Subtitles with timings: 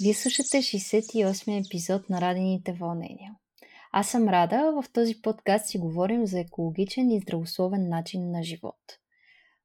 [0.00, 3.34] Вие слушате 68 епизод на Радените вълнения.
[3.92, 8.98] Аз съм Рада, в този подкаст си говорим за екологичен и здравословен начин на живот.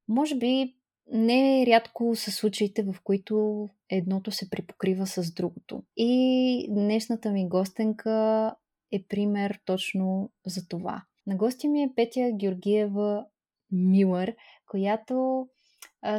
[0.07, 0.75] Може би
[1.11, 5.83] не рядко са случаите, в които едното се припокрива с другото.
[5.97, 8.55] И днешната ми гостенка
[8.91, 11.03] е пример точно за това.
[11.27, 13.25] На гости ми е Петя Георгиева
[13.71, 14.35] Милър,
[14.67, 15.47] която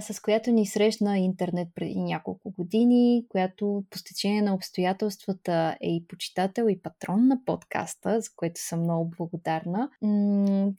[0.00, 6.06] с която ни срещна интернет преди няколко години, която по стечение на обстоятелствата е и
[6.08, 9.90] почитател и патрон на подкаста, за което съм много благодарна.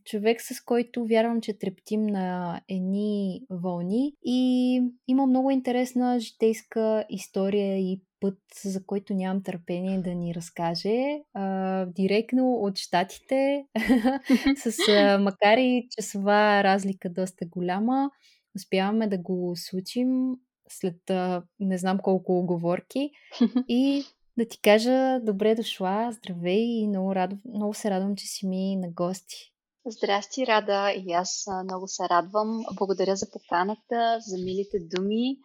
[0.06, 7.78] Човек, с който вярвам, че трептим на едни вълни и има много интересна житейска история
[7.78, 11.20] и път, за който нямам търпение да ни разкаже.
[11.34, 13.66] А, директно от щатите,
[14.56, 14.72] с
[15.20, 18.12] макар и часова разлика доста голяма,
[18.56, 20.36] успяваме да го случим
[20.70, 23.12] след а, не знам колко оговорки
[23.68, 24.04] и
[24.38, 28.76] да ти кажа добре дошла, здравей и много, радов, много се радвам, че си ми
[28.76, 29.54] на гости.
[29.86, 32.64] Здрасти, Рада, и аз много се радвам.
[32.74, 35.38] Благодаря за поканата, за милите думи.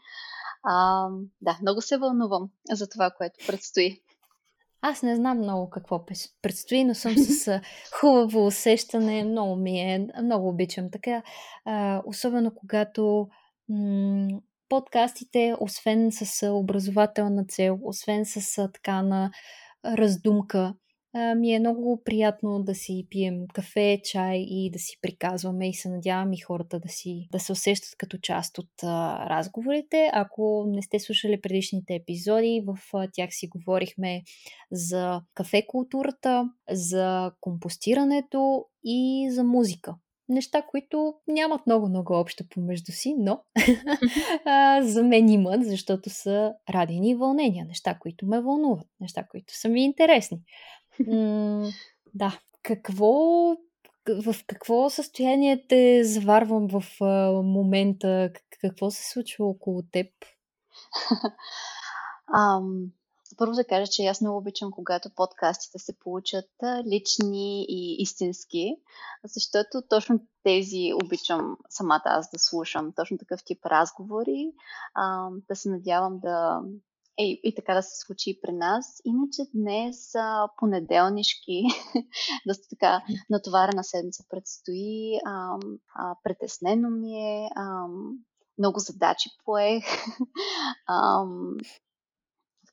[0.62, 1.08] А,
[1.40, 4.02] да, много се вълнувам за това, което предстои.
[4.88, 6.04] Аз не знам много какво
[6.42, 7.60] предстои, но съм с
[8.00, 9.24] хубаво усещане.
[9.24, 11.22] Много ми е, много обичам така.
[12.04, 13.28] Особено когато
[14.68, 19.30] подкастите, освен с образователна цел, освен с така на
[19.84, 20.74] раздумка,
[21.36, 25.88] ми е много приятно да си пием кафе, чай и да си приказваме и се
[25.88, 30.10] надявам и хората да, си, да се усещат като част от а, разговорите.
[30.12, 34.22] Ако не сте слушали предишните епизоди, в а, тях си говорихме
[34.72, 39.94] за кафе културата, за компостирането и за музика
[40.28, 43.40] неща, които нямат много-много общо помежду си, но
[44.82, 49.84] за мен имат, защото са радени вълнения, неща, които ме вълнуват, неща, които са ми
[49.84, 50.38] интересни.
[52.14, 52.38] Да.
[52.62, 53.12] Какво
[54.08, 58.30] в какво състояние те заварвам в а, момента?
[58.60, 60.06] Какво се случва около теб?
[62.36, 62.90] um,
[63.36, 66.50] първо да кажа, че аз много обичам, когато подкастите се получат
[66.92, 68.76] лични и истински,
[69.24, 74.52] защото точно тези обичам самата аз да слушам, точно такъв тип разговори.
[74.94, 76.60] А, да се надявам да,
[77.18, 79.00] е, и така да се случи и при нас.
[79.04, 81.62] Иначе днес а, понеделнишки,
[82.46, 85.58] доста така натоварена седмица предстои, а,
[85.94, 87.86] а, притеснено ми е, а,
[88.58, 89.84] много задачи поех.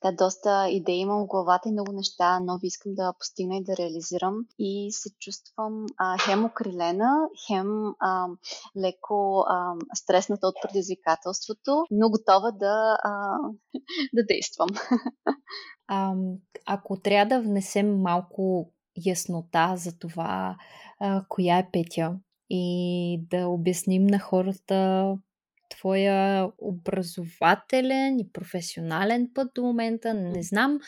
[0.03, 3.77] така доста идеи имам в главата и много неща нови искам да постигна и да
[3.77, 4.35] реализирам.
[4.59, 8.27] И се чувствам а, хем окрилена, хем а,
[8.77, 13.37] леко а, стresната от предизвикателството, но готова да, а,
[14.13, 14.69] да действам.
[15.87, 16.13] А,
[16.65, 18.71] ако трябва да внесем малко
[19.05, 20.55] яснота за това,
[20.99, 22.15] а, коя е Петя
[22.49, 25.07] и да обясним на хората
[25.77, 30.13] твоя образователен и професионален път до момента.
[30.13, 30.79] Не знам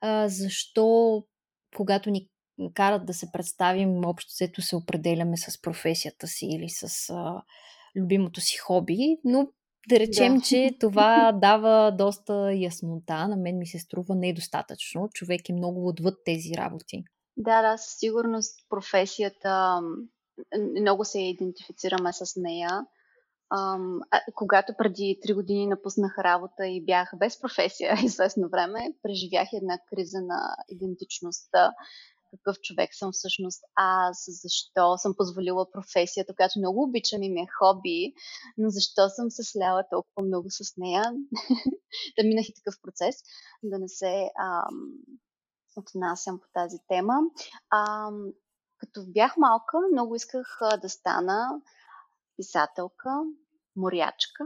[0.00, 1.22] а, защо,
[1.76, 2.28] когато ни
[2.74, 7.42] карат да се представим, общо взето се определяме с професията си или с а,
[7.96, 9.48] любимото си хоби, но
[9.88, 10.42] да речем, да.
[10.42, 13.28] че това дава доста яснота.
[13.28, 15.08] На мен ми се струва недостатъчно.
[15.14, 17.04] Човек е много отвъд тези работи.
[17.36, 19.80] Да, да, със сигурност професията
[20.80, 22.70] много се идентифицираме с нея.
[23.56, 29.48] Ам, а, когато преди три години напуснах работа и бях без професия известно време, преживях
[29.52, 31.72] една криза на идентичността.
[32.30, 37.46] Какъв човек съм всъщност аз, защо съм позволила професията, която много обичам и ми е
[37.58, 38.12] хоби,
[38.58, 41.02] но защо съм се сляла толкова много с нея.
[42.18, 43.16] да минах и такъв процес,
[43.62, 44.92] да не се ам,
[45.76, 47.14] отнасям по тази тема.
[47.70, 48.32] Ам,
[48.78, 51.60] като бях малка, много исках а, да стана
[52.36, 53.10] писателка,
[53.76, 54.44] морячка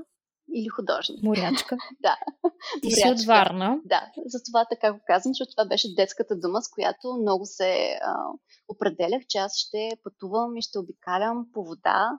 [0.55, 1.23] или художник.
[1.23, 1.77] Морячка?
[2.01, 2.17] да.
[2.83, 3.81] Ти си от Варна.
[3.85, 8.15] Да, затова така го казвам, защото това беше детската дума, с която много се а,
[8.69, 12.11] определях, че аз ще пътувам и ще обикалям по вода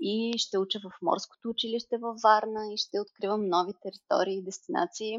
[0.00, 5.16] и ще уча в морското училище във Варна и ще откривам нови територии и дестинации.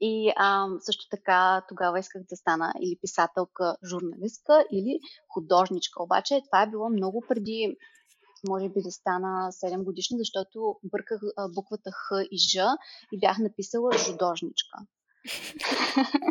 [0.00, 6.02] И а, също така тогава исках да стана или писателка, журналистка, или художничка.
[6.02, 7.76] Обаче това е било много преди
[8.48, 11.20] може би да стана 7 годишна, защото бърках
[11.54, 12.56] буквата Х и Ж
[13.12, 14.78] и бях написала жудожничка.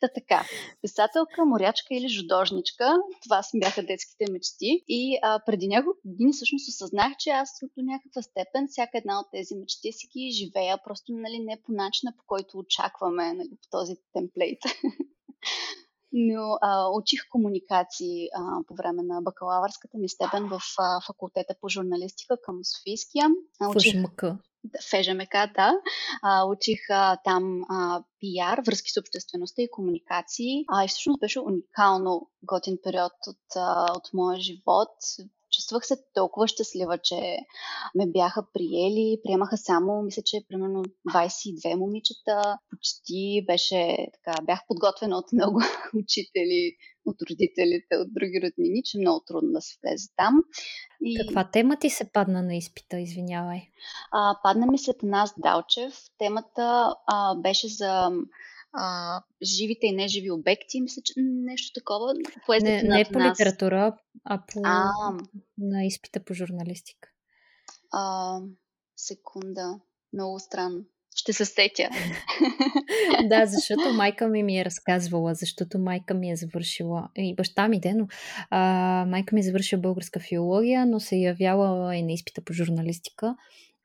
[0.00, 0.44] Та така,
[0.82, 4.84] писателка, морячка или жудожничка, това бяха детските мечти.
[4.88, 9.26] И а, преди няколко години всъщност осъзнах, че аз до някаква степен всяка една от
[9.32, 13.68] тези мечти си ги живея, просто нали, не по начина, по който очакваме нали, по
[13.70, 14.58] този темплейт.
[16.12, 21.68] но а, учих комуникации а, по време на бакалавърската ми степен в а, факултета по
[21.68, 23.28] журналистика към Софийския.
[23.68, 23.92] Учих...
[23.92, 24.24] ФЖМК.
[24.90, 25.72] ФЖМК, да.
[26.22, 30.64] А, учих а, там а, пиар, връзки с обществеността и комуникации.
[30.68, 34.90] А, и всъщност беше уникално готин период от, а, от моя живот
[35.52, 37.36] чувствах се толкова щастлива, че
[37.94, 39.20] ме бяха приели.
[39.24, 40.82] Приемаха само, мисля, че примерно
[41.14, 42.58] 22 момичета.
[42.70, 45.60] Почти беше така, бях подготвена от много
[45.98, 46.76] учители,
[47.06, 50.40] от родителите, от други роднини, че много трудно да се влезе там.
[51.02, 51.18] И...
[51.26, 53.60] Каква тема ти се падна на изпита, извинявай?
[54.12, 55.94] А, падна ми се нас Далчев.
[56.18, 58.10] Темата а, беше за
[58.72, 62.14] а, живите и неживи обекти, мисля, че нещо такова.
[62.62, 63.40] Не, не по нас.
[63.40, 64.90] литература, а по а,
[65.58, 67.08] на изпита по журналистика.
[67.92, 68.38] А,
[68.96, 69.80] секунда.
[70.12, 70.84] Много странно.
[71.14, 71.88] Ще се сетя.
[73.28, 77.80] да, защото майка ми ми е разказвала, защото майка ми е завършила, и баща ми,
[77.80, 78.06] де, но
[78.50, 78.60] а,
[79.08, 83.36] майка ми е завършила българска филология, но се е явяла и на изпита по журналистика.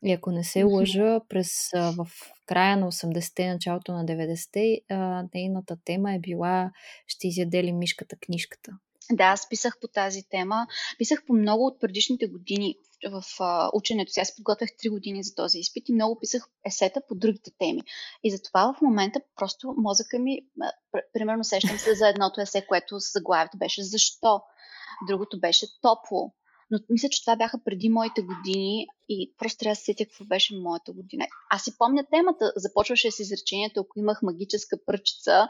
[0.06, 2.08] И ако не се лъжа, през, в
[2.46, 4.82] края на 80-те, началото на 90-те,
[5.34, 6.72] нейната тема е била
[7.08, 8.72] Ще изяде ли мишката книжката?
[9.12, 10.68] Да, аз писах по тази тема.
[10.98, 12.76] Писах по много от предишните години
[13.10, 14.20] в а, ученето си.
[14.20, 17.82] Аз подготвях 3 години за този изпит и много писах есета по другите теми.
[18.24, 20.42] И затова в момента просто мозъка ми,
[21.14, 24.42] примерно сещам се за едното есе, което заглавието беше Защо?
[25.08, 26.34] Другото беше Топло.
[26.72, 30.26] Но мисля, че това бяха преди моите години и просто трябва да се сетя какво
[30.26, 31.28] беше моята година.
[31.50, 32.52] Аз си помня темата.
[32.56, 35.48] Започваше с изречението, ако имах магическа пръчица,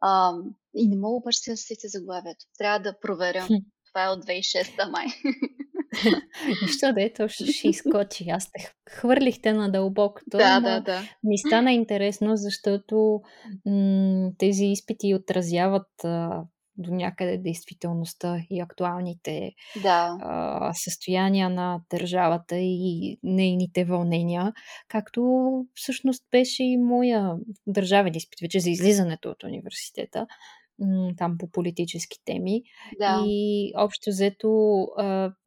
[0.00, 0.32] а,
[0.76, 2.44] и не мога обаче да се сетя заглавието.
[2.58, 3.48] Трябва да проверя.
[3.92, 5.06] Това е от 2006-та май.
[6.62, 8.30] Нищо да е, то ще, ще изкочи.
[8.30, 10.38] Аз те хвърлихте на дълбокото.
[10.38, 11.02] Да, да, да.
[11.22, 13.20] Ми стана интересно, защото
[13.66, 16.42] м- тези изпити отразяват а,
[16.80, 20.16] до някъде действителността и актуалните да.
[20.20, 24.52] а, състояния на държавата и нейните вълнения,
[24.88, 27.36] както всъщност беше и моя
[27.66, 30.26] държавен изпит вече за излизането от университета
[31.16, 32.62] там по политически теми.
[32.98, 33.22] Да.
[33.26, 34.48] И общо взето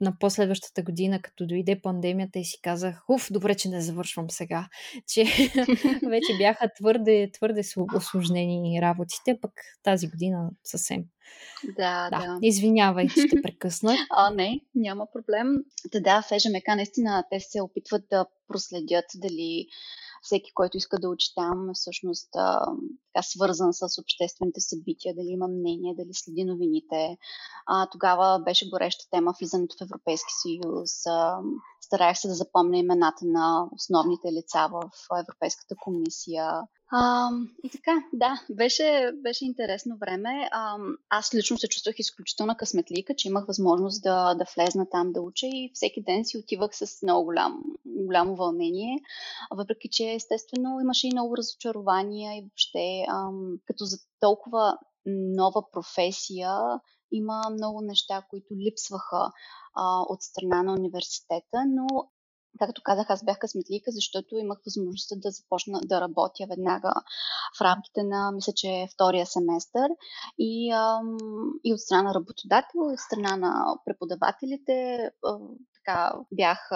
[0.02, 4.68] на последващата година, като дойде пандемията и си казах, уф, добре, че не завършвам сега,
[5.08, 5.24] че
[6.10, 7.62] вече бяха твърде, твърде
[7.96, 9.52] осложнени работите, пък
[9.84, 11.04] тази година съвсем.
[11.78, 12.20] Да, да.
[12.20, 12.40] да.
[12.42, 14.00] Извинявай, че те прекъснах.
[14.10, 15.48] а, не, няма проблем.
[15.92, 19.68] Да, да, в ЕЖМК наистина те се опитват да проследят дали
[20.24, 22.66] всеки, който иска да учи там, всъщност а,
[23.14, 27.18] така свързан с обществените събития, дали има мнение, дали следи новините.
[27.66, 31.06] А, тогава беше гореща тема влизането в Европейски съюз.
[31.06, 31.38] А,
[31.82, 34.90] стараех се да запомня имената на основните лица в
[35.20, 36.62] Европейската комисия.
[36.96, 37.30] А,
[37.64, 40.50] и така, да, беше, беше интересно време.
[40.52, 40.78] А,
[41.10, 45.48] аз лично се чувствах изключително късметлика, че имах възможност да, да влезна там да уча
[45.48, 49.00] и всеки ден си отивах с много голям, голямо вълнение,
[49.52, 53.30] въпреки че естествено имаше и много разочарования и въобще а,
[53.66, 56.52] като за толкова нова професия
[57.12, 59.32] има много неща, които липсваха
[59.76, 61.88] а, от страна на университета, но
[62.60, 66.94] Както казах, аз бях късметлика, защото имах възможността да започна да работя веднага
[67.58, 69.90] в рамките на, мисля, че втория семестър
[70.38, 71.18] и, ам,
[71.64, 75.10] и от страна на работодател, и от страна на преподавателите.
[75.26, 75.38] А,
[75.74, 76.70] така бях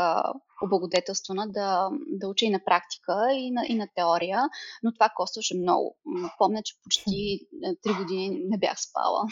[0.63, 4.41] облагодетелствана да, да уча и на практика, и на, и на теория,
[4.83, 5.97] но това костваше много.
[6.37, 9.23] Помня, че почти е, три години не бях спала.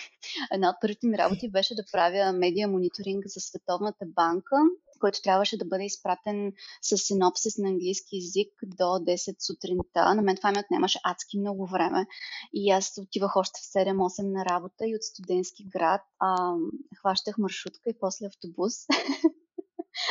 [0.52, 4.56] Една от първите ми работи беше да правя медиа мониторинг за Световната банка
[5.00, 10.16] който трябваше да бъде изпратен с синопсис на английски язик до 10 сутринта.
[10.16, 12.08] На мен това ми отнемаше адски много време.
[12.54, 16.54] И аз отивах още в 7-8 на работа и от студентски град а,
[17.00, 18.74] хващах маршрутка и после автобус.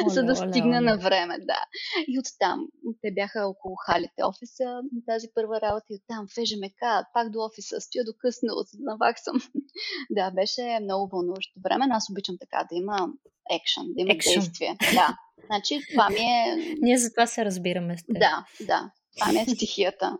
[0.06, 1.64] за да стигна на време, да.
[2.08, 2.66] И оттам,
[3.02, 7.38] те бяха около халите офиса на тази първа работа и оттам в ежемека, пак до
[7.38, 9.36] офиса, стоя до късно, за да наваксам.
[10.10, 13.08] да, беше много вълнуващо време, но аз обичам така да има
[13.50, 14.34] екшен, да има Action.
[14.34, 14.76] действие.
[14.94, 15.16] Да.
[15.46, 16.74] Значи, това ми е...
[16.80, 18.18] Ние за това се разбираме с теб.
[18.18, 18.90] Да, да.
[19.20, 20.18] Това не е стихията.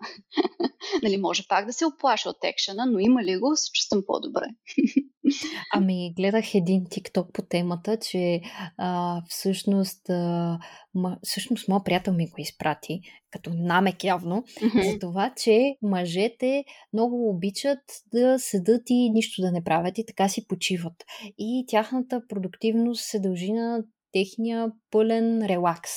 [1.02, 4.46] нали, може пак да се оплаша от екшена, но има ли го, се чувствам по-добре.
[5.72, 8.40] Ами, гледах един тикток по темата, че
[8.78, 10.58] а, всъщност, а,
[10.94, 14.92] ма, всъщност моят приятел ми го изпрати, като намек явно, mm-hmm.
[14.92, 17.78] за това, че мъжете много обичат
[18.12, 21.04] да седат и нищо да не правят и така си почиват.
[21.38, 23.82] И тяхната продуктивност се дължи на
[24.12, 25.90] техния пълен релакс.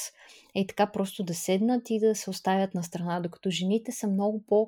[0.58, 4.44] Е така просто да седнат и да се оставят на страна, докато жените са много
[4.48, 4.68] по,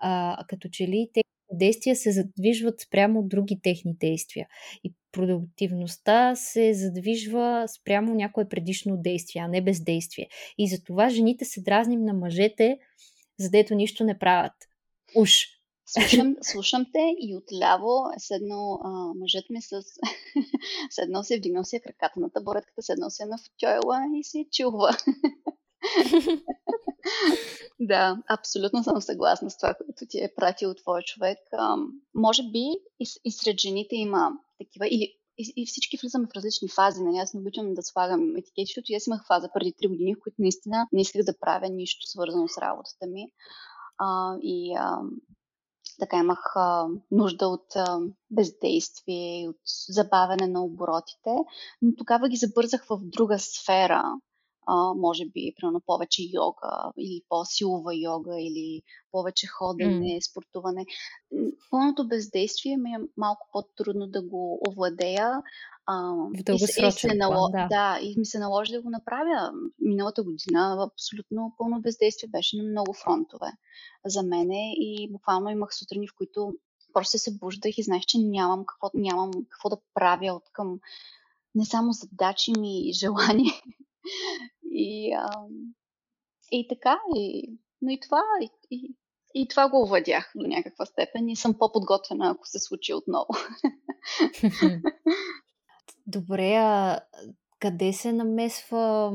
[0.00, 4.46] а, като че ли те действия се задвижват спрямо други техни действия.
[4.84, 10.28] И продуктивността се задвижва спрямо някое предишно действие, а не бездействие.
[10.58, 12.78] И затова жените се дразним на мъжете,
[13.38, 14.52] задето нищо не правят.
[15.16, 15.59] Уж.
[15.92, 19.82] Слушам, слушам те и отляво е седно а, мъжът ми с...
[20.90, 24.90] седно се, вдигнал си краката на табуретката, седно се на футойла и се чува.
[27.80, 31.38] да, абсолютно съм съгласна с това, което ти е пратил твой човек.
[31.52, 31.76] А,
[32.14, 32.64] може би
[33.00, 37.02] и, и сред жените има такива, или и, и всички влизаме в различни фази.
[37.02, 37.16] Нали?
[37.16, 40.36] Аз не обичам да слагам етикети, защото аз имах фаза преди 3 години, в които
[40.38, 43.26] наистина не исках да правя нищо свързано с работата ми.
[43.98, 44.98] А, и а,
[46.00, 51.36] така имах а, нужда от а, бездействие, от забавяне на оборотите,
[51.82, 54.04] но тогава ги забързах в друга сфера,
[54.66, 60.30] а, може би, примерно повече йога или по-силова йога или повече ходене, mm.
[60.30, 60.86] спортуване.
[61.70, 65.42] Пълното бездействие ми е малко по-трудно да го овладея.
[65.86, 67.48] А, в и, и нало...
[67.48, 67.66] да.
[67.70, 69.52] да, и ми се наложи да го направя.
[69.78, 73.52] Миналата година абсолютно пълно бездействие беше на много фронтове
[74.06, 76.52] за мене и буквално имах сутрини, в които
[76.92, 80.80] просто се събуждах и знаех, че нямам какво, нямам какво да правя от към
[81.54, 83.54] не само задачи ми и желания,
[84.72, 85.30] и, а,
[86.52, 87.52] и така, и,
[87.82, 88.94] но и това, и, и,
[89.34, 93.28] и това го овладях до някаква степен и съм по-подготвена, ако се случи отново.
[96.06, 97.00] Добре, а
[97.58, 99.12] къде се намесва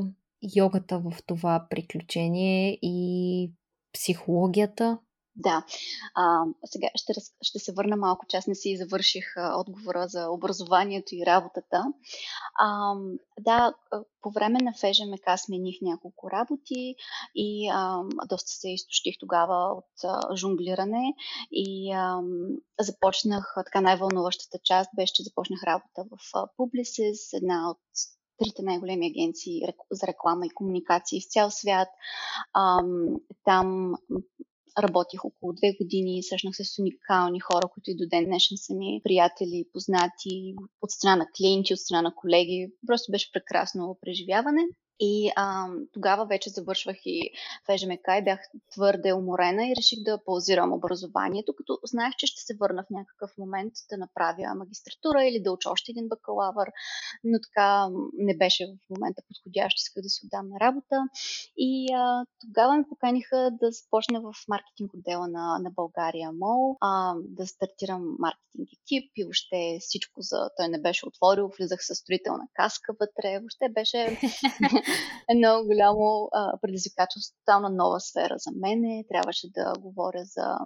[0.55, 3.51] йогата в това приключение и
[3.93, 4.99] психологията?
[5.35, 5.65] Да.
[6.15, 10.07] А, сега ще, раз, ще се върна малко, че аз не си завърших а, отговора
[10.07, 11.83] за образованието и работата.
[12.59, 12.95] А,
[13.39, 13.73] да,
[14.21, 16.95] по време на ФЖМК смених няколко работи
[17.35, 21.13] и а, доста се изтощих тогава от а, жонглиране
[21.51, 22.21] и а,
[22.79, 26.17] започнах, така най-вълнуващата част беше, че започнах работа в
[26.57, 27.79] Publicis, една от
[28.37, 29.61] трите най-големи агенции
[29.91, 31.87] за реклама и комуникации в цял свят.
[32.53, 32.83] А,
[33.43, 33.95] там
[34.79, 38.73] Работих около две години, срещнах се с уникални хора, които и до ден днешен са
[38.73, 42.71] ми приятели, познати, от страна на клиенти, от страна на колеги.
[42.87, 44.61] Просто беше прекрасно преживяване.
[44.99, 47.31] И а, тогава вече завършвах и
[47.67, 48.39] в ЕЖМК и бях
[48.71, 53.37] твърде уморена и реших да паузирам образованието, като знаех, че ще се върна в някакъв
[53.37, 56.71] момент да направя магистратура или да уча още един бакалавър,
[57.23, 57.87] но така
[58.17, 60.95] не беше в момента подходящ, исках да се отдам на работа.
[61.57, 67.15] И а, тогава ме поканиха да започна в маркетинг отдела на, на България Мол, а,
[67.19, 70.49] да стартирам маркетинг екип и въобще всичко за...
[70.57, 74.19] Той не беше отворил, влизах със строителна каска вътре, въобще беше
[75.29, 79.05] едно голямо а, предизвикателство, тотална нова сфера за мене.
[79.09, 80.57] Трябваше да говоря за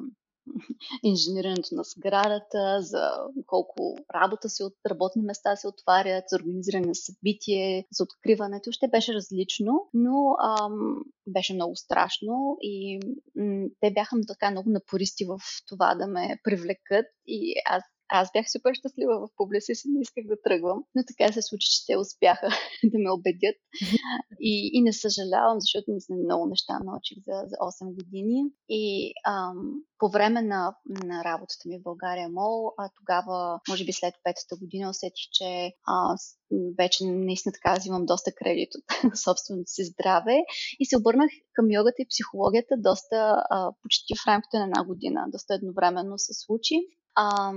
[1.03, 3.11] инженирането на сградата, за
[3.45, 8.71] колко работа се от работни места се отварят, за организиране на събитие, за откриването.
[8.71, 10.95] Ще беше различно, но ам,
[11.27, 12.99] беше много страшно и
[13.35, 18.45] м- те бяха така много напористи в това да ме привлекат и аз аз бях
[18.51, 21.97] супер щастлива в публиси си, не исках да тръгвам, но така се случи, че те
[21.97, 22.47] успяха
[22.91, 23.55] да ме убедят
[24.39, 29.73] и, и не съжалявам, защото наистина много неща научих за, за 8 години и ам,
[29.99, 34.55] по време на, на работата ми в България Мол, а тогава, може би след петата
[34.61, 36.17] година, усетих, че а,
[36.77, 40.37] вече наистина така взимам доста кредит от собственото си здраве
[40.79, 45.25] и се обърнах към йогата и психологията доста а, почти в рамките на една година.
[45.31, 46.75] Доста едновременно се случи.
[47.21, 47.53] А,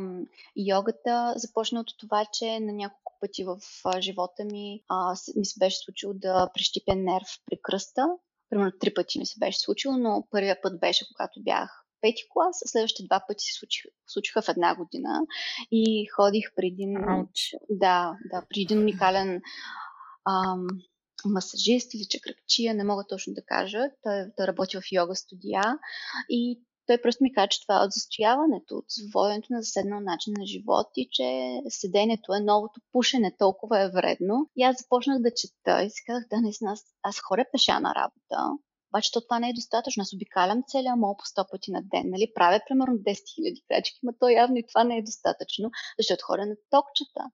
[0.57, 3.59] йогата започна от това, че на няколко пъти в
[4.00, 8.07] живота ми а, ми се беше случило да прищипя нерв при кръста.
[8.50, 12.57] Примерно три пъти ми се беше случило, но първият път беше когато бях пети клас,
[12.66, 15.21] следващите два пъти се случиха, случиха в една година
[15.71, 16.95] и ходих при един,
[17.71, 19.42] да, да, при един уникален
[20.28, 20.66] ам,
[21.25, 23.78] масажист или чакракчия, не мога точно да кажа.
[24.02, 25.78] Той, той работи в йога студия
[26.28, 26.61] и
[26.93, 28.85] той просто ми каза, че това е от застояването, от
[29.15, 34.51] воденето на заседнал начин на живот и че седенето е новото пушене, толкова е вредно.
[34.57, 37.95] И аз започнах да чета и си казах, да, наистина, аз, аз хоря пеша на
[37.95, 38.59] работа,
[38.93, 40.01] Обаче то това не е достатъчно.
[40.01, 42.03] Аз обикалям целия мол по 100 пъти на ден.
[42.05, 42.33] Нали?
[42.35, 46.47] Правя примерно 10 000 крачки, но то явно и това не е достатъчно, защото хора
[46.47, 47.25] на токчета.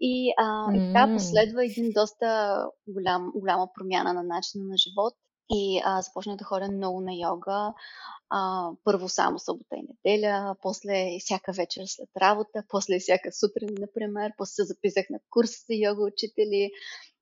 [0.00, 0.76] И, а, mm.
[0.76, 2.28] и така последва един доста
[2.86, 5.14] голям, голяма промяна на начина на живот.
[5.50, 7.72] И а, започнах да ходя много на йога.
[8.30, 14.32] А, първо само събота и неделя, после всяка вечер след работа, после всяка сутрин, например.
[14.38, 16.70] После се записах на курс за йога учители.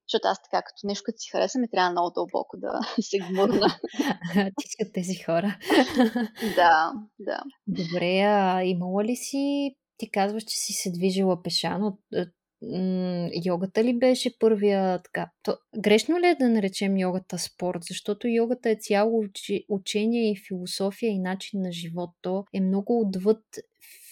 [0.09, 3.67] Защото аз така, като нещо, като си хареса, ми трябва много дълбоко да се гмурна.
[4.61, 5.59] Ти си от тези хора.
[6.57, 7.43] да, да.
[7.67, 11.99] Добре, а имала ли си, ти казваш, че си се движила пеша, но
[13.45, 15.31] йогата ли беше първия така?
[15.43, 17.79] То, грешно ли е да наречем йогата спорт?
[17.89, 19.25] Защото йогата е цяло
[19.69, 22.11] учение и философия и начин на живот.
[22.23, 23.43] То е много отвъд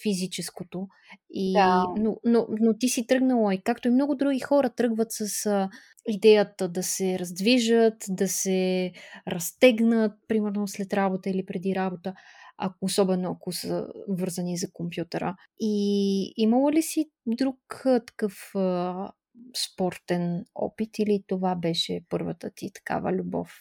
[0.03, 0.87] физическото.
[1.29, 1.83] И, да.
[1.97, 5.69] но, но, но ти си тръгнала и както и много други хора тръгват с а,
[6.07, 8.91] идеята да се раздвижат, да се
[9.27, 12.13] разтегнат, примерно след работа или преди работа
[12.57, 15.35] ако, особено ако са вързани за компютъра.
[15.59, 19.11] И имало ли си друг такъв а,
[19.55, 23.51] спортен опит или това беше първата ти такава любов?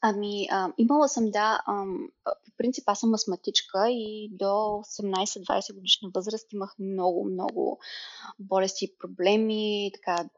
[0.00, 1.60] Ами, а, имала съм, да.
[1.66, 1.84] А,
[2.24, 7.78] по принцип, аз съм астматичка и до 18-20 годишна възраст имах много, много
[8.38, 10.28] болести и проблеми, така,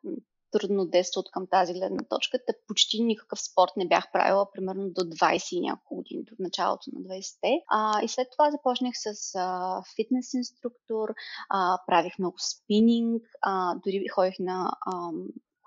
[0.50, 2.38] трудно детство от към тази гледна точка.
[2.46, 6.90] Та почти никакъв спорт не бях правила, примерно до 20 и няколко години, до началото
[6.92, 7.60] на 20-те.
[7.68, 11.08] А, и след това започнах с а, фитнес инструктор,
[11.48, 15.10] а, правих много спининг, а, дори ходих на а,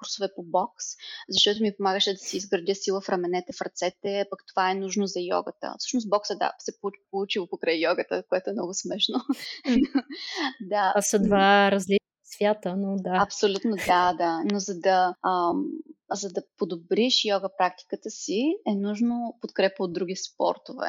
[0.03, 0.85] курсове по бокс,
[1.29, 5.07] защото ми помагаше да си изградя сила в раменете, в ръцете, пък това е нужно
[5.07, 5.75] за йогата.
[5.79, 6.71] Всъщност бокса, да, се
[7.11, 9.19] получил покрай йогата, което е много смешно.
[10.61, 10.91] да.
[10.91, 12.02] Това са два различни
[12.35, 13.19] свята, но да.
[13.21, 14.43] Абсолютно да, да.
[14.51, 15.65] Но за да, ам,
[16.11, 20.87] за да подобриш йога практиката си, е нужно подкрепа от други спортове.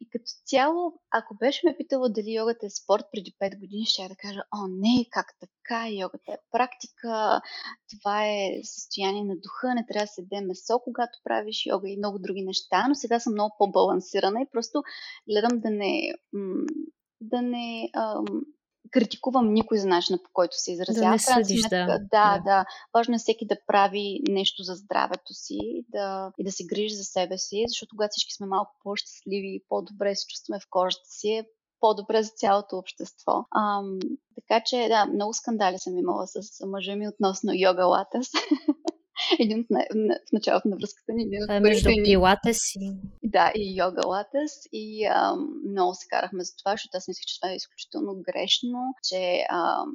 [0.00, 4.02] И като цяло, ако беше ме питала дали йогата е спорт преди 5 години, ще
[4.02, 7.40] я да кажа, о не, как така, йогата е практика,
[7.90, 11.96] това е състояние на духа, не трябва да се даде месо, когато правиш йога и
[11.96, 14.82] много други неща, но сега съм много по-балансирана и просто
[15.30, 16.14] гледам да не,
[17.20, 18.24] да не ам,
[18.92, 21.06] критикувам никой за начина по който се изразява.
[21.06, 21.86] Да не съдиш, да.
[21.86, 21.98] да.
[21.98, 22.64] Да, да.
[22.94, 25.58] Важно е всеки да прави нещо за здравето си
[25.88, 29.64] да, и да се грижи за себе си, защото когато всички сме малко по-щастливи и
[29.68, 31.46] по-добре се чувстваме в кожата си, е
[31.80, 33.32] по-добре за цялото общество.
[33.56, 33.98] Ам,
[34.34, 38.28] така че, да, много скандали съм имала с мъжа ми относно йога латес.
[39.40, 39.66] един от
[40.28, 41.22] в началото на връзката ни.
[41.22, 42.78] Един от между пилата си.
[43.22, 44.52] Да, и йога латес.
[44.72, 48.80] И ам, много се карахме за това, защото аз мислех, че това е изключително грешно,
[49.08, 49.90] че ам,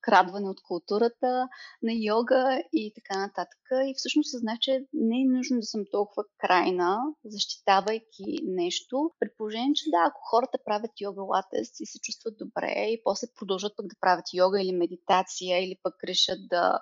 [0.00, 1.48] крадване от културата
[1.82, 3.62] на йога и така нататък.
[3.88, 9.10] И всъщност съзнах, че не е нужно да съм толкова крайна, защитавайки нещо.
[9.20, 13.72] Предположение, че да, ако хората правят йога латес и се чувстват добре и после продължат
[13.76, 16.80] пък да правят йога или медитация или пък решат да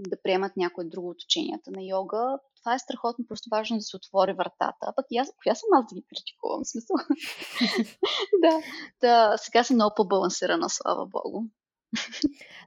[0.00, 2.38] да приемат някое друго от ученията на йога.
[2.60, 4.82] Това е страхотно, просто важно да се отвори вратата.
[4.82, 6.64] А пък и аз, коя съм аз да ги критикувам?
[6.64, 6.96] Смисъл?
[8.42, 8.60] да,
[9.00, 11.42] да, сега съм много по-балансирана, слава Богу.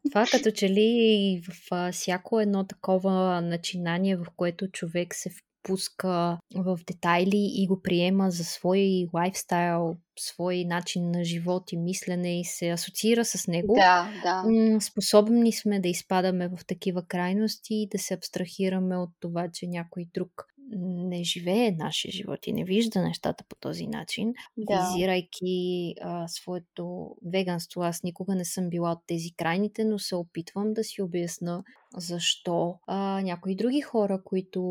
[0.09, 5.29] Това като че ли в всяко едно такова начинание, в което човек се
[5.63, 12.39] пуска в детайли и го приема за свой лайфстайл, свой начин на живот и мислене
[12.39, 13.73] и се асоциира с него.
[13.75, 14.79] Да, да.
[14.81, 20.05] Способни сме да изпадаме в такива крайности и да се абстрахираме от това, че някой
[20.13, 20.47] друг
[20.79, 24.91] не живее нашия живот и не вижда нещата по този начин, да.
[24.93, 27.83] визирайки а, своето веганство.
[27.83, 31.63] Аз никога не съм била от тези крайните, но се опитвам да си обясна
[31.97, 34.61] защо а, някои други хора, които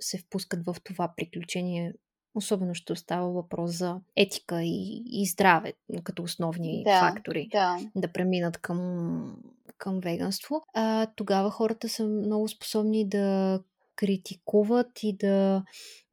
[0.00, 1.92] се впускат в това приключение,
[2.34, 5.72] особено ще остава въпрос за етика и, и здраве
[6.04, 7.78] като основни да, фактори да.
[7.96, 9.36] да преминат към,
[9.78, 13.60] към веганство, а, тогава хората са много способни да
[13.96, 15.64] критикуват и да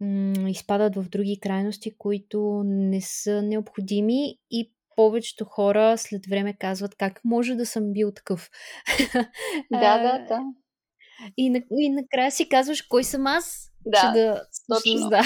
[0.02, 6.96] м- изпадат в други крайности, които не са необходими и повечето хора след време казват
[6.96, 8.50] как може да съм бил такъв.
[9.72, 10.42] Да, да, да.
[11.38, 13.72] И, и накрая си казваш кой съм аз.
[13.86, 15.10] Да, че да точно.
[15.10, 15.24] Да.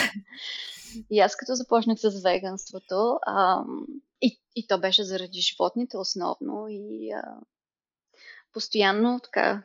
[1.12, 3.86] И аз като започнах с веганството, ам,
[4.22, 7.24] и, и то беше заради животните основно, и а,
[8.54, 9.64] постоянно така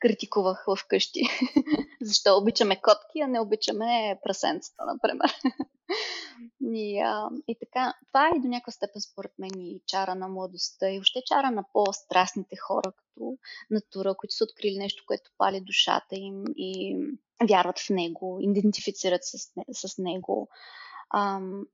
[0.00, 1.20] критикувах в къщи.
[2.02, 5.30] Защо обичаме котки, а не обичаме прасенцата, например.
[6.62, 10.90] И, а, и така, това е до някаква степен според мен и чара на младостта
[10.90, 13.38] и въобще чара на по-страстните хора като
[13.70, 16.96] натура, които са открили нещо, което пали душата им и
[17.48, 19.38] вярват в него, идентифицират с,
[19.88, 20.48] с него.
[21.14, 21.66] Ам,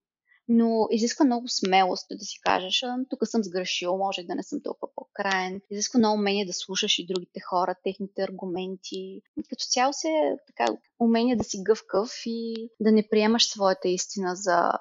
[0.53, 4.89] но изисква много смелост да си кажеш, тук съм сгрешил, може да не съм толкова
[4.97, 5.61] по-краен.
[5.71, 9.23] Изисква много умение да слушаш и другите хора, техните аргументи.
[9.49, 10.09] Като цяло се
[10.47, 14.73] така умение да си гъвкав и да не приемаш своята истина за,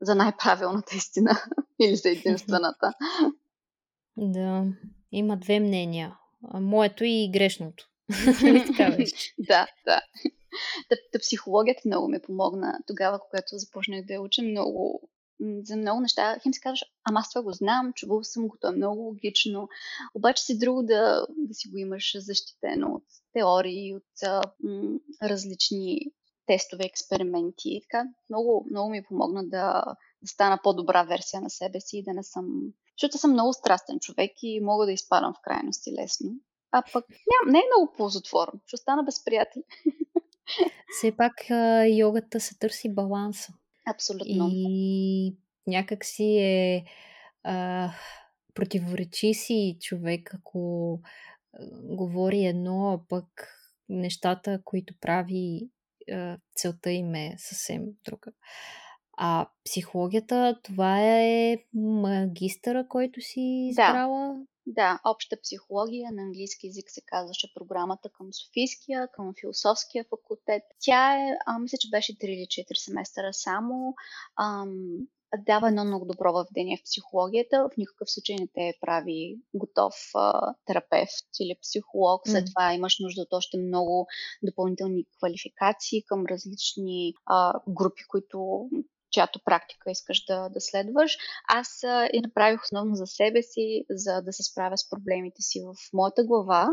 [0.00, 1.42] за най-правилната истина
[1.80, 2.92] или за единствената.
[4.16, 4.64] Да,
[5.12, 6.16] има две мнения.
[6.54, 7.88] Моето и грешното.
[8.78, 9.06] Нали
[9.38, 10.00] да, да.
[10.88, 14.42] Та, та психологията много ми помогна тогава, когато започнах да я уча.
[14.42, 15.08] Много
[15.40, 18.68] за много неща, хем си казваш, ама аз това го знам, чувал съм го, то
[18.68, 19.68] е много логично,
[20.14, 26.00] обаче си друго да, да си го имаш защитено от теории, от м- различни
[26.46, 27.80] тестове, експерименти.
[27.82, 29.82] Така, много, много ми помогна да,
[30.22, 32.46] да стана по-добра версия на себе си и да не съм...
[32.98, 36.30] Защото съм много страстен човек и мога да изпадам в крайности лесно.
[36.72, 38.60] А пък ням, не е много ползотворно.
[38.66, 39.62] Ще стана без приятели.
[40.98, 41.32] Все пак
[41.88, 43.52] йогата се търси баланса.
[43.86, 44.48] Абсолютно.
[44.52, 46.84] И някак си е
[47.42, 47.90] а,
[48.54, 51.00] противоречи си човек, ако
[51.82, 53.26] говори едно, а пък
[53.88, 55.68] нещата, които прави,
[56.54, 58.32] целта им е съвсем друга.
[59.16, 64.34] А психологията, това е магистъра, който си избрала?
[64.34, 64.53] Да.
[64.66, 70.62] Да, обща психология на английски язик се казваше програмата към Софийския, към философския факултет.
[70.80, 73.94] Тя е, а, мисля, че беше 3 или 4 семестъра само.
[74.40, 74.98] Ам,
[75.38, 77.68] дава едно много добро въведение в психологията.
[77.72, 82.22] В никакъв случай не те прави готов а, терапевт или психолог.
[82.28, 84.06] След това имаш нужда от още много
[84.42, 88.68] допълнителни квалификации към различни а, групи, които
[89.14, 91.16] чиято практика искаш да, да следваш.
[91.48, 91.82] Аз
[92.14, 96.24] я направих основно за себе си, за да се справя с проблемите си в моята
[96.24, 96.68] глава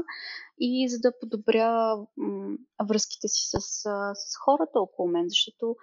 [0.60, 3.62] и за да подобря м- връзките си с,
[4.16, 5.76] с хората около мен, защото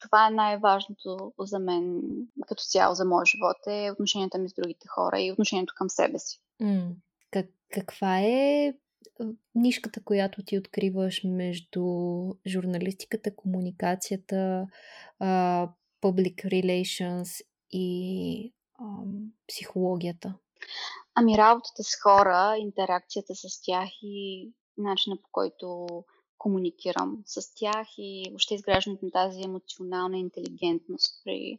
[0.00, 2.00] това е най-важното за мен
[2.46, 6.18] като цяло за моя живот е отношенията ми с другите хора и отношението към себе
[6.18, 6.40] си.
[6.62, 6.90] Mm.
[7.30, 8.74] Как, каква е
[9.54, 11.84] нишката, която ти откриваш между
[12.46, 14.66] журналистиката, комуникацията,
[16.02, 20.34] public relations и ам, психологията?
[21.14, 25.86] Ами работата с хора, интеракцията с тях и начина по който
[26.38, 31.58] комуникирам с тях и въобще изграждането на тази емоционална интелигентност при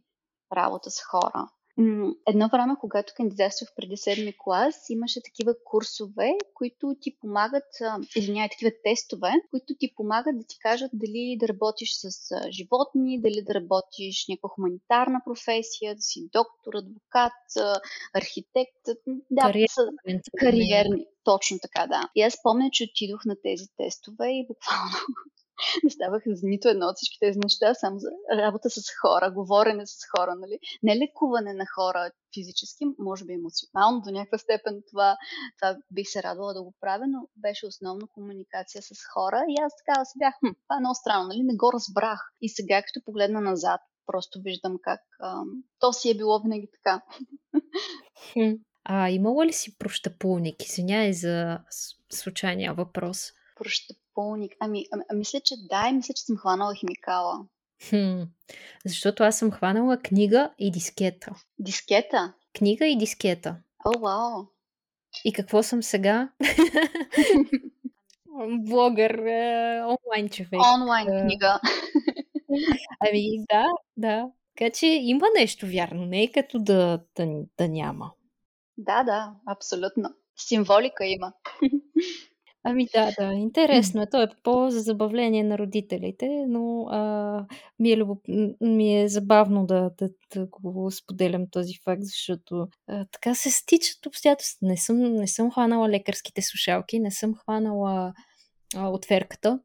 [0.54, 1.50] работа с хора.
[2.28, 7.64] Едно време, когато кандидатствах преди седми клас, имаше такива курсове, които ти помагат,
[8.16, 12.10] извинявай, такива тестове, които ти помагат да ти кажат дали да работиш с
[12.52, 17.80] животни, дали да работиш някаква хуманитарна професия, да си доктор, адвокат,
[18.14, 18.86] архитект.
[19.32, 20.22] Да, кариерни.
[20.40, 21.06] кариерни.
[21.24, 22.10] Точно така, да.
[22.16, 24.98] И аз помня, че отидох на тези тестове и буквално
[25.84, 29.86] не ставах за нито едно от всички тези неща, само за работа с хора, говорене
[29.86, 30.60] с хора, нали?
[30.84, 35.18] Не лекуване на хора физически, може би емоционално, до някаква степен това,
[35.58, 39.74] това бих се радвала да го правя, но беше основно комуникация с хора и аз
[39.78, 41.44] така си бях, хм, това е много странно, нали?
[41.44, 42.20] Не го разбрах.
[42.42, 45.48] И сега, като погледна назад, просто виждам как ам,
[45.80, 47.02] то си е било винаги така.
[48.84, 50.64] А имала ли си прощапулник?
[50.64, 51.60] Извинявай за
[52.10, 53.32] случайния въпрос.
[54.16, 54.56] Прощапулник?
[54.60, 57.46] Ами, ами, мисля, че да и мисля, че съм хванала химикала.
[57.90, 58.22] Хм,
[58.86, 61.32] защото аз съм хванала книга и дискета.
[61.60, 62.34] Дискета?
[62.58, 63.58] Книга и дискета.
[63.86, 64.46] О, вау!
[65.26, 66.30] И какво съм сега?
[68.60, 70.62] Блогър, е, онлайн човек.
[70.76, 71.22] Онлайн е.
[71.22, 71.60] книга.
[73.00, 73.66] ами да,
[73.98, 74.32] да.
[74.58, 78.12] Така че има нещо вярно, не е като да, да, да няма.
[78.78, 80.10] Да, да, абсолютно.
[80.36, 81.34] Символика има.
[82.64, 84.10] Ами да, да, интересно е.
[84.10, 87.46] То е по-за забавление на родителите, но а,
[87.80, 88.20] ми, е любоп...
[88.62, 94.06] ми е забавно да, да, да го споделям този факт, защото а, така се стичат
[94.06, 94.68] обстоятелства.
[94.68, 98.14] Не съм, не съм хванала лекарските слушалки, не съм хванала
[98.76, 99.60] а, отверката.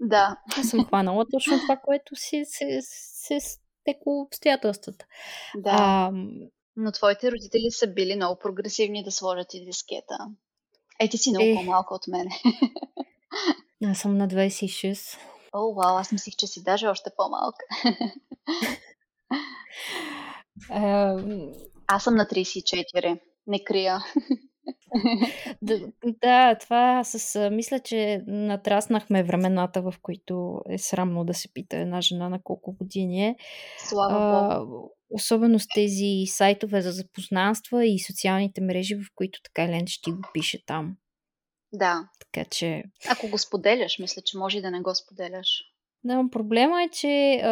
[0.00, 0.36] Да.
[0.58, 5.06] Аз съм хванала точно това, което си се, се стекло обстоятелствата.
[5.56, 5.70] Да.
[5.72, 6.12] А,
[6.76, 10.18] но твоите родители са били много прогресивни да сложат и дискета.
[11.00, 11.54] Е, ти си много е...
[11.54, 12.30] по-малка от мене.
[13.90, 15.18] Аз съм на 26.
[15.52, 17.64] О, вау, аз мислих, че си даже още по-малка.
[20.70, 21.54] Uh,
[21.86, 23.20] аз съм на 34.
[23.46, 23.98] Не крия.
[25.62, 27.50] да, да, това с...
[27.50, 32.72] Мисля, че натраснахме времената, в които е срамно да се пита една жена на колко
[32.72, 33.36] години е.
[33.78, 34.88] Слава Богу.
[35.10, 40.10] Особено с тези сайтове за запознанства и социалните мрежи, в които така или иначе ти
[40.10, 40.96] го пише там.
[41.72, 42.08] Да.
[42.20, 42.82] Така че...
[43.08, 45.64] Ако го споделяш, мисля, че може и да не го споделяш.
[46.04, 47.50] Да, проблема е, че а,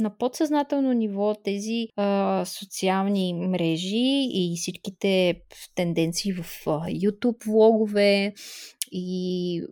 [0.00, 5.40] на подсъзнателно ниво тези а, социални мрежи и всичките
[5.74, 8.34] тенденции в а, YouTube влогове
[8.92, 9.62] и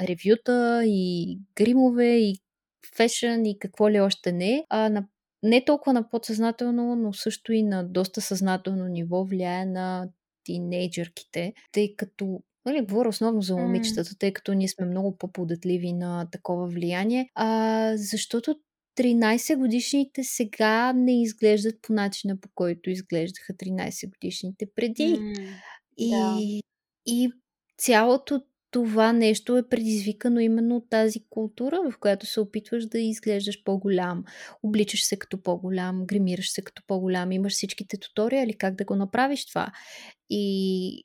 [0.00, 2.34] ревюта и гримове и
[2.96, 5.08] фешън и какво ли още не, а на
[5.42, 10.08] не толкова на подсъзнателно, но също и на доста съзнателно ниво влияе на
[10.44, 16.28] тинейджърките, тъй като Нали, говоря основно за момичетата, тъй като ние сме много по-податливи на
[16.32, 17.30] такова влияние.
[17.34, 18.56] А, защото
[18.98, 25.04] 13 годишните сега не изглеждат по начина, по който изглеждаха 13 годишните преди.
[25.04, 25.48] Mm,
[25.96, 26.36] и, да.
[27.06, 27.32] и
[27.78, 33.64] цялото това нещо е предизвикано именно от тази култура, в която се опитваш да изглеждаш
[33.64, 34.24] по-голям,
[34.62, 39.46] обличаш се като по-голям, гримираш се като по-голям, имаш всичките туториали как да го направиш
[39.46, 39.72] това.
[40.30, 41.04] И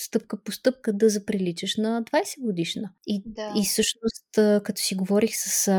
[0.00, 2.90] стъпка по стъпка да заприличаш на 20 годишна.
[3.06, 3.52] И, да.
[3.56, 5.72] и всъщност, като си говорих с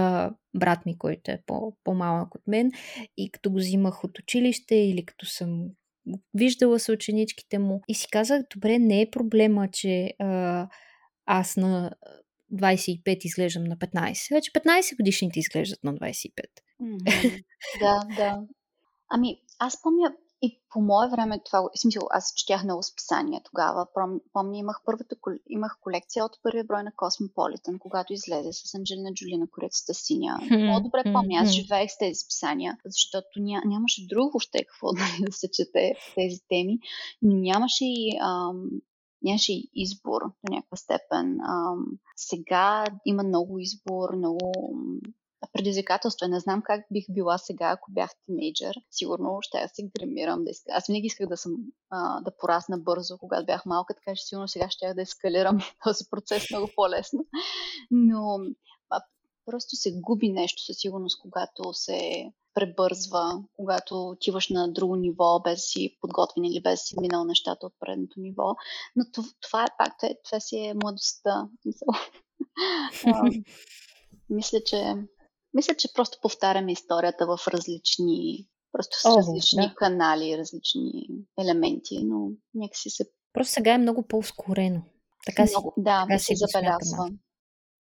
[0.55, 2.71] брат ми, който е по, по-малък от мен,
[3.17, 5.69] и като го взимах от училище или като съм
[6.33, 10.67] виждала с ученичките му и си казах, добре, не е проблема, че а,
[11.31, 11.91] аз на
[12.53, 14.33] 25 изглеждам на 15.
[14.35, 16.31] Вече 15 годишните изглеждат на 25.
[16.81, 17.43] Mm-hmm.
[17.79, 18.41] да, да.
[19.09, 23.87] Ами, аз помня и по мое време това, в смисъл, аз четях много списания тогава.
[24.33, 25.15] Помня, имах първата,
[25.49, 30.39] имах колекция от първия брой на Cosmopolitan, когато излезе с Анджелина Джоли на корецата синя.
[30.51, 34.91] Много добре помня, аз живеех с тези списания, защото ня, нямаше друго въобще какво
[35.25, 36.79] да се чете в тези теми,
[37.21, 38.69] нямаше и ам,
[39.21, 41.37] нямаше избор до някаква степен.
[42.15, 44.51] Сега има много избор, много
[45.53, 46.27] предизвикателство.
[46.27, 48.75] Не знам как бих била сега, ако бях тинейджър.
[48.91, 50.43] Сигурно ще се гримирам.
[50.43, 50.71] Да иска.
[50.71, 51.53] Аз винаги исках да съм
[51.89, 56.05] а, да порасна бързо, когато бях малка, така че сигурно сега ще да ескалирам този
[56.11, 57.25] процес много по-лесно.
[57.91, 58.39] Но
[58.89, 59.01] а,
[59.45, 65.71] просто се губи нещо със сигурност, когато се пребързва, когато отиваш на друго ниво, без
[65.71, 68.55] си подготвен или без си минал нещата от предното ниво.
[68.95, 69.05] Но
[69.41, 71.47] това, е пак, това, това си е младостта.
[74.29, 74.95] мисля, че
[75.53, 79.75] мисля, че просто повтаряме историята в различни, просто с О, различни да.
[79.75, 81.07] канали, различни
[81.39, 83.05] елементи, но някакси се...
[83.33, 84.81] Просто сега е много по-ускорено.
[85.25, 87.09] Така много, си, да, така се забелязва.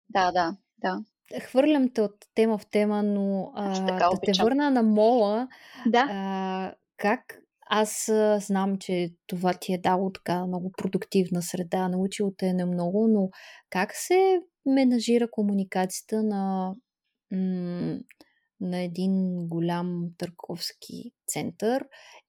[0.09, 1.03] Да, да, да.
[1.41, 5.47] Хвърлям те от тема в тема, но а, да те върна на мола.
[5.87, 6.07] Да.
[6.11, 12.33] А, как аз а, знам, че това ти е дало така много продуктивна среда, научил
[12.37, 13.29] те не много, но
[13.69, 16.75] как се менажира комуникацията на
[18.61, 21.85] на един голям търговски център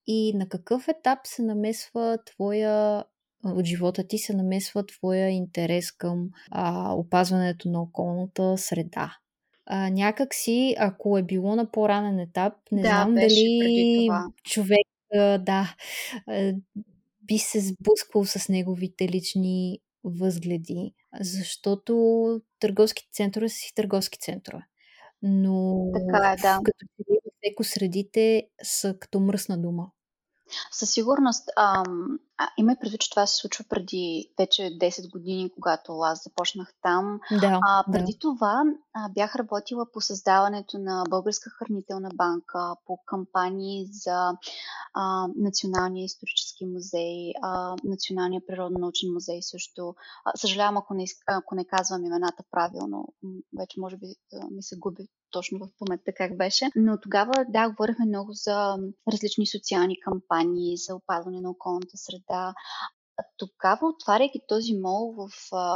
[0.07, 3.05] и на какъв етап се намесва твоя
[3.44, 9.16] от живота ти се намесва твоя интерес към а, опазването на околната среда.
[9.66, 14.09] А, някак си, ако е било на по-ранен етап, не да, знам дали
[14.44, 15.74] човек а, да,
[16.26, 16.53] а,
[17.22, 24.62] би се сблъсквал с неговите лични възгледи, защото търговските центрове са си търговски центрове
[25.22, 26.61] но така е, да.
[26.64, 26.87] като
[27.42, 29.90] екосредите са като мръсна дума.
[30.73, 35.93] Със сигурност, ам, а, има предвид, че това се случва преди вече 10 години, когато
[36.01, 37.21] аз започнах там.
[37.41, 38.19] Да, а, преди да.
[38.19, 44.33] това а, бях работила по създаването на Българска хранителна банка, по кампании за
[44.95, 49.95] а, Националния исторически музей, а, Националния природно-научен музей също.
[50.25, 53.09] А, съжалявам, ако не, ако не казвам имената правилно,
[53.59, 54.07] вече може би
[54.51, 56.69] ми се губи точно в паметта как беше.
[56.77, 58.77] Но тогава, да, говорихме много за
[59.12, 62.55] различни социални кампании, за опазване на околната среда,
[63.38, 65.28] тогава, отваряйки този мол в,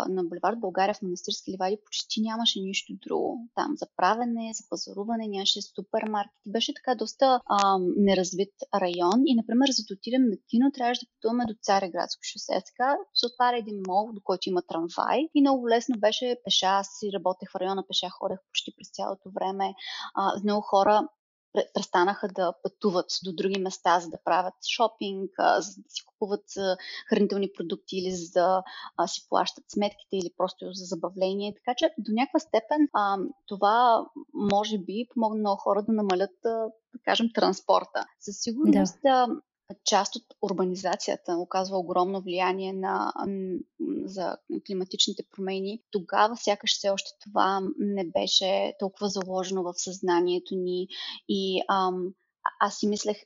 [0.08, 3.48] на Боливард България в Манастирски ливади, почти нямаше нищо друго.
[3.54, 6.32] Там за правене, за пазаруване, нямаше супермаркет.
[6.46, 11.10] Беше така доста ам, неразвит район и, например, за да отидем на кино, трябваше да
[11.12, 12.62] пътуваме до Цареградско шосе.
[12.66, 16.66] Сега се отваря един мол, до който има трамвай и много лесно беше пеша.
[16.66, 19.74] Аз си работех в района, пеша ходех почти през цялото време.
[20.14, 21.08] А, много хора
[21.74, 26.44] престанаха да пътуват до други места, за да правят шопинг, за да си купуват
[27.08, 28.62] хранителни продукти или за да
[29.06, 31.54] си плащат сметките или просто за забавление.
[31.54, 32.88] Така че до някаква степен
[33.46, 36.70] това може би помогна много хора да намалят, да
[37.04, 38.06] кажем, транспорта.
[38.20, 39.26] Със сигурност да
[39.84, 43.12] част от урбанизацията оказва огромно влияние на,
[44.04, 50.88] за климатичните промени, тогава сякаш все още това не беше толкова заложено в съзнанието ни
[51.28, 52.14] и ам,
[52.60, 53.16] аз си мислех,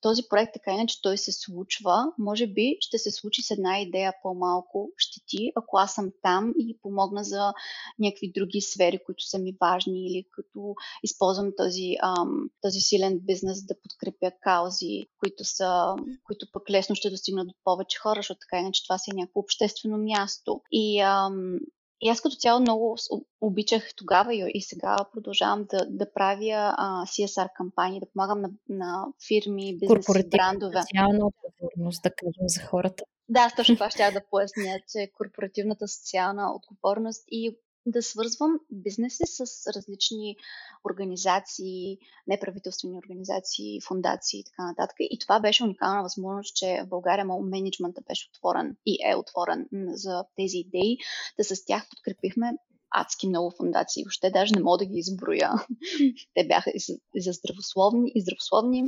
[0.00, 4.12] този проект така иначе той се случва, може би ще се случи с една идея
[4.22, 7.52] по-малко щети, ако аз съм там и помогна за
[7.98, 13.66] някакви други сфери, които са ми важни или като използвам този, ам, този силен бизнес
[13.66, 18.60] да подкрепя каузи, които, са, които пък лесно ще достигнат до повече хора, защото така
[18.60, 20.60] иначе това си е някакво обществено място.
[20.72, 21.58] И ам,
[22.00, 22.96] и аз като цяло много
[23.40, 29.06] обичах тогава и, сега продължавам да, да правя а, CSR кампании, да помагам на, на
[29.28, 30.82] фирми, бизнес брандове.
[30.82, 33.04] социална отговорност, да кажем за хората.
[33.28, 39.40] Да, точно това ще да поясня, че корпоративната социална отговорност и да свързвам бизнеси с
[39.76, 40.36] различни
[40.90, 44.96] организации, неправителствени организации, фундации и така нататък.
[45.00, 49.68] И това беше уникална възможност, че в България мол менеджмента беше отворен и е отворен
[49.92, 50.98] за тези идеи.
[51.38, 52.52] Да с тях подкрепихме
[52.90, 54.04] адски много фундации.
[54.04, 55.50] Въобще даже не мога да ги изброя.
[56.34, 58.84] Те бяха и за, и за здравословни, и здравословни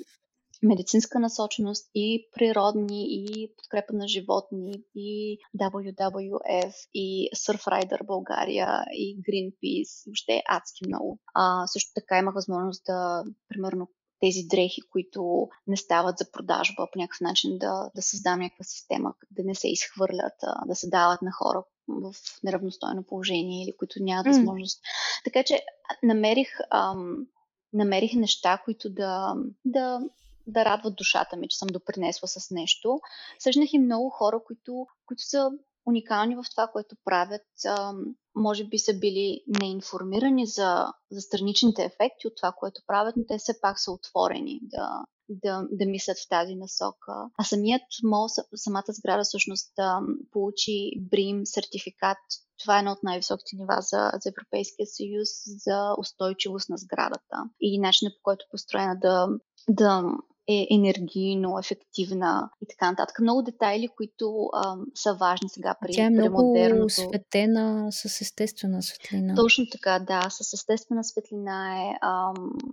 [0.62, 10.06] медицинска насоченост и природни, и подкрепа на животни, и WWF, и Surfrider България, и Greenpeace,
[10.06, 11.18] въобще адски много.
[11.34, 13.88] А, също така имах възможност да, примерно,
[14.20, 19.14] тези дрехи, които не стават за продажба, по някакъв начин да, да създам някаква система,
[19.30, 20.34] да не се изхвърлят,
[20.66, 24.78] да се дават на хора в неравностойно положение или които нямат възможност.
[24.78, 25.24] Mm.
[25.24, 25.60] Така че
[26.02, 27.26] намерих, ам,
[27.72, 30.00] намерих неща, които да, да
[30.46, 33.00] да радват душата ми, че съм допринесла с нещо.
[33.38, 35.50] Съжнах и много хора, които, които са
[35.86, 37.46] уникални в това, което правят.
[37.66, 37.92] А,
[38.34, 43.38] може би са били неинформирани за, за страничните ефекти от това, което правят, но те
[43.38, 47.12] все пак са отворени да, да, да мислят в тази насока.
[47.38, 50.00] А самият мол, самата сграда всъщност да
[50.30, 52.18] получи БРИМ сертификат.
[52.62, 55.28] Това е едно от най-високите нива за, за Европейския съюз
[55.64, 59.28] за устойчивост на сградата и начинът по който е построена да,
[59.68, 60.04] да
[60.50, 63.20] е енергийно, ефективна и така нататък.
[63.20, 66.94] Много детайли, които а, са важни сега при Тя е много модерното.
[66.94, 69.34] светена с естествена светлина.
[69.34, 70.26] Точно така, да.
[70.30, 72.32] С естествена светлина е, а,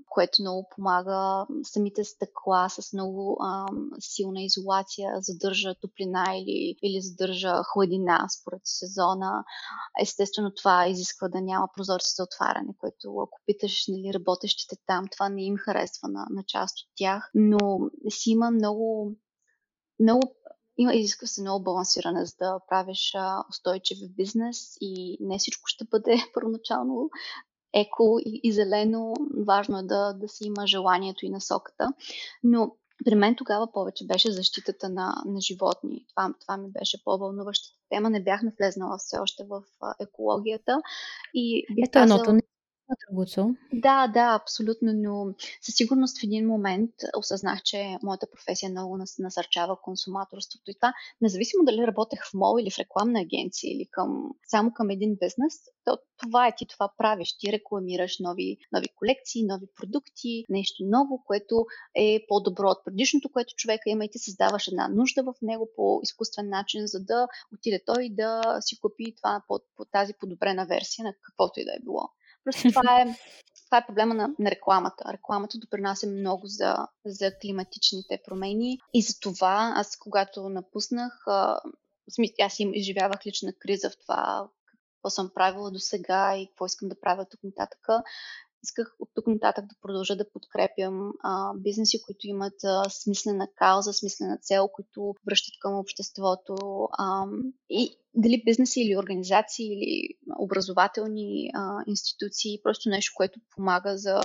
[0.09, 1.45] което много помага.
[1.63, 3.65] Самите стъкла с много а,
[3.99, 9.43] силна изолация задържа топлина или, или задържа хладина според сезона.
[10.01, 15.29] Естествено, това изисква да няма прозорци за отваряне, което ако питаш нали, работещите там, това
[15.29, 17.31] не им харесва на, на част от тях.
[17.35, 17.66] Но
[18.09, 19.15] си има много,
[19.99, 20.21] много
[20.77, 23.13] има, изисква се много балансиране, за да правиш
[23.49, 27.09] устойчив бизнес и не всичко ще бъде първоначално
[27.73, 29.13] еко и, и зелено.
[29.47, 31.93] Важно е да, да си има желанието и насоката.
[32.43, 32.75] Но
[33.05, 36.05] при мен тогава повече беше защитата на, на животни.
[36.09, 38.09] Това, това ми беше по-вълнуващата тема.
[38.09, 39.63] Не бях навлезнала все още в
[39.99, 40.81] екологията.
[41.33, 42.15] И Ето казал...
[42.15, 42.33] едното
[43.09, 43.55] другото.
[43.73, 49.15] Да, да, абсолютно, но със сигурност в един момент осъзнах, че моята професия много нас,
[49.19, 54.31] насърчава консуматорството и това, независимо дали работех в мол или в рекламна агенция или към,
[54.47, 55.53] само към един бизнес,
[55.85, 57.37] то това е ти това правиш.
[57.37, 63.55] Ти рекламираш нови, нови колекции, нови продукти, нещо ново, което е по-добро от предишното, което
[63.55, 67.81] човека има и ти създаваш една нужда в него по изкуствен начин, за да отиде
[67.85, 71.83] той да си купи това по, по тази подобрена версия на каквото и да е
[71.83, 72.09] било.
[72.47, 73.05] Просто това е,
[73.65, 75.13] това е проблема на, на рекламата.
[75.13, 81.23] Рекламата допринася много за, за климатичните промени и за това аз, когато напуснах,
[82.41, 84.49] аз им изживявах лична криза в това,
[84.95, 87.87] какво съм правила до сега и какво искам да правя тук нататък
[88.63, 93.93] исках от тук нататък да продължа да подкрепям а, бизнеси, които имат а, смислена кауза,
[93.93, 96.55] смислена цел, които връщат към обществото.
[96.91, 97.25] А,
[97.69, 104.21] и дали бизнеси или организации или образователни а, институции, просто нещо, което помага за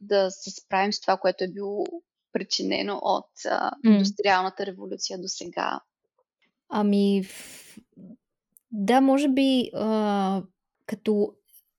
[0.00, 1.84] да се справим с това, което е било
[2.32, 5.80] причинено от а, индустриалната революция до сега.
[6.68, 7.22] Ами,
[8.72, 10.42] да, може би а,
[10.86, 11.34] като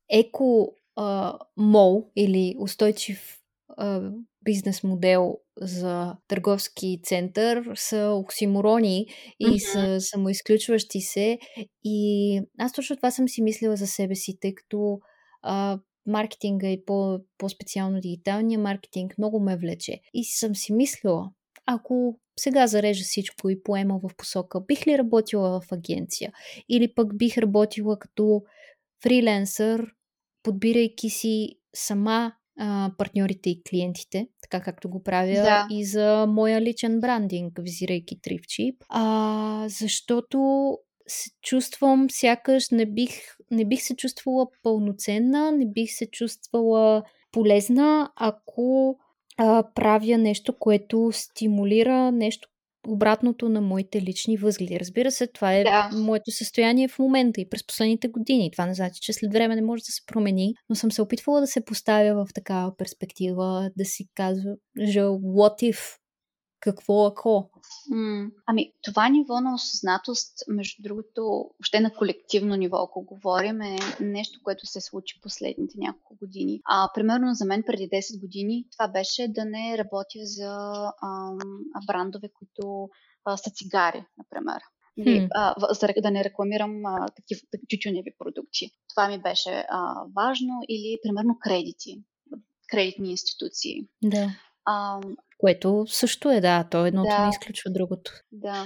[0.10, 3.39] еко а, мол или устойчив
[3.77, 4.12] а,
[4.45, 9.08] бизнес модел за търговски център са оксиморони
[9.39, 9.97] и mm-hmm.
[9.97, 11.39] са самоизключващи се.
[11.84, 14.99] И аз точно това съм си мислила за себе си, тъй като
[15.41, 19.99] а, маркетинга и по, по-специално дигиталния маркетинг много ме влече.
[20.13, 21.32] И съм си мислила,
[21.65, 26.32] ако сега зарежа всичко и поема в посока, бих ли работила в агенция?
[26.69, 28.41] Или пък бих работила като
[29.04, 29.93] фриленсър
[30.43, 35.67] подбирайки си сама а, партньорите и клиентите, така както го правя Да.
[35.71, 38.75] и за моя личен брандинг, визирайки TripChip.
[38.89, 40.77] А, защото
[41.08, 43.12] се чувствам сякаш не бих,
[43.52, 48.98] не бих се чувствала пълноценна, не бих се чувствала полезна, ако
[49.37, 52.50] а, правя нещо, което стимулира нещо
[52.88, 54.79] обратното на моите лични възгледи.
[54.79, 55.90] Разбира се, това е Да.
[55.94, 58.52] моето състояние в момента и през последните години.
[58.52, 61.42] Това не значи, че след време не може да се промени, но съм се опитвала
[61.42, 66.00] да се поставя в такава перспектива, да си казва, what if,
[66.62, 67.50] какво ако?
[67.92, 73.78] М, Ами, това ниво на осъзнатост, между другото, въобще на колективно ниво, ако говорим, е
[74.00, 76.62] нещо, което се случи последните няколко години.
[76.66, 80.54] А, примерно за мен преди 10 години това беше да не работя за
[81.04, 81.38] ам,
[81.88, 82.90] брандове, които
[83.26, 84.62] а, са цигари, например.
[84.98, 85.26] Нали, Хм.
[85.32, 88.72] а, за да не рекламирам а, такива так- тютюневи продукти.
[88.90, 90.54] Това ми беше а, важно.
[90.70, 92.02] Или, примерно, кредити.
[92.68, 93.88] Кредитни институции.
[94.04, 94.30] Да.
[94.66, 95.02] Ам,
[95.42, 97.23] Което също е, да, то едното Да.
[97.23, 98.12] не изключва другото.
[98.31, 98.65] Да,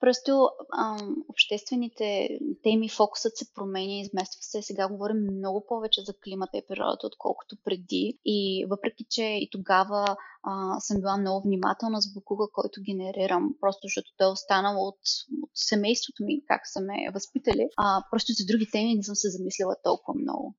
[0.00, 0.48] просто
[0.78, 2.28] ам, обществените
[2.62, 4.62] теми, фокусът се променя, измества се.
[4.62, 8.18] Сега говорим много повече за климата и природата, отколкото преди.
[8.24, 13.80] И въпреки, че и тогава а, съм била много внимателна с буклука, който генерирам, просто
[13.82, 15.00] защото той е останал от,
[15.42, 19.30] от семейството ми, как са ме възпитали, а, просто за други теми не съм се
[19.30, 20.54] замислила толкова много.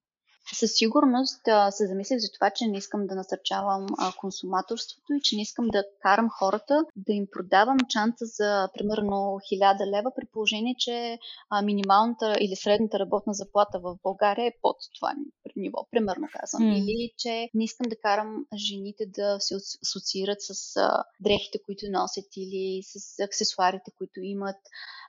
[0.53, 5.21] Със сигурност а, се замислих за това, че не искам да насърчавам а, консуматорството и
[5.21, 10.25] че не искам да карам хората да им продавам чанта за примерно 1000 лева, при
[10.25, 11.19] положение, че
[11.49, 15.13] а, минималната или средната работна заплата в България е под това
[15.55, 16.69] ниво, примерно казвам.
[16.69, 16.77] М.
[16.77, 21.85] Или че не искам да карам жените да се ас- асоциират с а, дрехите, които
[21.89, 24.57] носят или с аксесуарите, които имат.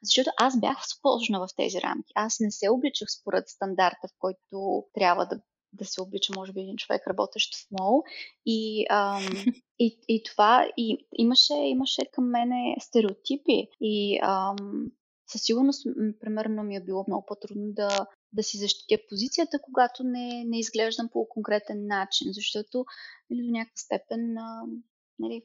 [0.02, 2.12] Защото аз бях сложна в тези рамки.
[2.14, 5.31] Аз не се обличах според стандарта, в който трябва да,
[5.72, 8.02] да се облича, може би, един човек, работещ в мол.
[8.46, 9.26] И, ам,
[9.78, 13.68] и, и това, и имаше, имаше към мене стереотипи.
[13.80, 14.56] И ам,
[15.32, 15.86] със сигурност,
[16.20, 21.08] примерно, ми е било много по-трудно да, да си защитя позицията, когато не, не изглеждам
[21.12, 22.84] по конкретен начин, защото
[23.30, 24.62] нали, до някаква степен а,
[25.18, 25.42] нали,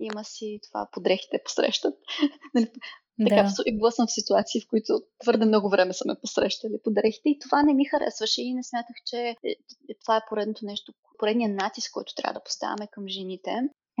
[0.00, 1.94] има си това подрехите посрещат.
[2.54, 2.70] нали,
[3.24, 3.72] така, Да.
[3.72, 7.38] била съм в ситуации, в които твърде много време са ме посрещали по дрехите и
[7.38, 11.56] това не ми харесваше и не смятах, че е, е, това е поредното нещо, поредният
[11.56, 13.50] натиск, който трябва да поставяме към жените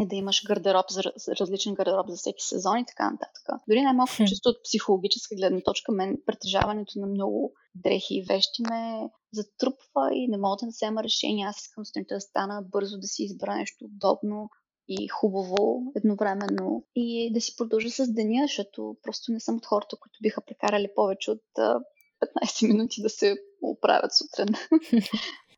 [0.02, 3.60] е да имаш гардероб, за, за различен гардероб за всеки сезон и така нататък.
[3.68, 4.24] Дори най-малко Хм.
[4.24, 10.28] чисто от психологическа гледна точка, мен притежаването на много дрехи и вещи ме затрупва и
[10.28, 11.46] не мога да взема решение.
[11.46, 14.50] Аз искам сутринта да стана бързо, да си избера нещо удобно,
[14.88, 19.96] и хубаво едновременно и да си продължа с деня, защото просто не съм от хората,
[20.00, 21.80] които биха прекарали повече от а,
[22.44, 24.54] 15 минути да се оправят сутрин.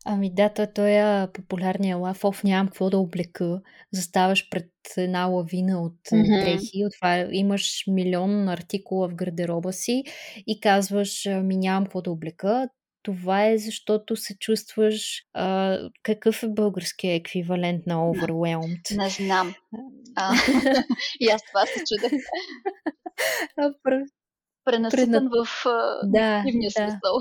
[0.04, 2.24] Ами да, той, той е популярния лав.
[2.24, 3.60] Оф, нямам какво да облека.
[3.92, 6.44] Заставаш пред една лавина от mm-hmm.
[6.44, 10.04] дрехи, от това имаш милион артикула в гардероба си
[10.46, 12.68] и казваш, ми нямам какво да облека.
[13.08, 15.22] Това е защото се чувстваш...
[15.34, 18.96] А, какъв е българският еквивалент на overwhelmed?
[18.96, 19.54] Не знам.
[20.16, 20.32] А,
[21.20, 22.20] и аз това се чудех.
[24.64, 25.46] Пренаситен в
[26.04, 26.82] Да, негативния да.
[26.82, 27.18] смисъл.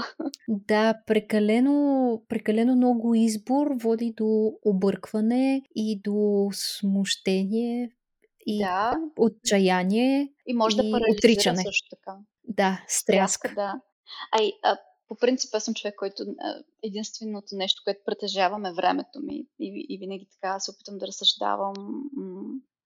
[0.47, 7.89] Да, прекалено, прекалено много избор води до объркване и до смущение
[8.45, 10.29] и Да, отчаяние.
[10.47, 11.63] и може да и отричане.
[11.63, 12.17] също така.
[12.43, 13.53] Да, стряска.
[13.55, 13.73] Да.
[14.31, 14.77] А, и, а,
[15.07, 16.23] по принцип аз съм човек, който
[16.83, 21.73] единственото нещо, което притежавам е времето ми и, и винаги така се опитам да разсъждавам.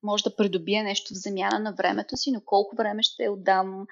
[0.03, 3.87] Може да придобия нещо в замяна на времето си, но колко време ще отдам.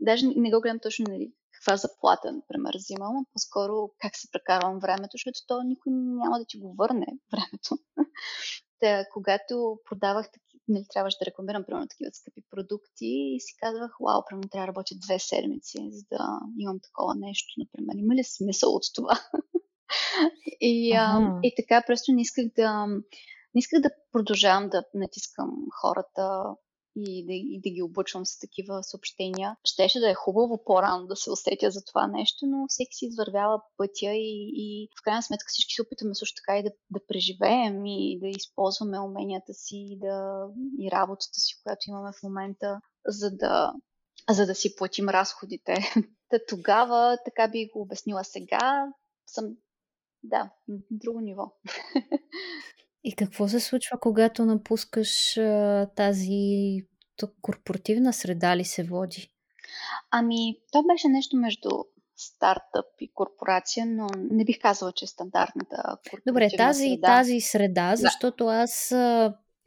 [0.00, 4.78] Даже не го гледам точно нали, каква заплата, например, взимам, а по-скоро как се прекарвам
[4.78, 7.78] времето, защото то никой няма да ти го върне времето.
[8.80, 13.96] Та, когато продавах таки, нали, трябваше да рекламирам примерно такива скъпи продукти и си казвах,
[14.00, 17.94] вау, примерно трябва да работя две седмици, за да имам такова нещо, например.
[17.96, 19.20] Има ли смисъл от това?
[20.60, 22.86] и, а, и така просто не исках да
[23.54, 25.50] не исках да продължавам да натискам
[25.82, 26.44] хората
[26.96, 29.56] и да, и да ги обучвам с такива съобщения.
[29.64, 33.60] Щеше да е хубаво по-рано да се усетя за това нещо, но всеки си извървява
[33.76, 37.86] пътя и, и в крайна сметка всички се опитаме също така и да, да преживеем
[37.86, 40.46] и да използваме уменията си и, да,
[40.78, 43.72] и работата си, която имаме в момента, за да,
[44.30, 45.74] за да си платим разходите.
[46.28, 48.86] Та тогава, така би го обяснила сега,
[49.26, 49.56] съм
[50.22, 51.52] да, на друго ниво.
[53.06, 56.76] И какво се случва, когато напускаш а, тази
[57.16, 59.28] то- корпоративна среда ли се води?
[60.10, 61.68] Ами, то беше нещо между
[62.16, 65.96] стартъп и корпорация, но не бих казала, че е стандартната
[66.26, 67.06] Добре, тази, среда.
[67.06, 68.52] тази среда, защото да.
[68.52, 68.94] аз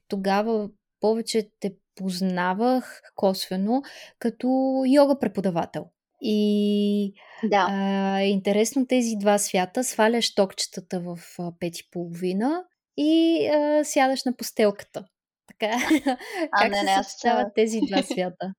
[0.07, 0.69] тогава
[0.99, 3.81] повече те познавах косвено
[4.19, 4.47] като
[4.87, 5.85] йога преподавател.
[6.21, 7.13] И
[7.43, 7.67] да.
[7.69, 9.83] а, интересно тези два свята.
[9.83, 11.19] Сваляш токчетата в
[11.59, 12.63] пет и половина
[13.01, 15.05] и а, сядаш на постелката.
[15.47, 15.77] Така.
[16.51, 17.21] А, как не, се не, аз...
[17.55, 18.53] тези два свята?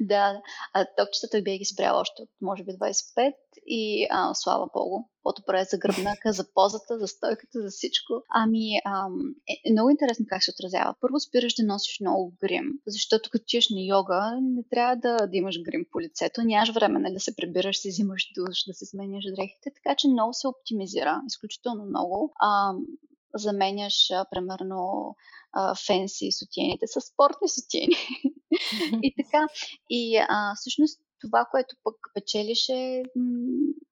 [0.00, 0.40] да,
[0.74, 3.32] а токчетата бях ги спряла още от може би 25
[3.66, 4.96] и а, слава богу.
[5.22, 8.12] По-добре за гръбнака, за позата, за стойката, за всичко.
[8.34, 9.14] Ами, ам,
[9.48, 10.94] е, е много интересно как се отразява.
[11.00, 15.36] Първо спираш да носиш много грим, защото като тиеш на йога, не трябва да, да
[15.36, 16.42] имаш грим по лицето.
[16.42, 20.08] Нямаш време нали, да се прибираш, си взимаш душ, да се сменяш дрехите, така че
[20.08, 22.32] много се оптимизира, изключително много.
[22.42, 22.76] Ам,
[23.38, 25.14] заменяш, а, примерно,
[25.86, 27.96] фенси сутиените с спортни сутиени.
[29.02, 29.46] и така.
[29.90, 33.02] И а, всъщност това, което пък печелиш е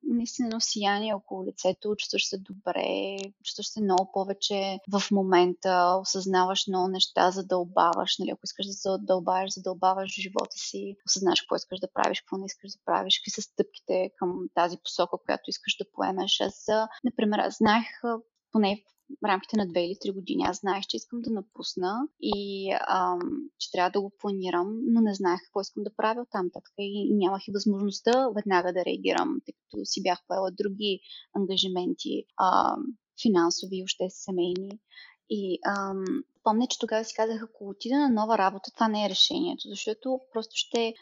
[0.03, 6.89] наистина сияние около лицето, чувстваш се добре, чувстваш се много повече в момента, осъзнаваш много
[6.89, 12.21] неща, задълбаваш, нали, ако искаш да задълбаваш, задълбаваш живота си, осъзнаваш какво искаш да правиш,
[12.21, 16.41] какво не искаш да правиш, какви са стъпките към тази посока, която искаш да поемеш.
[16.41, 16.67] Аз,
[17.05, 17.87] например, знаех
[18.55, 18.83] поне
[19.23, 20.45] в рамките на 2 или 3 години.
[20.47, 23.21] Аз знаех, че искам да напусна и ам,
[23.59, 26.73] че трябва да го планирам, но не знаех какво искам да правя от там така
[26.79, 31.01] и нямах и възможността веднага да реагирам, тъй като си бях поела други
[31.37, 32.85] ангажименти, ам,
[33.23, 34.79] финансови, още семейни.
[35.31, 36.05] И ам,
[36.43, 40.21] помня, че тогава си казах, ако отида на нова работа, това не е решението, защото
[40.33, 40.95] просто ще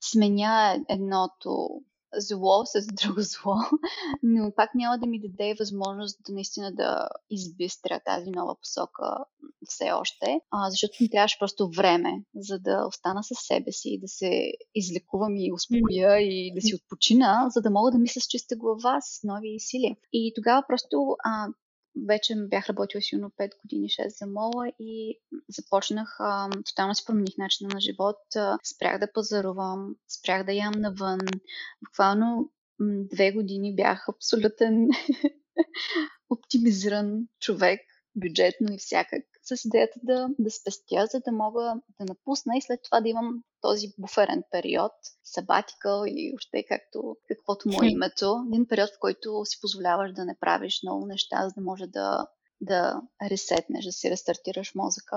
[0.00, 1.68] сменя едното
[2.16, 3.56] зло с друго зло,
[4.22, 9.24] но пак няма да ми даде възможност да наистина да избистря тази нова посока
[9.68, 14.08] все още, а, защото ми трябваше просто време, за да остана със себе си, да
[14.08, 18.56] се излекувам и успокоя и да си отпочина, за да мога да мисля с чиста
[18.56, 19.96] глава, с нови сили.
[20.12, 21.48] И тогава просто а,
[22.06, 27.38] вече бях работила силно 5 години, 6 за мола и започнах, а, тотално си промених
[27.38, 31.20] начина на живот, а, спрях да пазарувам, спрях да ям навън.
[31.84, 34.88] Буквално две години бях абсолютен
[36.30, 37.80] оптимизиран човек,
[38.16, 42.80] бюджетно и всякак с идеята да, да спестя, за да мога да напусна и след
[42.82, 44.92] това да имам този буферен период,
[45.24, 48.44] сабатикъл или още както, каквото му е името.
[48.52, 52.26] Един период, в който си позволяваш да не правиш много неща, за да може да,
[52.60, 55.16] да ресетнеш, да си рестартираш мозъка.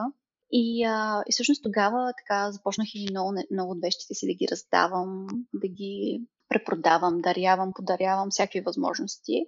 [0.51, 4.47] И, а, и всъщност тогава така започнах и много, много от вещите си да ги
[4.51, 9.45] раздавам, да ги препродавам, дарявам, подарявам всякакви възможности,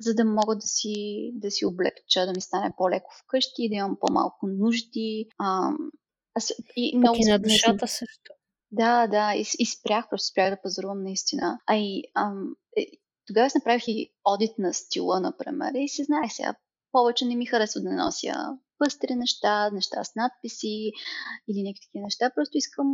[0.00, 0.94] за да мога да си,
[1.34, 5.28] да си облегча, да ми стане по-леко вкъщи, да имам по-малко нужди.
[5.38, 5.70] А,
[6.38, 8.32] аз, и много и на душата също.
[8.70, 11.58] Да, да, и, и спрях, просто спрях да пазарувам наистина.
[11.66, 12.86] А и ам, е,
[13.26, 16.54] тогава си направих и одит на стила, например, и си знаех сега,
[16.92, 18.34] повече не ми харесва да нося
[18.78, 20.92] пъстри неща, неща с надписи
[21.48, 22.30] или някакви такива неща.
[22.34, 22.86] Просто искам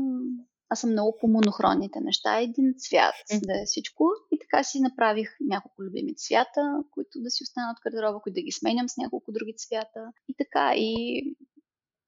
[0.68, 2.40] аз съм много по монохронните неща.
[2.40, 3.14] Един цвят
[3.46, 4.04] да е всичко.
[4.32, 8.42] И така си направих няколко любими цвята, които да си останат от гардероба, които да
[8.42, 10.00] ги сменям с няколко други цвята.
[10.28, 10.72] И така.
[10.76, 10.88] И,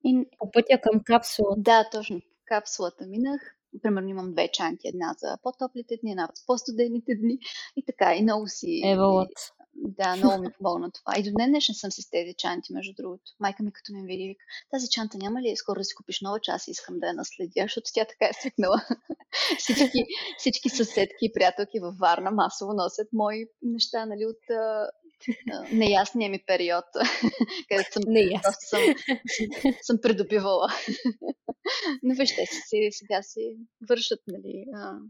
[0.05, 0.29] и...
[0.39, 1.55] По пътя към капсула.
[1.57, 2.21] Да, точно.
[2.45, 3.41] Капсулата минах.
[3.83, 4.89] Примерно имам две чанти.
[4.89, 7.39] Една за по-топлите дни, една за по-студените дни.
[7.77, 8.15] И така.
[8.15, 8.83] И много си...
[8.85, 9.33] Евалът.
[9.79, 11.13] Да, много ми помогна това.
[11.19, 13.23] И до днес днешен съм с тези чанти, между другото.
[13.41, 16.41] Майка ми като ме види, вика, тази чанта няма ли скоро да си купиш нова,
[16.41, 18.81] че аз искам да я наследя, защото тя така е свикнала.
[19.59, 20.05] всички,
[20.39, 24.43] всички съседки и приятелки във Варна масово носят мои неща, нали, от
[25.73, 26.85] неясния ми период,
[27.69, 28.03] където съм,
[28.43, 28.81] просто съм,
[29.83, 30.69] съм придобивала.
[32.03, 33.57] Но вижте си, сега си
[33.89, 34.65] вършат, нали,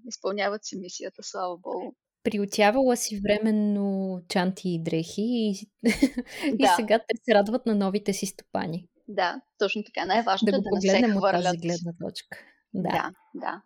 [0.08, 1.92] изпълняват си мисията, слава Богу
[2.30, 6.64] приотявала си временно чанти и дрехи и, да.
[6.64, 8.88] и сега те се радват на новите си стопани.
[9.08, 10.06] Да, точно така.
[10.06, 11.44] Най-важното да е да не се хвърлят.
[11.44, 12.38] тази гледна точка.
[12.74, 13.10] Да, да.
[13.34, 13.62] да.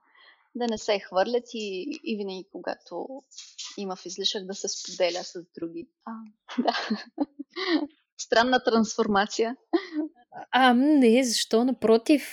[0.55, 3.23] Да не се хвърлят и, и винаги, когато
[3.77, 5.89] има в излишък, да се споделя с други.
[6.05, 6.13] А,
[6.63, 6.73] да.
[8.21, 9.57] Странна трансформация.
[10.51, 11.65] А, не, защо?
[11.65, 12.33] Напротив,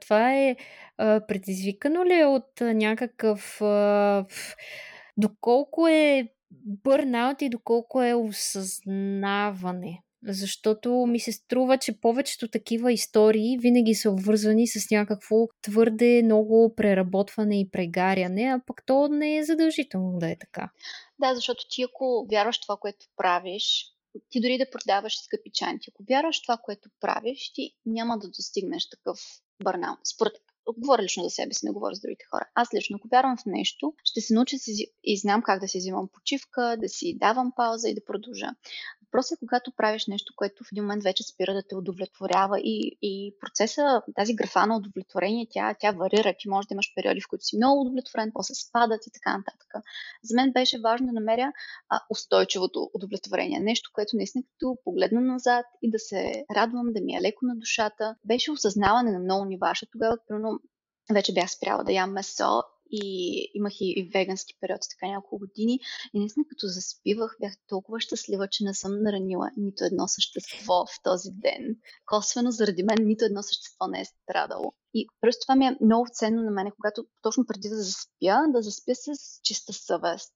[0.00, 0.56] това е
[0.98, 3.60] предизвикано ли е от някакъв
[5.16, 10.02] доколко е бърнаут и доколко е осъзнаване.
[10.26, 16.74] Защото ми се струва, че повечето такива истории винаги са обвързани с някакво твърде много
[16.76, 20.70] преработване и прегаряне, а пък то не е задължително да е така.
[21.18, 23.86] Да, защото ти ако вярваш това, което правиш,
[24.30, 28.88] ти дори да продаваш скъпи чанти, ако вярваш това, което правиш, ти няма да достигнеш
[28.88, 29.18] такъв
[29.64, 29.98] бърнаут.
[30.14, 30.32] Според
[30.78, 32.48] говоря лично за себе си, не говоря за другите хора.
[32.54, 34.56] Аз лично, ако вярвам в нещо, ще се науча
[35.04, 38.46] и знам как да си взимам почивка, да си давам пауза и да продължа.
[39.12, 42.98] Въпросът е, когато правиш нещо, което в един момент вече спира да те удовлетворява и,
[43.02, 46.34] и процеса, тази графа на удовлетворение, тя, тя варира.
[46.38, 49.74] Ти може да имаш периоди, в които си много удовлетворен, после спадат и така нататък.
[50.22, 51.52] За мен беше важно да намеря
[51.88, 53.60] а, устойчивото удовлетворение.
[53.60, 57.56] Нещо, което наистина като погледна назад и да се радвам, да ми е леко на
[57.56, 58.16] душата.
[58.24, 59.72] Беше осъзнаване на много нива.
[59.92, 60.60] Тогава, примерно,
[61.12, 65.80] вече бях спряла да ям месо и имах и, и вегански период, така няколко години.
[66.14, 71.02] И наистина, като заспивах, бях толкова щастлива, че не съм наранила нито едно същество в
[71.02, 71.76] този ден.
[72.06, 74.72] Косвено заради мен нито едно същество не е страдало.
[74.94, 78.62] И просто това ми е много ценно на мен, когато точно преди да заспя, да
[78.62, 80.34] заспя с чиста съвест.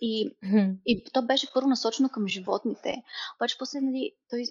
[0.00, 0.76] И, mm-hmm.
[0.86, 3.02] и то беше първо насочено към животните.
[3.36, 4.44] Обаче после нали, той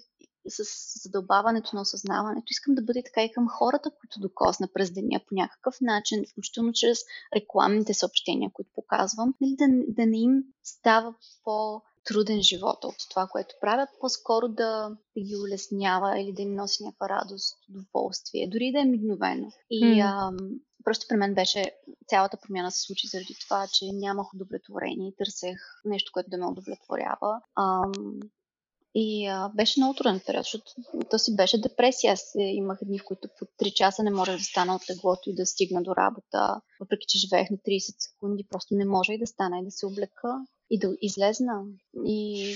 [0.48, 0.64] с
[1.02, 2.46] задълбаването на осъзнаването.
[2.50, 6.72] Искам да бъде така и към хората, които докосна през деня по някакъв начин, включително
[6.72, 6.98] чрез
[7.36, 11.14] рекламните съобщения, които показвам, нали, да, да не им става
[11.44, 16.54] по труден живот от това, което правят, по-скоро да, да ги улеснява или да им
[16.54, 19.52] носи някаква радост, удоволствие, дори да е мигновено.
[19.70, 20.04] И mm.
[20.04, 20.32] а,
[20.84, 21.72] просто при мен беше
[22.08, 26.46] цялата промяна се случи заради това, че нямах удовлетворение и търсех нещо, което да ме
[26.46, 27.40] удовлетворява.
[27.54, 27.82] А,
[28.94, 30.72] и а, беше много труден период, защото
[31.10, 32.12] то си беше депресия.
[32.12, 35.34] Аз имах дни, в които по 3 часа не можех да стана от леглото и
[35.34, 36.60] да стигна до работа.
[36.80, 39.86] Въпреки, че живеех на 30 секунди, просто не може и да стана и да се
[39.86, 40.28] облека
[40.70, 41.62] и да излезна.
[42.04, 42.50] И,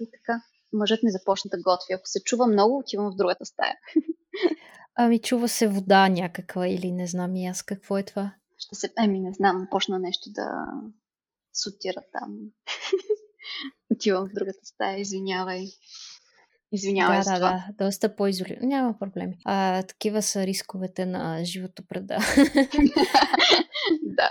[0.00, 0.42] и така.
[0.72, 1.94] Мъжът ми започна да готви.
[1.94, 3.74] Ако се чува много, отивам в другата стая.
[4.94, 8.34] Ами чува се вода някаква или не знам и аз какво е това.
[8.58, 8.92] Ще се...
[8.98, 10.66] Еми не знам, почна нещо да
[11.52, 12.38] сутира там.
[13.92, 15.66] Отивам в другата стая, извинявай.
[16.72, 17.64] Извинявай да, за да, това.
[17.78, 18.68] да, доста по-изолирано.
[18.68, 19.36] Няма проблеми.
[19.44, 22.18] А, такива са рисковете на живото преда.
[24.02, 24.30] да.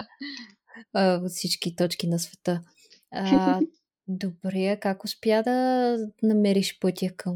[0.93, 2.61] А, от всички точки на света.
[3.11, 3.59] А,
[4.07, 7.36] добре, как успя да намериш пътя към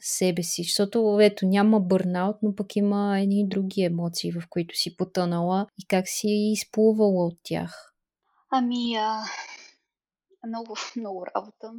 [0.00, 0.62] себе си?
[0.62, 5.86] Защото ето няма бърнаут, но пък има едни други емоции, в които си потънала и
[5.86, 7.92] как си изплувала от тях.
[8.52, 9.24] Ами, а,
[10.46, 11.72] много, много работа.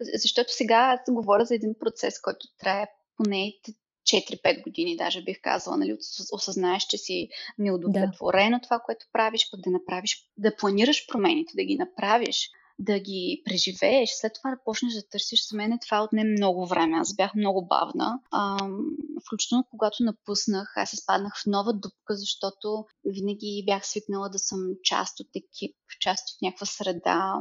[0.00, 2.86] Защото сега аз говоря за един процес, който трае
[3.16, 3.52] поне
[4.04, 5.96] 4-5 години, даже бих казала, нали,
[6.32, 7.28] осъзнаеш, че си
[7.58, 8.60] неудовлетворен да.
[8.60, 14.10] това, което правиш, пък да направиш, да планираш промените, да ги направиш, да ги преживееш,
[14.10, 15.48] след това да почнеш да търсиш.
[15.48, 16.96] За мен това отне много време.
[16.96, 18.20] Аз бях много бавна.
[18.30, 18.68] А,
[19.26, 25.20] включително когато напуснах, аз изпаднах в нова дупка, защото винаги бях свикнала да съм част
[25.20, 27.40] от екип, част от някаква среда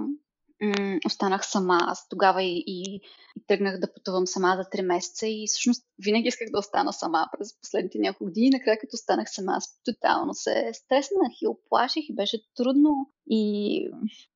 [1.05, 1.77] останах сама.
[1.81, 3.01] Аз тогава и, и,
[3.35, 7.27] и тръгнах да пътувам сама за 3 месеца и всъщност винаги исках да остана сама
[7.37, 8.49] през последните няколко години.
[8.49, 13.09] Накрая, като останах сама, аз тотално се стреснах и оплаших и беше трудно.
[13.27, 13.89] И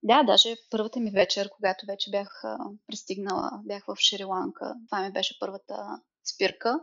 [0.03, 2.43] да, даже първата ми вечер, когато вече бях
[2.87, 6.01] пристигнала, бях в Шри-Ланка, това ми беше първата
[6.35, 6.79] спирка.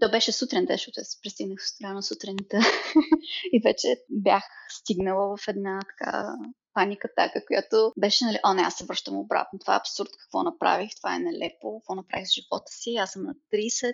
[0.00, 2.58] То беше сутрин, защото аз пристигнах рано сутринта
[3.52, 6.36] и вече бях стигнала в една така
[6.74, 9.58] паника така, която беше, нали, о, не, аз се връщам обратно.
[9.58, 12.96] Това е абсурд, какво направих, това е нелепо, какво направих с живота си.
[12.96, 13.92] Аз съм на 30,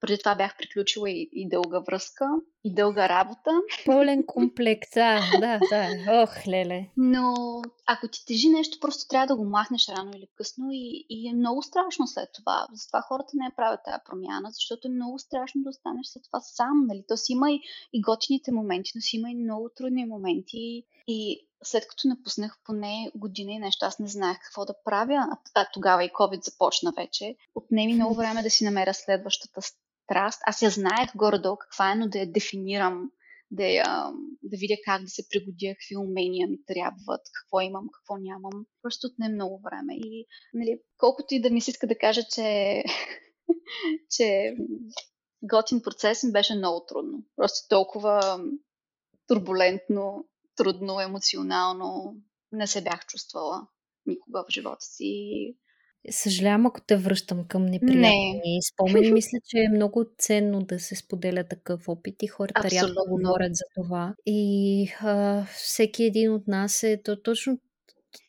[0.00, 2.24] преди това бях приключила и, и дълга връзка,
[2.64, 3.50] и дълга работа.
[3.86, 5.88] Пълен комплект, да, да, да.
[6.22, 6.86] Ох, леле.
[6.96, 7.34] Но
[7.92, 11.32] ако ти тежи нещо, просто трябва да го махнеш рано или късно и, и е
[11.32, 12.66] много страшно след това.
[12.72, 16.86] Затова хората не правят тази промяна, защото е много страшно да останеш след това сам.
[16.86, 17.04] Нали?
[17.08, 17.60] То си има и,
[17.92, 20.84] и готините моменти, но си има и много трудни моменти.
[21.06, 25.38] И след като напуснах поне година и нещо, аз не знаех какво да правя, а,
[25.54, 27.36] а тогава и COVID започна вече.
[27.54, 30.40] Отнеми много време да си намеря следващата страст.
[30.46, 33.10] Аз я знаех горе-долу каква е, но да я дефинирам,
[33.50, 38.16] да, я, да видя как да се пригодя, какви умения ми трябват, какво имам, какво
[38.16, 38.66] нямам.
[38.82, 39.94] Просто отне много време.
[39.96, 42.82] И нали, колкото и да ми се иска да кажа, че,
[44.10, 44.54] че
[45.42, 47.24] готин процес ми беше много трудно.
[47.36, 48.40] Просто толкова
[49.26, 50.24] турбулентно
[50.56, 52.16] трудно, емоционално
[52.52, 53.66] не се бях чувствала
[54.06, 55.56] никога в живота си.
[56.10, 58.62] Съжалявам, ако те връщам към неприятни не.
[58.72, 59.12] спомени.
[59.12, 62.88] Мисля, че е много ценно да се споделя такъв опит и хората Абсолютно.
[62.88, 64.14] рядко говорят за това.
[64.26, 67.58] И а, всеки един от нас е то, точно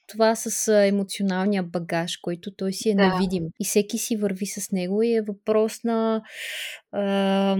[0.07, 3.07] това с емоционалния багаж, който той си е да.
[3.07, 3.43] невидим.
[3.59, 6.21] И всеки си върви с него и е въпрос на
[6.91, 7.57] а,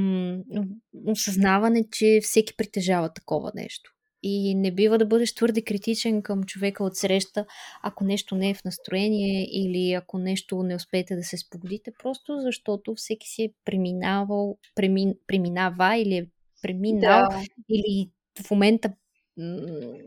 [1.08, 3.92] осъзнаване, че всеки притежава такова нещо.
[4.24, 7.46] И не бива да бъдеш твърде критичен към човека от среща,
[7.84, 12.40] ако нещо не е в настроение или ако нещо не успеете да се спогодите, просто
[12.42, 16.28] защото всеки си е преминавал, премин, преминава или е
[16.62, 17.44] преминал да.
[17.70, 18.10] или
[18.48, 18.94] в момента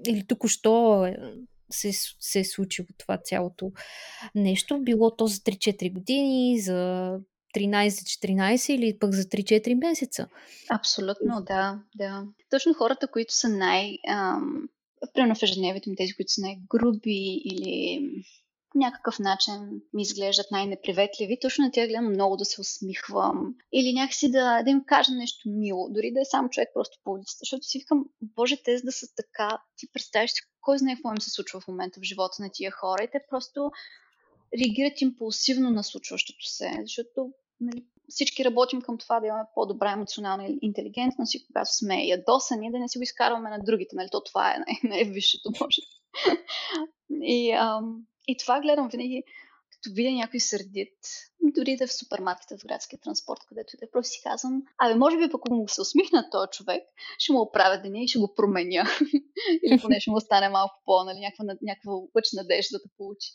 [0.09, 1.17] или току-що е,
[1.71, 1.91] се,
[2.21, 3.73] се е случило това цялото
[4.35, 4.83] нещо.
[4.83, 7.11] Било то за 3-4 години, за
[7.57, 10.29] 13-14 или пък за 3-4 месеца.
[10.71, 12.25] Абсолютно, да, да.
[12.51, 13.99] Точно хората, които са най...
[14.09, 14.69] Ам,
[15.15, 18.01] примерно в ежедневието ми, тези, които са най-груби или
[18.75, 19.55] по някакъв начин
[19.93, 24.71] ми изглеждат най-неприветливи, точно на тях гледам много да се усмихвам или някакси да, да
[24.71, 28.05] им кажа нещо мило, дори да е сам човек просто по улицата, защото си викам,
[28.23, 31.69] боже, те да са така, ти представяш си кой знае какво им се случва в
[31.69, 33.71] момента в живота на тия хора и те просто
[34.59, 37.33] реагират импулсивно на случващото се, защото
[37.65, 42.79] нали, всички работим към това да имаме по-добра емоционална интелигентност и когато сме ядосани, да
[42.79, 43.97] не си го изкарваме на другите.
[43.97, 44.09] Нали?
[44.13, 44.59] То това е
[44.89, 45.81] най-висшето, може.
[47.23, 49.23] и, ам, и това гледам винаги,
[49.71, 50.99] като видя някой сърдит,
[51.55, 54.63] дори да е в супермаркета, в градския транспорт, където и да е, просто си казвам,
[54.79, 56.83] абе, може би пък ако му се усмихна този човек,
[57.19, 58.85] ще му оправя деня и ще го променя.
[59.67, 63.31] Или поне ще му остане малко по, нали, някаква, някаква лъч надежда да получи.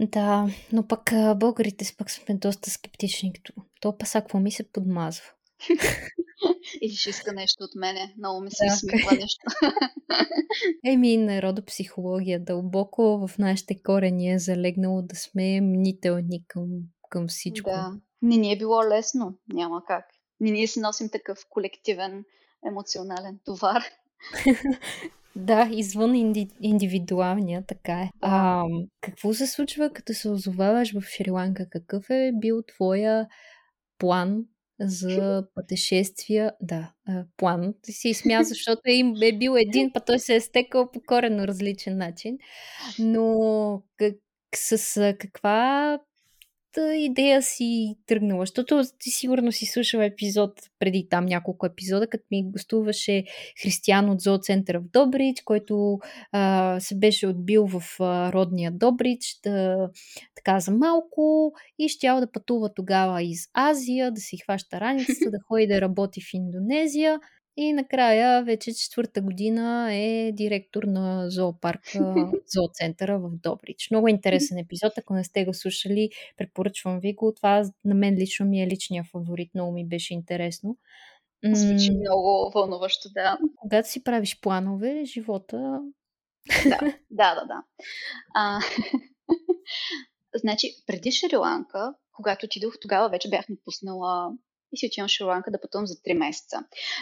[0.00, 5.24] Да, но пък българите пък сме доста скептични, като то паса какво ми се подмазва.
[6.82, 8.14] Или ще иска нещо от мене.
[8.18, 8.76] Много ми се да.
[8.76, 9.40] смихва нещо.
[10.84, 16.68] Еми, народопсихология дълбоко в нашите корени е залегнало да сме мнителни към,
[17.10, 17.70] към всичко.
[17.70, 17.92] Да.
[18.22, 19.38] Не ни е било лесно.
[19.52, 20.04] Няма как.
[20.40, 22.24] Не ние си носим такъв колективен
[22.66, 23.84] емоционален товар.
[25.36, 28.10] Да, извън инди, индивидуалния, така е.
[28.20, 28.64] А,
[29.00, 31.68] какво се случва, като се озоваваш в Шри-Ланка?
[31.70, 33.26] Какъв е бил твоя
[33.98, 34.44] план
[34.80, 36.52] за пътешествия?
[36.60, 36.92] Да,
[37.36, 37.74] план.
[37.82, 41.46] Ти си смя, защото е, е бил един, па той се е стекал по коренно
[41.46, 42.38] различен начин.
[42.98, 44.14] Но как,
[44.56, 45.98] с каква
[46.80, 48.42] идея си тръгнала?
[48.42, 53.24] Защото ти сигурно си слушала епизод преди там няколко епизода, като ми гостуваше
[53.62, 55.98] Християн от зооцентъра в Добрич, който
[56.32, 59.88] а, се беше отбил в а, родния Добрич да,
[60.34, 65.38] така за малко и щял да пътува тогава из Азия, да си хваща раницата, да
[65.48, 67.20] ходи да работи в Индонезия.
[67.56, 71.82] И накрая, вече четвърта година е директор на зоопарка,
[72.46, 73.90] зооцентъра в Добрич.
[73.90, 77.34] Много интересен епизод, ако не сте го слушали, препоръчвам ви го.
[77.34, 80.76] Това на мен лично ми е личния фаворит, много ми беше интересно.
[81.52, 83.38] Звучи много вълнуващо, да.
[83.56, 85.80] Когато си правиш планове, живота...
[86.64, 86.78] Да,
[87.10, 87.44] да, да.
[87.46, 87.62] да.
[88.34, 88.60] А,
[90.34, 94.32] значи, преди Шри-Ланка, когато отидох, тогава вече бях напуснала
[94.74, 96.56] и си отивам в Шри-Ланка да пътувам за 3 месеца.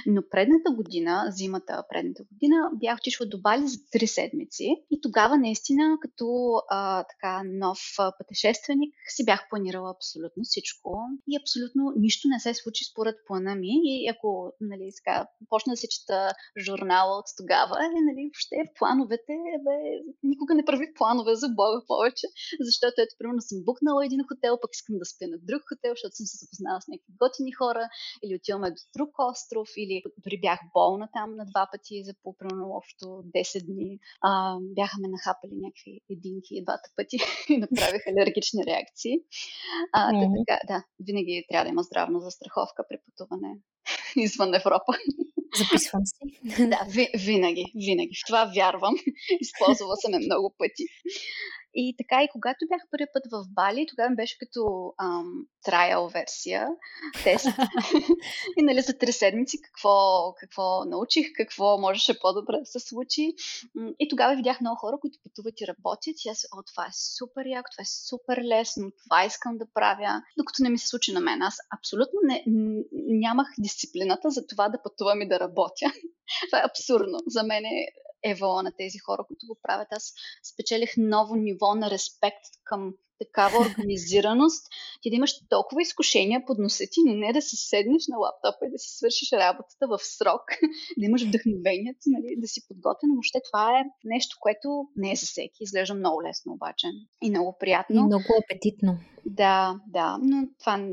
[0.07, 5.39] Но предната година, зимата предната година, бях отишла до Бали за 3 седмици и тогава
[5.39, 6.27] наистина като
[6.71, 7.79] а, така нов
[8.19, 10.91] пътешественик си бях планирала абсолютно всичко
[11.29, 15.77] и абсолютно нищо не се случи според плана ми и ако нали, сега, почна да
[15.77, 16.21] се чета
[16.65, 19.77] журнала от тогава, е, нали, въобще плановете, бе,
[20.23, 22.27] никога не прави планове за Бога повече,
[22.69, 26.15] защото ето, примерно съм букнала един хотел, пък искам да спя на друг хотел, защото
[26.17, 27.89] съм се запознала с някакви готини хора,
[28.23, 32.35] или отиваме до друг остров, или дори бях болна там на два пъти за по
[32.81, 33.99] общо 10 дни.
[34.21, 37.17] А, бяха ме нахапали някакви единки двата пъти
[37.49, 39.15] и направих алергични реакции.
[39.93, 40.45] А, mm-hmm.
[40.47, 43.51] така, да, винаги трябва да има здравна застраховка при пътуване
[44.17, 44.93] извън Европа.
[45.59, 46.23] Записвам си.
[46.73, 48.15] Да, ви, винаги, винаги.
[48.15, 48.95] В това вярвам.
[49.41, 50.85] Използвала съм е много пъти.
[51.75, 56.09] И така и когато бях първи път в Бали, тогава ми беше като ам, трайл
[56.09, 56.69] версия,
[57.25, 57.47] тест.
[58.57, 59.93] и нали за три седмици какво,
[60.41, 63.35] какво научих, какво можеше по-добре да се случи.
[63.99, 66.25] И тогава видях много хора, които пътуват и работят.
[66.25, 70.23] И аз, о, това е супер яко, това е супер лесно, това искам да правя.
[70.39, 71.43] Докато не ми се случи на мен.
[71.43, 72.45] Аз абсолютно не,
[72.93, 75.87] нямах дисциплината за това да пътувам и да работя.
[76.49, 77.19] това е абсурдно.
[77.27, 77.87] За мен е
[78.25, 79.89] евала на тези хора, които го правят.
[79.91, 80.15] Аз
[80.53, 82.95] спечелих ново ниво на респект към
[83.25, 84.67] такава организираност,
[85.01, 88.67] ти да имаш толкова изкушения под носа ти, но не да се седнеш на лаптопа
[88.67, 90.45] и да си свършиш работата в срок,
[90.99, 93.11] да имаш вдъхновението, нали, да си подготвен.
[93.15, 95.59] Въобще това е нещо, което не е за всеки.
[95.61, 96.87] Изглежда много лесно обаче
[97.23, 98.01] и много приятно.
[98.01, 98.99] И много апетитно.
[99.27, 100.89] Да, да, но това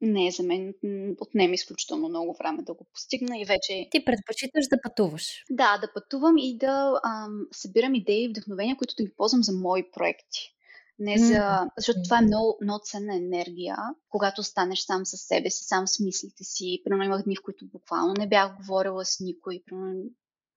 [0.00, 0.74] не е за мен.
[1.20, 3.88] Отнема изключително много време да го постигна и вече...
[3.90, 5.44] Ти предпочиташ да пътуваш.
[5.50, 9.52] Да, да пътувам и да ам, събирам идеи и вдъхновения, които да ги ползвам за
[9.52, 10.54] мои проекти.
[10.98, 11.70] Не за...
[11.76, 13.76] Защото това е много, много ценна енергия,
[14.08, 16.80] когато станеш сам с себе си, сам с мислите си.
[16.84, 19.62] Примерно имах дни, в които буквално не бях говорила с никой.
[19.66, 20.04] Примерно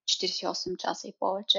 [0.08, 1.58] 48 часа и повече.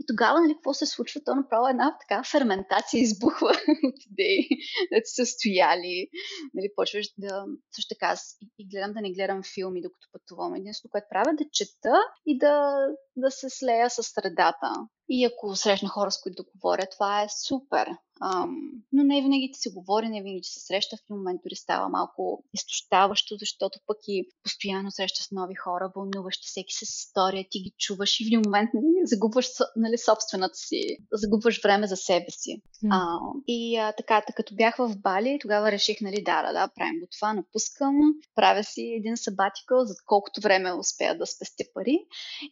[0.00, 1.20] И тогава, нали, какво се случва?
[1.24, 3.48] То направо една така ферментация избухва
[3.84, 4.48] от идеи,
[4.92, 6.08] да са стояли.
[6.54, 7.44] Нали, почваш да...
[7.74, 10.54] Също така, аз и гледам да не гледам филми, докато пътувам.
[10.54, 11.96] Единството, което правя е да чета
[12.26, 12.76] и да,
[13.16, 14.72] да се слея с средата.
[15.08, 17.88] И ако срещна хора, с които да говоря, това е супер.
[18.20, 18.56] Ам,
[18.92, 20.96] но не винаги ти се говори, не винаги се среща.
[20.96, 26.46] В един момент дори става малко изтощаващо, защото пък и постоянно срещаш нови хора, вълнуващи
[26.46, 29.46] всеки с история, ти ги чуваш и в един момент нали, загубваш
[29.76, 32.62] нали, собствената си, загубваш време за себе си.
[32.84, 32.88] Mm.
[32.90, 37.00] А, и а, така, като бях в Бали, тогава реших, нали, да, да, да, правим
[37.00, 37.96] го това, напускам,
[38.34, 41.98] правя си един сабатикъл, за колкото време успея да спестя пари.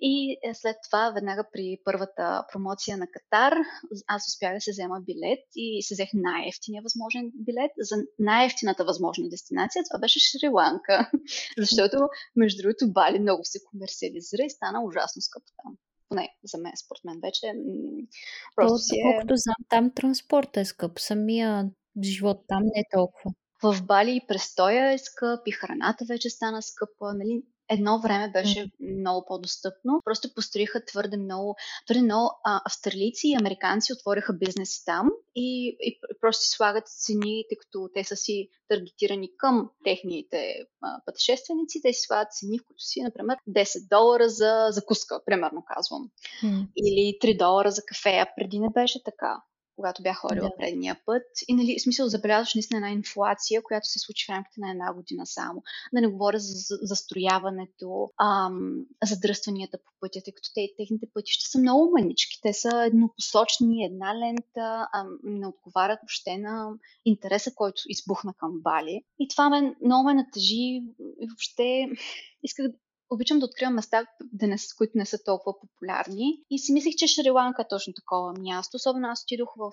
[0.00, 3.54] И е, след това, веднага при първата промоция на Катар,
[4.06, 9.28] аз успях да се взема билет и се взех най-ефтиния възможен билет за най-ефтината възможна
[9.28, 9.84] дестинация.
[9.84, 11.10] Това беше Шри-Ланка,
[11.58, 11.96] защото
[12.36, 15.76] между другото Бали много се комерциализира и стана ужасно скъпо там.
[16.08, 17.52] Поне за мен, според мен вече.
[18.56, 19.02] Просто си е...
[19.02, 20.98] Колкото знам, там транспорт е скъп.
[20.98, 21.70] Самия
[22.02, 23.34] живот там не е толкова.
[23.62, 27.14] В Бали и престоя е скъп, и храната вече стана скъпа.
[27.14, 27.42] Нали?
[27.70, 30.00] Едно време беше много по-достъпно.
[30.04, 31.56] Просто построиха твърде много,
[31.86, 37.44] твърде много а, австралийци и американци отвориха бизнеси там и, и просто си слагат цени,
[37.48, 42.66] тъй като те са си таргетирани към техните а, пътешественици, те си слагат цени, в
[42.66, 46.10] които си, например, 10 долара за закуска, примерно казвам.
[46.44, 46.66] Mm.
[46.76, 49.42] Или 3 долара за кафе, а преди не беше така
[49.82, 50.56] когато бях ходила да.
[50.56, 51.22] предния път.
[51.48, 54.94] И, нали, в смисъл, забелязваш наистина една инфлация, която се случи в рамките на една
[54.94, 55.62] година само.
[55.92, 61.58] Да не говоря за застрояването, ам, задръстванията по пътя, тъй като те, техните пътища са
[61.58, 62.40] много манички.
[62.42, 66.70] Те са еднопосочни, една лента, ам, не отговарят въобще на
[67.04, 69.02] интереса, който избухна към Бали.
[69.18, 70.82] И това мен много ме натъжи
[71.20, 71.88] и въобще
[72.42, 72.66] исках
[73.14, 76.42] обичам да откривам места, да не, които не са толкова популярни.
[76.50, 78.76] И си мислех, че Шри-Ланка е точно такова място.
[78.76, 79.72] Особено аз отидох в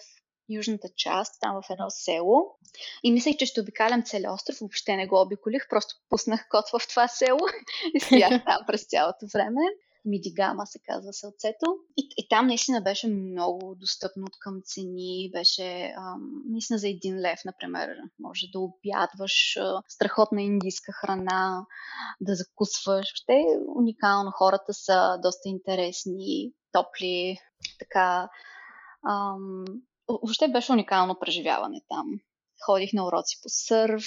[0.50, 2.58] южната част, там в едно село.
[3.04, 4.58] И мислех, че ще обикалям целия остров.
[4.62, 7.40] Въобще не го обиколих, просто пуснах кот в това село
[7.96, 9.62] и стоях там през цялото време.
[10.06, 11.66] Мидигама се казва селцето.
[11.98, 15.30] И, и там наистина беше много достъпно от към цени.
[15.34, 17.90] Беше ам, наистина за един лев, например,
[18.20, 21.66] може да обядваш а, страхотна индийска храна,
[22.22, 23.08] да закусваш.
[23.10, 24.32] Въобще е уникално.
[24.32, 27.38] Хората са доста интересни, топли,
[27.80, 28.30] така.
[29.10, 29.66] Ам,
[30.08, 32.06] въобще беше уникално преживяване там.
[32.66, 34.06] Ходих на уроци по сърф,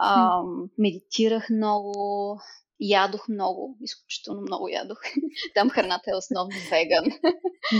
[0.00, 2.40] ам, медитирах много,
[2.78, 4.98] ядох много, изключително много ядох.
[5.54, 7.04] Там храната е основно веган.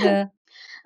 [0.02, 0.30] Да.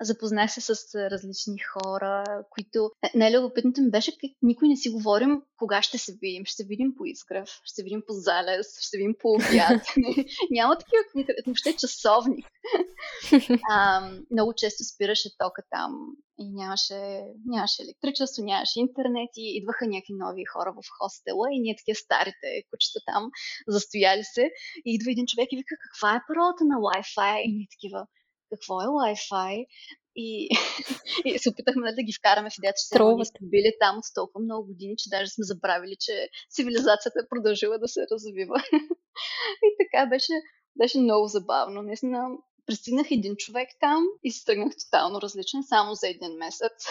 [0.01, 2.91] Запознах се с различни хора, които...
[3.15, 6.45] Най-любопитното ми беше как никой не си говорим кога ще се видим.
[6.45, 9.81] Ще се видим по изгрев, ще се видим по залез, ще се видим по обяд.
[10.51, 12.47] Няма такива въобще часовник.
[13.69, 14.01] а,
[14.31, 15.91] много често спираше тока там
[16.39, 16.99] и нямаше,
[17.45, 22.47] нямаше електричество, нямаше интернет и идваха някакви нови хора в хостела и ние такива старите
[22.69, 23.31] кучета там
[23.67, 24.43] застояли се
[24.85, 28.07] и идва един човек и вика каква е паролата на Wi-Fi и ние такива
[28.49, 29.65] какво е Wi-Fi
[30.15, 30.49] и,
[31.25, 34.03] и се опитахме нали, да ги вкараме в идеята, че ние сме били там от
[34.15, 38.55] толкова много години, че даже сме забравили, че цивилизацията е продължила да се развива.
[39.67, 40.33] и така беше,
[40.75, 41.81] беше много забавно.
[41.81, 42.27] Наистина
[42.65, 46.85] пристигнах един човек там и се тръгнах тотално различен само за един месец.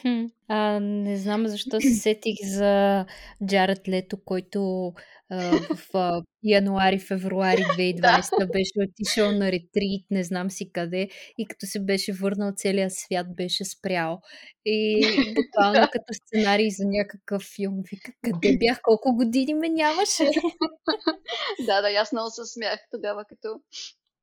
[0.00, 3.04] Хм, а, не знам защо се сетих за
[3.46, 4.92] Джаред Лето, който
[5.30, 11.08] в януари-февруари 2020 беше отишъл на ретрит, не знам си къде,
[11.38, 14.20] и като се беше върнал, целият свят беше спрял.
[14.64, 17.82] И буквално като сценарий за някакъв филм.
[17.90, 20.24] Вика, къде бях, колко години ме нямаше?
[21.66, 23.60] да, да, аз много се смях тогава, като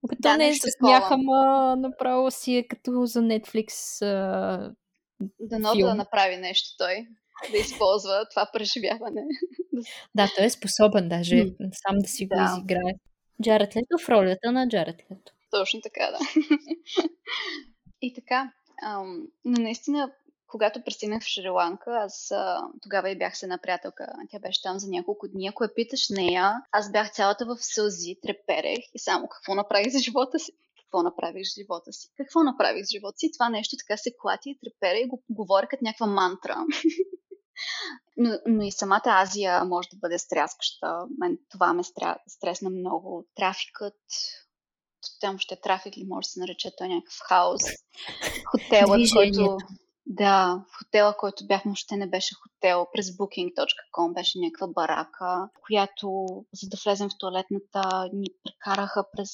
[0.10, 4.74] като да, не се смяха, ма направо си е като за Netflix а,
[5.40, 7.08] Дано да направи нещо той,
[7.52, 9.22] да използва това преживяване.
[10.16, 11.56] да, той е способен даже mm.
[11.74, 12.44] сам да си го да.
[12.44, 12.94] изиграе.
[13.44, 15.34] Джаред Лето в ролята на Джаред Лето.
[15.52, 16.20] Точно така, да.
[18.02, 18.52] И така,
[18.84, 20.12] ам, но наистина
[20.54, 24.08] когато пристигнах в Шри-Ланка, аз а, тогава и бях с една приятелка.
[24.30, 25.48] Тя беше там за няколко дни.
[25.48, 30.00] Ако я питаш нея, аз бях цялата в сълзи, треперех и само какво направих за
[30.00, 30.52] живота си.
[30.94, 32.10] Какво направих с живота си?
[32.18, 33.32] Какво направих с живота си?
[33.34, 36.56] Това нещо така се клати и трепера и го говоря като някаква мантра.
[38.18, 41.06] но, но и самата Азия може да бъде стряскаща.
[41.18, 41.84] Мен това ме
[42.28, 43.26] стресна много.
[43.36, 44.00] Трафикът,
[45.22, 47.62] там ще е трафик ли може да се нарече, той е някакъв хаос.
[48.52, 49.58] Хотелът, който
[50.06, 52.88] Да, в хотела, който бяхме, още не беше хотел.
[52.94, 59.30] През booking.com беше някаква барака, която, за да влезем в туалетната, ни прекараха през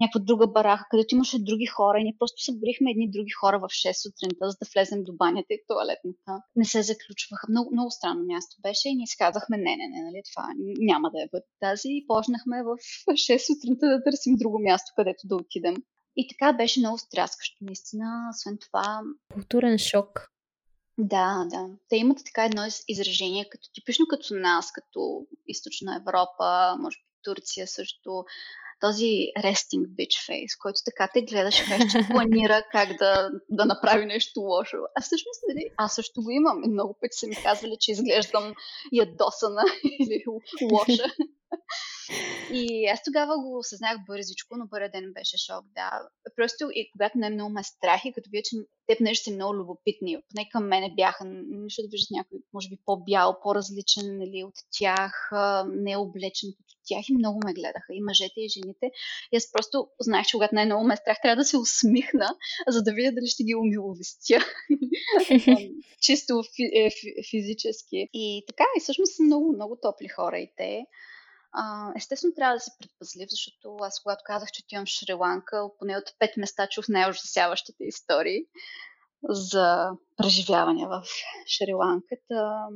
[0.00, 3.62] някаква друга барака, където имаше други хора и ние просто съборихме едни други хора в
[3.62, 6.32] 6 сутринта, за да влезем до банята и туалетната.
[6.56, 7.46] Не се заключваха.
[7.50, 10.44] Много, много странно място беше и ние си казахме, не, не, не, нали, това
[10.92, 12.68] няма да е бъде тази и почнахме в
[13.10, 15.76] 6 сутринта да търсим друго място, където да отидем.
[16.16, 18.28] И така беше много стряскащо, наистина.
[18.30, 19.00] Освен това...
[19.34, 20.28] Културен шок.
[20.98, 21.66] Да, да.
[21.88, 27.66] Те имат така едно изражение, като типично като нас, като източна Европа, може би Турция
[27.66, 28.24] също
[28.80, 34.06] този resting bitch face, който така те гледаш и че планира как да, да направи
[34.06, 34.76] нещо лошо.
[34.96, 36.62] А всъщност, нали, аз също го имам.
[36.68, 38.54] Много пъти са ми казвали, че изглеждам
[38.92, 39.62] ядосана
[40.00, 40.24] или
[40.72, 41.04] лоша.
[42.52, 45.90] И аз тогава го осъзнах бързичко, но първият ден беше шок, да.
[46.36, 49.30] Просто и когато не е много ме страх и като вие, че те понеже са
[49.30, 54.54] много любопитни, поне към мене бяха, да виждат някой, може би по-бял, по-различен нали, от
[54.78, 55.30] тях,
[55.66, 58.90] не облечен като тях и много ме гледаха, и мъжете, и жените.
[59.32, 62.28] И аз просто знаех, че когато най-много ме страх, трябва да се усмихна,
[62.68, 64.38] за да видя дали ще ги умиловестя.
[66.00, 66.42] Чисто
[66.74, 66.90] е,
[67.30, 68.08] физически.
[68.12, 70.86] И така, и всъщност са много, много топли хора и те.
[71.96, 76.04] Естествено трябва да си предпазлив, защото аз когато казах, че отивам в Шри-Ланка, поне от
[76.18, 78.44] пет места чух най-ужасяващите истории
[79.28, 81.02] за преживяване в
[81.46, 82.66] Шри-Ланката.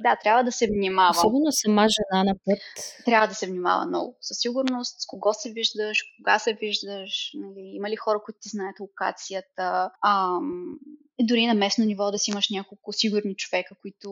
[0.00, 1.10] Да, трябва да се внимава.
[1.10, 2.58] Особено сама жена на път.
[3.04, 4.16] Трябва да се внимава много.
[4.20, 8.48] Със сигурност, с кого се виждаш, кога се виждаш, нали, има ли хора, които ти
[8.48, 9.90] знаят локацията.
[10.04, 10.78] Ам,
[11.26, 14.10] дори на местно ниво да си имаш няколко сигурни човека, които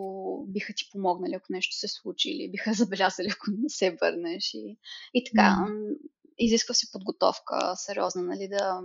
[0.49, 4.55] биха ти помогнали, ако нещо се случи, или биха забелязали, ако не се върнеш.
[4.55, 4.79] И,
[5.15, 5.97] и така, mm.
[6.39, 8.81] изисква си подготовка сериозна, нали, да,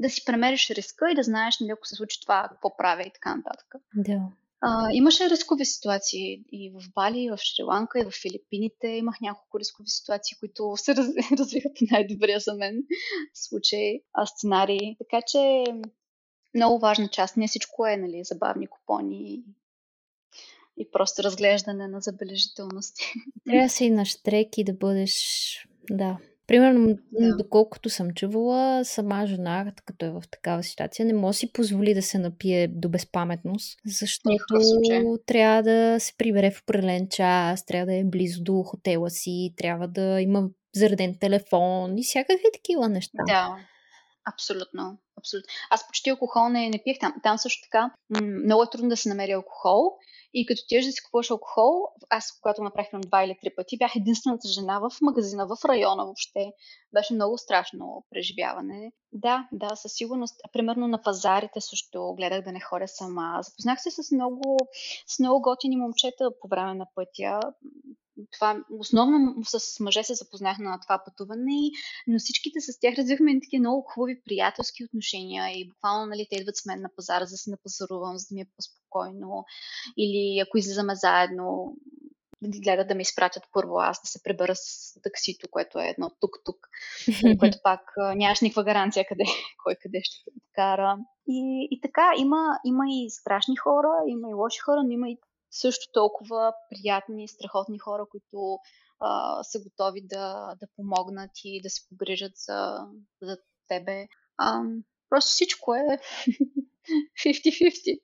[0.00, 3.12] да си премериш риска и да знаеш, нали, ако се случи това, какво правя и
[3.14, 3.74] така нататък.
[3.94, 4.20] Да.
[4.60, 8.88] А, имаше рискови ситуации и в Бали, и в Шри-Ланка, и в Филипините.
[8.88, 11.06] Имах няколко рискови ситуации, които се раз...
[11.38, 12.82] развиха по най-добрия за мен
[13.34, 14.96] случай, а, сценарии.
[14.98, 15.64] Така че
[16.54, 17.36] много важна част.
[17.36, 19.42] Не всичко е нали, забавни купони
[20.76, 23.12] и просто разглеждане на забележителности.
[23.44, 26.18] Трябва да си на штрек и да бъдеш да,
[26.48, 27.36] Примерно, да.
[27.36, 32.02] доколкото съм чувала, сама жена, като е в такава ситуация, не може си позволи да
[32.02, 38.04] се напие до безпаметност, защото трябва да се прибере в определен час, трябва да е
[38.04, 43.18] близо до хотела си, трябва да има зареден телефон и всякакви такива неща.
[43.26, 43.56] Да,
[44.24, 44.98] абсолютно.
[45.18, 45.48] Абсолютно.
[45.70, 47.14] Аз почти алкохол не, не пиех там.
[47.22, 49.98] Там също така много е трудно да се намери алкохол.
[50.34, 53.78] И като тежи да си купуваш алкохол, аз когато направих на два или три пъти,
[53.78, 56.52] бях единствената жена в магазина, в района въобще.
[56.92, 58.92] Беше много страшно преживяване.
[59.12, 60.40] Да, да, със сигурност.
[60.52, 63.38] Примерно на пазарите също гледах да не ходя сама.
[63.42, 64.56] Запознах се с много,
[65.06, 67.40] с много готини момчета по време на пътя
[68.30, 71.70] това, основно с мъже се запознах на това пътуване,
[72.06, 76.56] но всичките с тях развихме такива много хубави приятелски отношения и буквално нали, те идват
[76.56, 79.44] с мен на пазара, за да се напазарувам, за да ми е по-спокойно
[79.96, 81.76] или ако излизаме заедно,
[82.42, 86.68] гледат да ме изпратят първо аз да се пребера с таксито, което е едно тук-тук,
[87.38, 87.80] което пак
[88.14, 89.24] нямаш никаква гаранция къде,
[89.64, 90.98] кой къде ще те кара.
[91.28, 95.18] И, и така, има, има и страшни хора, има и лоши хора, но има и
[95.50, 98.58] също толкова приятни, страхотни хора, които
[99.00, 102.86] а, са готови да, да помогнат и да се погрижат за,
[103.22, 103.38] за
[103.68, 104.06] тебе.
[104.38, 104.62] А,
[105.10, 105.82] просто всичко е
[107.24, 108.00] 50-50.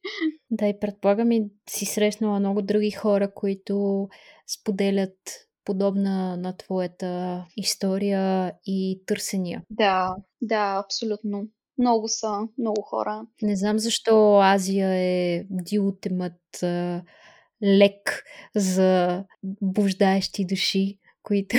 [0.50, 4.08] Да, и предполагам и си срещнала много други хора, които
[4.46, 5.18] споделят
[5.64, 9.62] подобна на твоята история и търсения.
[9.70, 11.48] Да, да, абсолютно.
[11.78, 13.26] Много са, много хора.
[13.42, 16.64] Не знам защо Азия е дилтемът
[17.64, 19.24] лек за
[19.62, 21.56] буждаещи души, които...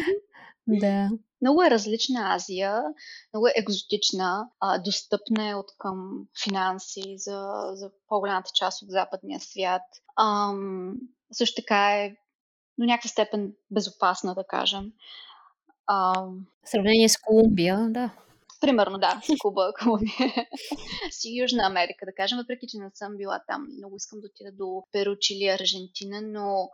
[0.66, 1.10] да.
[1.40, 2.82] Много е различна Азия,
[3.32, 9.40] много е екзотична, а, достъпна е от към финанси за, за по-голямата част от западния
[9.40, 9.82] свят.
[10.20, 10.94] Ам,
[11.32, 12.16] също така е
[12.78, 14.92] до някаква степен безопасна, да кажем.
[15.86, 18.10] Ам, в сравнение с Колумбия, да.
[18.60, 20.34] Примерно, да, Куба, Колумбия.
[21.42, 23.66] Южна Америка, да кажем, въпреки че не съм била там.
[23.78, 26.70] Много искам да отида до Перу, Чили, Аржентина, но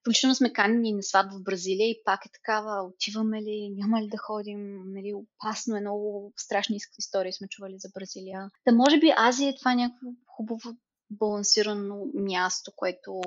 [0.00, 4.08] включително сме канени на сватба в Бразилия и пак е такава, отиваме ли, няма ли
[4.08, 8.50] да ходим, нали, опасно е, много страшни истории сме чували за Бразилия.
[8.66, 10.76] Да може би Азия е това някакво хубаво
[11.10, 13.20] балансирано място, което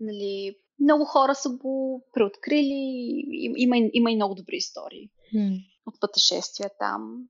[0.00, 3.24] нали, много хора са го преоткрили,
[3.56, 5.10] има, има и много добри истории.
[5.34, 7.28] Mm от пътешествия там.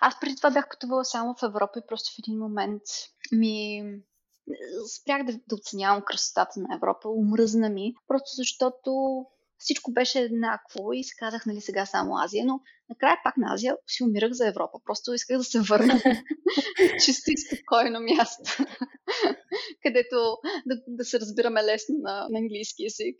[0.00, 2.82] Аз преди това бях пътувала само в Европа и просто в един момент
[3.32, 3.82] ми
[5.00, 9.24] спрях да, да оценявам красотата на Европа, умръзна ми, просто защото
[9.58, 13.76] всичко беше еднакво и се казах, нали, сега само Азия, но накрая пак на Азия
[13.86, 14.78] си умирах за Европа.
[14.84, 16.00] Просто исках да се върна
[17.04, 18.64] чисто и спокойно място,
[19.82, 23.16] където да, да се разбираме лесно на, на английски язик.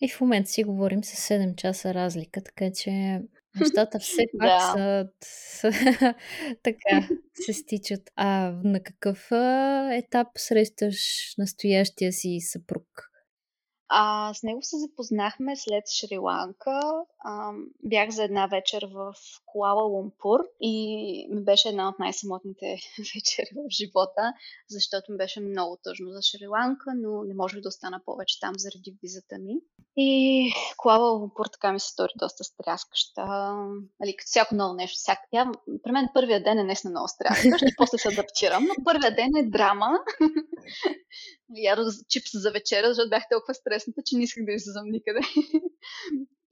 [0.00, 3.20] И в момента си говорим с 7 часа разлика, така че
[3.60, 4.72] нещата все пак да.
[4.72, 5.70] са, са
[6.62, 8.10] така се стичат.
[8.16, 9.28] А на какъв
[9.92, 13.09] етап срещаш настоящия си съпруг?
[13.92, 16.80] А, с него се запознахме след Шри-Ланка.
[17.24, 17.52] А,
[17.84, 19.14] бях за една вечер в
[19.46, 22.66] Куала Лумпур и ми беше една от най-самотните
[22.98, 24.32] вечери в живота,
[24.68, 28.96] защото ми беше много тъжно за Шри-Ланка, но не можех да остана повече там заради
[29.02, 29.54] визата ми.
[29.96, 33.22] И Куала Лумпур така ми се стори доста стряскаща.
[34.02, 34.96] Али, като всяко ново нещо.
[34.96, 35.22] Всяко...
[35.32, 39.30] Я, при мен първия ден е наистина много стряскащ после се адаптирам, но първия ден
[39.36, 39.98] е драма.
[41.54, 45.20] Ядох чипс за вечера, защото бях толкова стресната, че не исках да излизам никъде.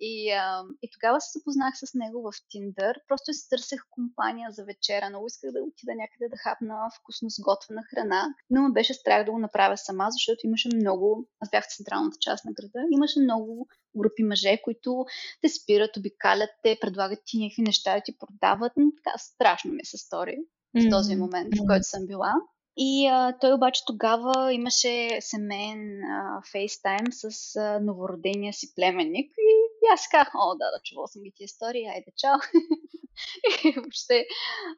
[0.00, 3.00] И, а, и тогава се запознах с него в Тиндър.
[3.08, 5.08] Просто си търсех компания за вечера.
[5.08, 9.32] Много исках да отида някъде да хапна вкусно сготвена храна, но ме беше страх да
[9.32, 13.68] го направя сама, защото имаше много, аз бях в централната част на града, имаше много
[13.96, 15.04] групи мъже, които
[15.40, 18.72] те спират, обикалят, те предлагат ти някакви неща и ти продават.
[18.76, 20.36] Но така страшно ми се стори
[20.74, 22.34] в този момент, в който съм била.
[22.80, 29.30] И а, той обаче тогава имаше семейен а, фейстайм с а, новородения си племенник.
[29.38, 29.50] И,
[29.82, 32.38] и аз казах, о, да, да, чувал съм ги ти истории, айде, чао.
[33.64, 34.26] и въобще,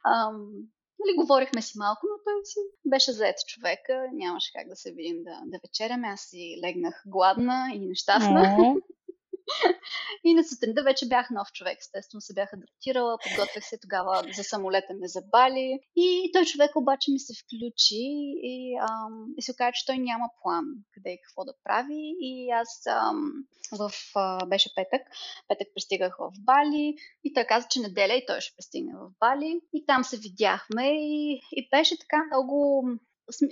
[0.04, 0.50] ам,
[0.98, 5.16] нали, говорихме си малко, но той си беше заед човека, нямаше как да се видим
[5.24, 6.08] да, да вечеряме.
[6.08, 8.74] Аз си легнах гладна и нещастна.
[10.24, 11.78] И на сутринта вече бях нов човек.
[11.80, 15.80] Естествено се бях адаптирала, подготвях се тогава за самолета ме за Бали.
[15.96, 18.04] И той човек обаче ми се включи
[18.52, 22.16] и, ам, и се оказа, че той няма план къде и какво да прави.
[22.20, 23.32] И аз ам,
[23.72, 25.02] в, а, беше петък.
[25.48, 26.94] Петък пристигах в Бали
[27.24, 29.60] и той каза, че неделя и той ще пристигне в Бали.
[29.72, 32.84] И там се видяхме и, и беше така много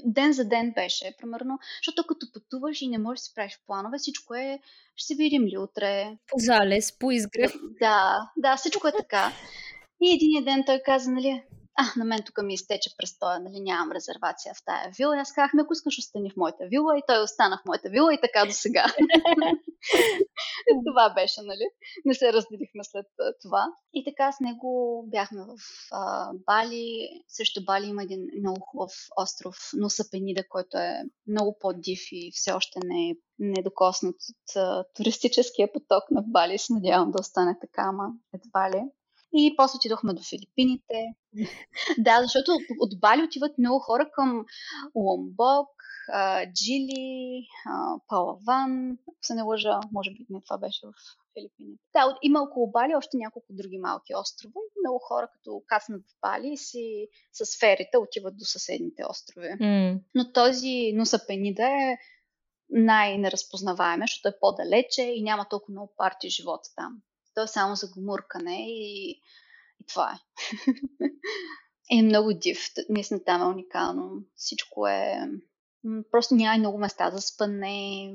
[0.05, 3.99] ден за ден беше, примерно, защото като пътуваш и не можеш да си правиш планове,
[3.99, 4.59] всичко е,
[4.97, 6.19] ще се видим ли утре.
[6.27, 7.53] По залез, по изгрев.
[7.81, 9.33] Да, да, всичко е така.
[10.01, 11.43] И един ден той каза, нали,
[11.81, 15.17] а, на мен тук ми изтече престоя, нали, нямам резервация в тая вила.
[15.17, 16.99] И аз казах, ако искаш, остани в моята вила.
[16.99, 18.87] И той остана в моята вила и така до сега.
[20.87, 21.67] това беше, нали?
[22.05, 23.07] Не се разделихме след
[23.43, 23.67] това.
[23.95, 25.57] И така с него бяхме в
[25.93, 27.09] а, Бали.
[27.29, 32.53] Също Бали има един много хубав остров, Нуса Пенида, който е много по-див и все
[32.53, 36.59] още не е недокоснат от а, туристическия поток на Бали.
[36.59, 38.85] Се надявам да остане така, ама едва ли.
[39.33, 41.15] И после отидохме до Филипините.
[41.99, 44.45] да, защото от Бали отиват много хора към
[44.95, 45.69] Ломбок,
[46.55, 47.47] Джили,
[48.09, 50.93] Палаван, ако се не лъжа, може би не това беше в
[51.33, 51.83] Филипините.
[51.93, 54.61] Да, има около Бали още няколко други малки острова.
[54.85, 59.49] Много хора, като кацнат в Бали, си с ферите отиват до съседните острови.
[59.49, 60.01] Mm.
[60.15, 61.99] Но този Нуса Пенида е
[62.71, 67.03] най-неразпознаваем, защото е по-далече и няма толкова много парти живот там.
[67.39, 69.11] То е само за гумуркане и,
[69.81, 70.19] и това е.
[71.99, 72.59] е много див.
[72.89, 74.11] Наистина там е уникално.
[74.35, 75.31] Всичко е...
[76.11, 78.15] Просто няма много места за спане.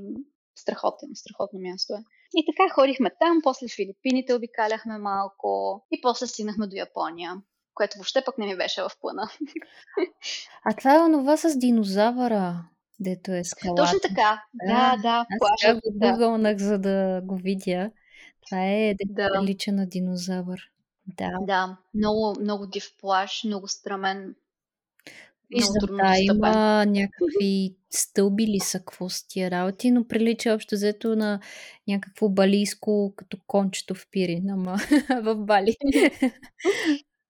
[0.55, 2.03] Страхотно, страхотно място е.
[2.33, 7.33] И така ходихме там, после Филипините обикаляхме малко и после стигнахме до Япония,
[7.73, 9.29] което въобще пък не ми беше в плана.
[10.65, 12.65] А това е онова с динозавъра,
[12.99, 13.83] дето е скалата.
[13.83, 15.25] Точно така, да, да.
[15.67, 17.91] Аз го гугълнах, за да го видя.
[18.45, 19.43] Това е да.
[19.43, 20.69] лича на динозавър.
[21.17, 21.31] Да.
[21.41, 24.35] Да, много, много див плаш, много страмен.
[25.49, 31.15] Виждам, да, има някакви стълби ли са, какво с тия работи, но прилича общо взето
[31.15, 31.39] на
[31.87, 34.77] някакво балийско, като кончето в Пирин, ама
[35.23, 35.75] в Бали.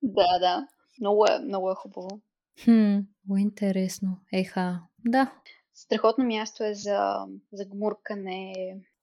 [0.02, 0.68] да, да.
[1.00, 2.22] Много е, много е хубаво.
[2.64, 4.18] Хм, много интересно.
[4.34, 5.34] Еха, да.
[5.74, 8.54] Страхотно място е за, за гмуркане.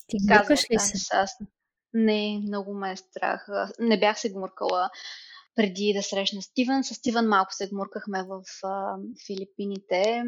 [0.07, 1.17] Ти гмуркаш ли се?
[1.17, 1.39] Аз,
[1.95, 3.47] не, много ме е страх.
[3.79, 4.91] Не бях се гмуркала
[5.55, 6.85] преди да срещна Стивън.
[6.85, 10.23] С Стивън малко се гмуркахме в а, Филипините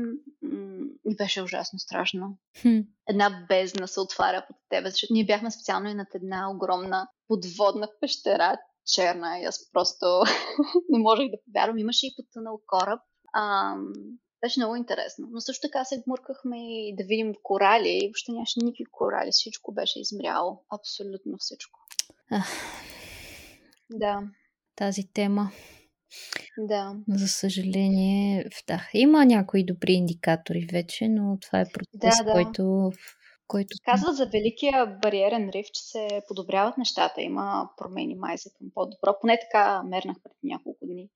[1.07, 2.39] и беше ужасно страшно.
[2.63, 2.79] Хм.
[3.09, 7.89] Една бездна се отваря под тебе, защото ние бяхме специално и над една огромна подводна
[8.01, 8.57] пещера,
[8.95, 10.07] черна и аз просто
[10.89, 11.79] не можех да повярвам.
[11.79, 13.01] Имаше и потънал кораб.
[13.35, 13.75] А,
[14.43, 15.29] беше много интересно.
[15.31, 18.01] Но също така се гмуркахме и да видим корали.
[18.03, 19.31] Въобще нямаше никакви корали.
[19.33, 20.63] Всичко беше измряло.
[20.71, 21.81] Абсолютно всичко.
[22.31, 22.49] Ах.
[23.91, 24.23] Да.
[24.77, 25.51] тази тема.
[26.59, 26.97] Да.
[27.09, 32.33] За съжаление, да, има някои добри индикатори вече, но това е процес, да, да.
[32.33, 32.93] който
[33.53, 33.77] който...
[33.85, 37.23] Казват за Великия бариерен риф, че се подобряват нещата.
[37.23, 39.17] Има промени май за към по-добро.
[39.21, 41.09] Поне така мернах преди няколко дни.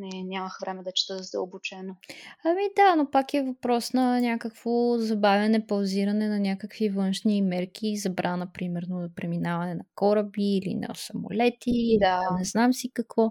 [0.00, 1.96] Не, нямах време да чета задълбочено.
[2.44, 8.52] Ами да, но пак е въпрос на някакво забавяне, паузиране на някакви външни мерки, забрана,
[8.52, 12.20] примерно, да преминаване на кораби или на самолети, да.
[12.38, 13.30] не знам си какво,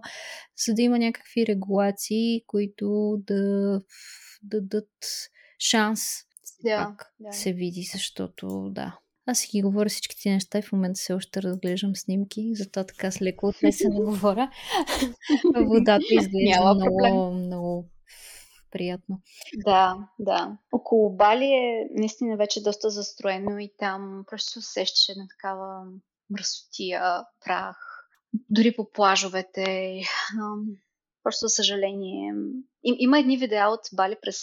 [0.66, 3.82] за да има някакви регулации, които да
[4.44, 4.90] дадат
[5.60, 6.02] шанс
[6.64, 7.32] да, пак да.
[7.32, 9.00] се види, защото да.
[9.26, 13.12] Аз си ги говоря всичките неща и в момента все още разглеждам снимки, затова така
[13.12, 14.52] с леко отнесено говоря.
[15.56, 17.46] Водата изглежда Няма много, проблем.
[17.46, 17.90] много
[18.72, 19.22] приятно.
[19.66, 20.58] Да, да.
[20.72, 25.84] Около Бали е наистина вече доста застроено и там просто се усещаше една такава
[26.30, 27.78] мръсотия, прах.
[28.50, 30.02] Дори по плажовете.
[31.24, 32.34] Просто съжаление.
[32.84, 34.38] Им, има едни видеа от Бали през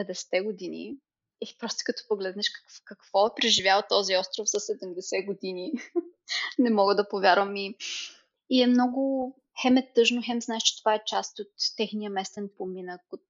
[0.00, 0.96] 50-те години,
[1.40, 5.72] и просто като погледнеш какво, какво е преживял този остров за 70 години,
[6.58, 7.76] не мога да повярвам и,
[8.50, 12.50] и е много, хем е тъжно, хем знаеш, че това е част от техния местен
[12.58, 13.26] поминък, от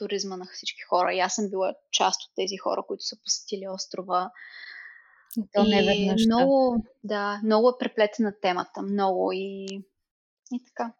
[0.00, 1.14] туризма на всички хора.
[1.14, 4.30] И аз съм била част от тези хора, които са посетили острова.
[5.52, 6.26] То не веднъж.
[6.26, 9.66] Много, да, много е преплетена темата, много и,
[10.52, 10.92] и така.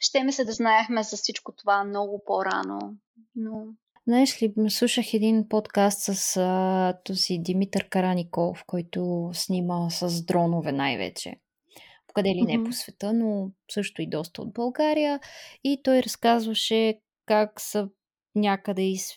[0.00, 2.94] Ще ми се да знаехме за всичко това много по-рано,
[3.34, 3.66] но
[4.08, 11.34] Знаеш ли, слушах един подкаст с а, този Димитър Караников, който снима с дронове най-вече.
[12.14, 12.64] Къде ли не mm-hmm.
[12.64, 15.20] по света, но също и доста от България.
[15.64, 17.88] И той разказваше как са
[18.34, 19.12] някъде из...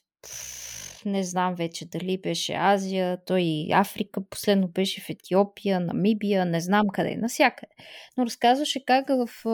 [1.05, 6.61] Не знам вече дали беше Азия, той и Африка, последно беше в Етиопия, Намибия, не
[6.61, 7.71] знам къде, насякъде.
[8.17, 9.45] Но разказваше как в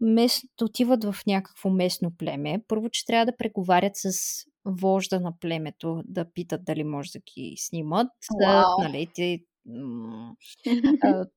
[0.00, 2.62] мест, отиват в някакво местно племе.
[2.68, 4.10] Първо, че трябва да преговарят с
[4.64, 8.08] вожда на племето да питат дали може да ги снимат.
[8.38, 10.34] Да, нали, те, м-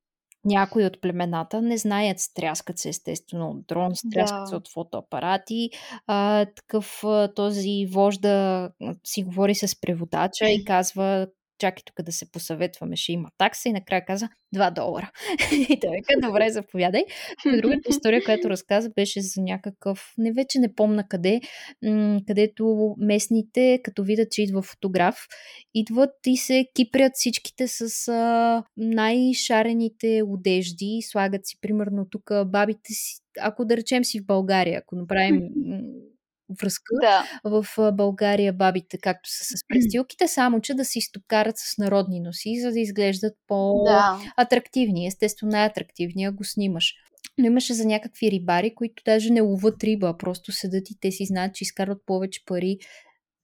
[0.45, 4.48] някои от племената не знаят, стряскат се естествено от дрон, стряскат да.
[4.48, 5.70] се от фотоапарати.
[6.08, 7.04] А, такъв
[7.36, 8.70] този вожда
[9.04, 11.28] си говори с преводача и казва
[11.60, 15.12] чакай тук да се посъветваме, ще има такса и накрая каза 2 долара.
[15.52, 17.04] и той века, добре, заповядай.
[17.46, 21.42] Другата история, която разказа, беше за някакъв, не вече не помна къде,
[21.84, 25.28] м- където местните, като видят, че идва фотограф,
[25.74, 33.20] идват и се кипрят всичките с а, най-шарените одежди, слагат си, примерно, тук бабите си,
[33.42, 35.42] ако да речем си в България, ако направим
[36.49, 37.24] връзка да.
[37.44, 42.61] в България бабите, както са с престилките, само че да се изтокарат с народни носи,
[42.61, 45.07] за да изглеждат по-атрактивни.
[45.07, 46.94] Естествено, най-атрактивния го снимаш.
[47.38, 51.26] Но имаше за някакви рибари, които даже не ловат риба, просто седат и те си
[51.26, 52.78] знаят, че изкарват повече пари,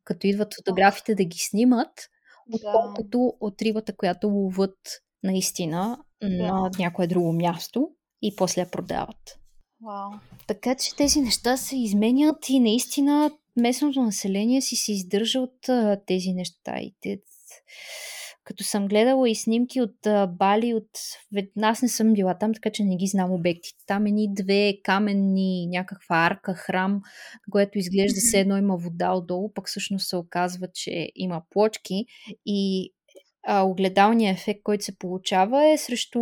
[0.03, 2.09] като идват фотографите да ги снимат,
[2.53, 4.77] отколкото от рибата, която ловат
[5.23, 6.29] наистина да.
[6.29, 7.89] на някое друго място
[8.21, 9.39] и после я продават.
[9.85, 10.11] Вау.
[10.47, 16.01] Така че тези неща се изменят и наистина местното население си се издържа от а,
[16.05, 16.79] тези неща.
[16.79, 17.21] И те,
[18.43, 20.89] като съм гледала и снимки от а, Бали, от...
[21.61, 23.85] аз не съм била там, така че не ги знам обектите.
[23.87, 27.01] Там ни две каменни, някаква арка, храм,
[27.51, 32.05] което изглежда се едно има вода отдолу, пък всъщност се оказва, че има плочки
[32.45, 32.93] и
[33.47, 36.19] а, огледалният ефект, който се получава е срещу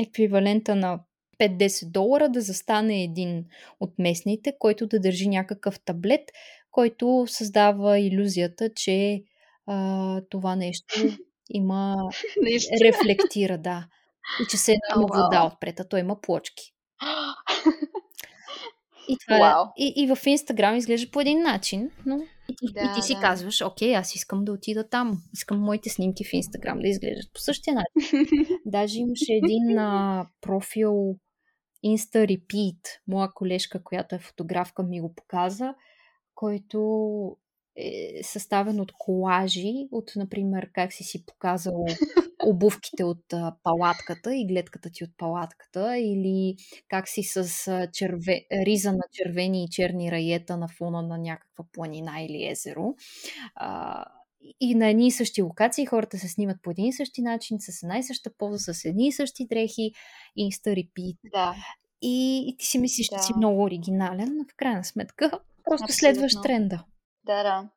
[0.00, 1.00] еквивалента на
[1.40, 3.44] 5-10 долара да застане един
[3.80, 6.22] от местните, който да държи някакъв таблет,
[6.70, 9.22] който създава иллюзията, че
[9.66, 10.94] а, това нещо
[11.50, 11.96] има
[12.82, 13.86] рефлектира, да.
[14.42, 16.72] И че се oh, вода отпред, а той има плочки.
[19.08, 19.72] И, това, wow.
[19.78, 22.20] и, и в Инстаграм изглежда по един начин, но
[22.62, 23.20] и, да, и ти си да.
[23.20, 25.22] казваш, окей, аз искам да отида там.
[25.34, 28.26] Искам моите снимки в Инстаграм да изглеждат по същия начин.
[28.66, 31.16] Даже имаше един а, профил
[31.86, 35.74] Insta Repeat, моя колежка, която е фотографка, ми го показа,
[36.34, 37.36] който
[37.76, 41.84] е съставен от колажи, от, например, как си си показал
[42.46, 46.56] обувките от а, палатката и гледката ти от палатката, или
[46.88, 51.64] как си с а, черве, риза на червени и черни раета на фона на някаква
[51.72, 52.94] планина или езеро.
[53.54, 54.04] А,
[54.60, 57.82] и на едни и същи локации хората се снимат по един и същи начин, с
[57.82, 59.92] една и съща поза, с едни и същи дрехи,
[60.36, 61.16] инста репит.
[61.32, 61.54] Да.
[62.02, 63.16] И, и ти си мислиш, да.
[63.16, 65.30] че си много оригинален, но в крайна сметка
[65.64, 65.92] просто Абсолютно.
[65.94, 66.84] следваш тренда.
[67.24, 67.68] Да, да.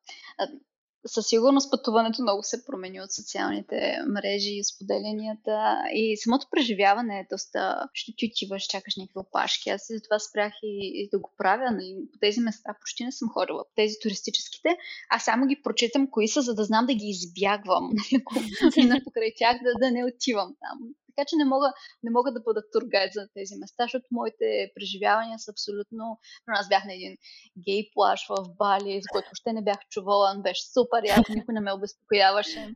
[1.08, 7.28] Със сигурност пътуването много се промени от социалните мрежи и споделянията и самото преживяване е
[7.32, 9.70] доста, ще ти отиваш, чакаш някакви опашки.
[9.70, 11.72] Аз и затова спрях и, и да го правя.
[11.72, 11.96] Нали.
[12.14, 13.64] По тези места почти не съм ходила.
[13.64, 14.78] По тези туристическите,
[15.10, 17.90] аз само ги прочитам кои са, за да знам да ги избягвам.
[17.94, 18.22] Нали,
[18.92, 20.80] ако покрай тях да, да не отивам там.
[21.20, 21.74] Така че не мога,
[22.04, 26.20] не мога да бъда тургайд за тези места, защото моите преживявания са абсолютно...
[26.48, 27.18] Аз бях на един
[27.66, 31.62] гей плаш в Бали, за който още не бях чувала, беше супер яко, никой не
[31.62, 32.76] ме обезпокояваше.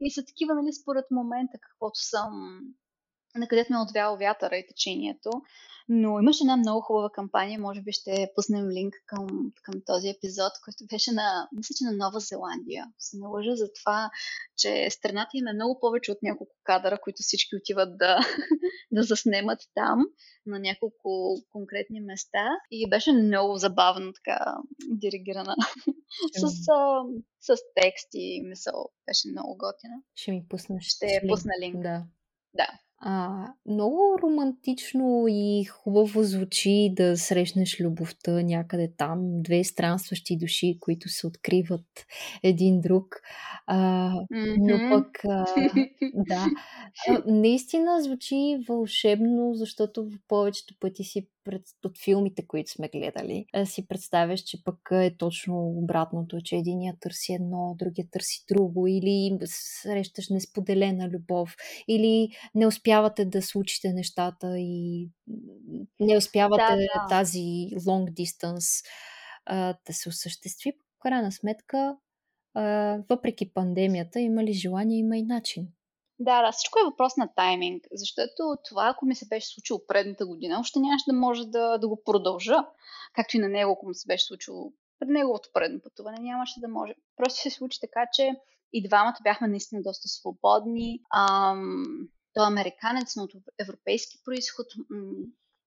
[0.00, 2.60] И са такива, нали, според момента, каквото съм,
[3.36, 5.30] на където ме е отвял вятъра и течението.
[5.92, 9.26] Но имаше една много хубава кампания, може би ще пуснем линк към,
[9.62, 12.86] към този епизод, който беше на, мисля, че на Нова Зеландия.
[12.98, 14.10] Се не лъжа за това,
[14.56, 18.18] че страната им е много повече от няколко кадъра, които всички отиват да,
[18.92, 19.98] да заснемат там,
[20.46, 22.48] на няколко конкретни места.
[22.70, 24.54] И беше много забавно така
[24.88, 25.56] диригирана
[26.32, 26.66] с, с,
[27.40, 28.88] с текст и мисъл.
[29.06, 29.94] Беше много готина.
[30.14, 30.84] Ще ми пуснеш.
[30.84, 31.82] Ще пусна линк.
[31.82, 32.04] Да.
[32.54, 32.68] Да.
[33.02, 41.08] А, много романтично и хубаво звучи да срещнеш любовта някъде там, две странстващи души, които
[41.08, 42.06] се откриват
[42.42, 43.16] един друг.
[43.66, 44.56] А, mm-hmm.
[44.58, 45.46] Но пък, а,
[46.14, 46.46] да,
[47.08, 53.46] а, наистина звучи вълшебно, защото в повечето пъти си пред, от филмите, които сме гледали,
[53.64, 59.38] си представяш, че пък е точно обратното, че единият търси едно, другия търси друго, или
[59.44, 61.56] срещаш несподелена любов,
[61.88, 65.08] или не успявате да случите нещата и
[66.00, 67.06] не успявате да, да.
[67.08, 68.84] тази long distance
[69.46, 70.72] а, да се осъществи.
[70.72, 71.96] В крайна сметка,
[72.54, 75.68] а, въпреки пандемията, има ли желание, има и начин.
[76.22, 80.26] Да, да, всичко е въпрос на тайминг, защото това, ако ми се беше случило предната
[80.26, 82.56] година, още нямаше да може да, да го продължа,
[83.14, 86.68] както и на него, ако му се беше случило пред неговото предно пътуване, нямаше да
[86.68, 86.94] може.
[87.16, 88.34] Просто се случи така, че
[88.72, 91.00] и двамата бяхме наистина доста свободни.
[91.14, 94.66] Ам, той е американец, но от европейски происход.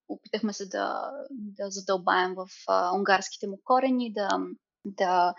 [0.07, 4.29] опитахме се да, да задълбаем в а, унгарските му корени, да
[4.85, 5.33] да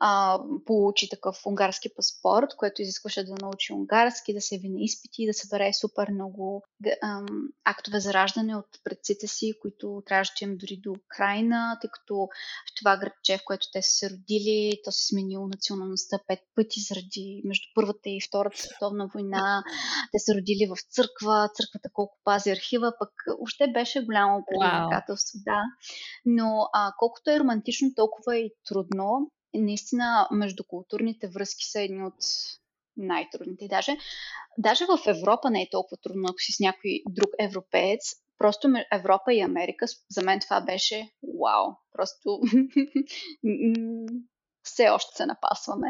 [0.00, 5.26] а, получи такъв унгарски паспорт, което изискваше да научи унгарски, да се яви на изпити,
[5.26, 6.62] да събере супер много
[7.02, 7.26] ам,
[7.64, 12.14] актове за раждане от предците си, които трябваше да им дори до Украина, тъй като
[12.16, 16.80] в това градче, в което те са се родили, то се сменило националността пет пъти
[16.80, 19.62] заради между Първата и Втората световна война.
[20.12, 23.10] Те са родили в църква, църквата колко пази архива, пък
[23.40, 25.44] още беше голямо предизвикателство, wow.
[25.44, 25.60] да.
[26.24, 28.81] Но а, колкото е романтично, толкова и трудно.
[29.54, 32.14] Наистина, междукултурните връзки са едни от
[32.96, 33.68] най-трудните.
[33.68, 33.96] Даже,
[34.58, 38.00] даже в Европа не е толкова трудно, ако си с някой друг европеец.
[38.38, 41.72] Просто Европа и Америка, за мен това беше вау.
[41.92, 42.40] Просто
[44.62, 45.88] все още се напасваме.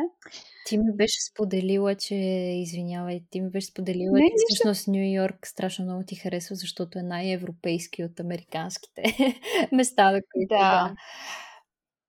[0.67, 2.15] Ти ми беше споделила, че,
[2.63, 6.99] извинявай, ти ми беше споделила, не, че всъщност Нью Йорк страшно много ти харесва, защото
[6.99, 9.03] е най-европейски от американските
[9.73, 10.59] места, да които да.
[10.59, 10.95] да.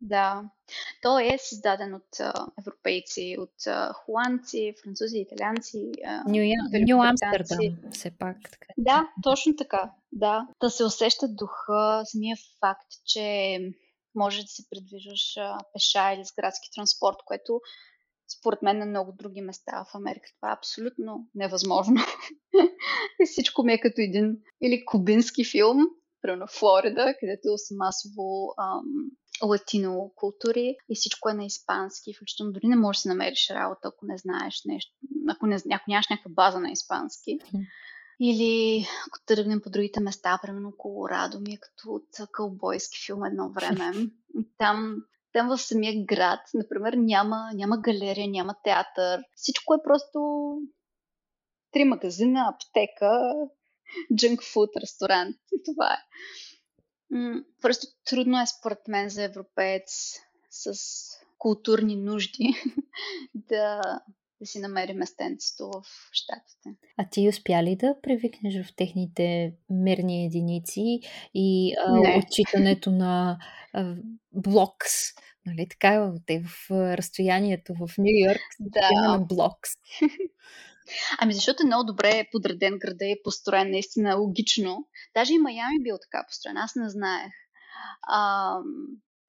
[0.03, 0.43] Да.
[1.01, 5.91] То е създаден от а, европейци, от а, холандци, французи, италианци.
[6.27, 8.37] Нью Амстердам, все пак.
[8.51, 8.67] Така.
[8.77, 9.91] Да, точно така.
[10.11, 10.47] Да.
[10.61, 13.59] Да се усеща духа, самия факт, че
[14.15, 17.61] може да се придвижваш а, пеша или с градски транспорт, което
[18.39, 21.95] според мен на много други места в Америка това е абсолютно невъзможно.
[23.21, 25.77] И всичко ми е като един или кубински филм,
[26.21, 28.83] примерно Флорида, където са масово ам,
[29.41, 33.87] латино култури и всичко е на испански, включително дори не можеш да си намериш работа,
[33.87, 34.91] ако не знаеш нещо,
[35.29, 37.39] ако, не, ако нямаш някаква база на испански.
[38.19, 43.49] Или ако тръгнем по другите места, примерно Колорадо ми е като от кълбойски филм едно
[43.49, 43.91] време.
[44.57, 44.95] Там,
[45.33, 49.21] там в самия град, например, няма, няма галерия, няма театър.
[49.35, 50.19] Всичко е просто
[51.71, 53.33] три магазина, аптека,
[54.15, 55.97] джънк фуд, ресторант и това е.
[57.61, 60.19] Просто трудно е според мен за европеец
[60.49, 60.73] с
[61.37, 62.49] културни нужди
[63.35, 63.81] да,
[64.41, 66.69] да си намери местенцето в щатите.
[66.97, 70.99] А ти успя ли да привикнеш в техните мерни единици
[71.33, 73.37] и а, отчитането на
[73.73, 73.95] а,
[74.31, 74.91] блокс?
[75.45, 78.91] Нали, така те в разстоянието в Нью Йорк да.
[78.91, 79.69] на блокс.
[81.19, 84.87] Ами защото е много добре подреден града е построен наистина логично.
[85.15, 87.31] Даже и Майами бил така построен, аз не знаех.
[88.07, 88.57] А,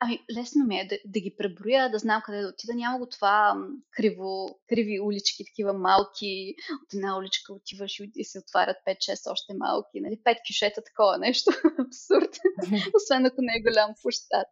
[0.00, 2.74] ами лесно ми е да, да ги преброя, да знам къде да отида.
[2.74, 3.54] Няма го това
[3.90, 6.54] криво, криви улички, такива малки.
[6.84, 10.00] От една уличка отиваш и се отварят 5-6 още малки.
[10.00, 10.20] Нали?
[10.24, 11.50] Пет кишета, такова нещо.
[11.86, 12.30] Абсурд.
[12.96, 14.46] Освен ако не е голям площад.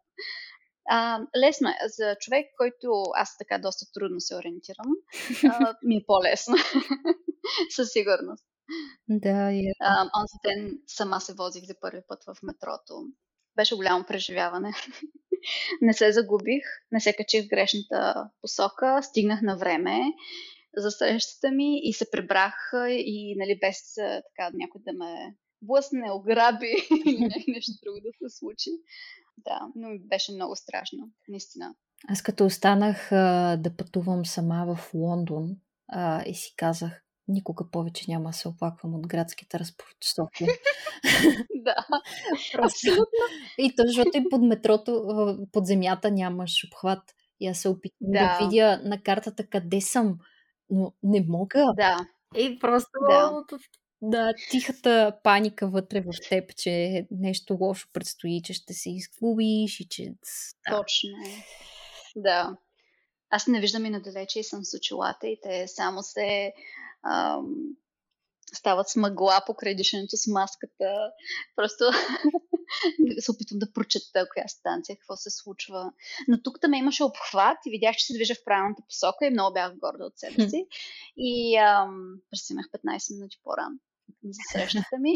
[0.89, 1.77] А, лесно е.
[1.87, 4.87] За човек, който аз така доста трудно се ориентирам,
[5.49, 6.55] а, ми е по-лесно.
[7.75, 8.45] Със сигурност.
[9.07, 9.61] Да, е.
[9.81, 13.07] А, онзи ден сама се возих за първи път в метрото.
[13.55, 14.73] Беше голямо преживяване.
[15.81, 19.99] не се загубих, не се качих в грешната посока, стигнах на време
[20.77, 26.73] за срещата ми и се прибрах и нали, без така някой да ме блъсне, ограби
[27.05, 28.69] или нещо друго да се случи.
[29.37, 31.75] Да, но беше много страшно, наистина.
[32.07, 35.55] Аз като останах а, да пътувам сама в Лондон
[35.87, 40.49] а, и си казах, никога повече няма да се оплаквам от градски транспорт в София.
[41.55, 41.75] да,
[42.53, 43.05] Просто.
[43.57, 47.03] И то, защото и под метрото, под земята нямаш обхват.
[47.39, 48.37] И аз се опитвам да.
[48.39, 50.17] да видя на картата къде съм,
[50.69, 51.73] но не мога.
[51.75, 51.97] Да.
[52.37, 53.43] И просто да.
[54.05, 59.87] Да, тихата паника вътре в теб, че нещо лошо предстои, че ще се изгубиш и
[59.89, 60.03] че...
[60.69, 60.77] Да.
[60.77, 61.09] Точно.
[62.15, 62.57] Да.
[63.29, 66.53] Аз не виждам и надалече и съм с очилата и те само се
[67.03, 67.55] ам,
[68.53, 71.11] стават с мъгла покрай дишането с маската.
[71.55, 71.83] Просто
[73.19, 75.91] се опитвам да прочета коя станция, какво се случва.
[76.27, 79.53] Но тук там имаше обхват и видях, че се движа в правилната посока и много
[79.53, 80.67] бях горда от себе си.
[81.17, 83.79] И ам, пресимах 15 минути по-рано
[84.23, 85.13] за срещата ми.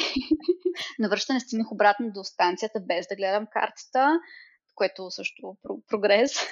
[0.99, 4.19] На връщане стигнах обратно до станцията без да гледам картата,
[4.75, 5.57] което също
[5.87, 6.31] прогрес.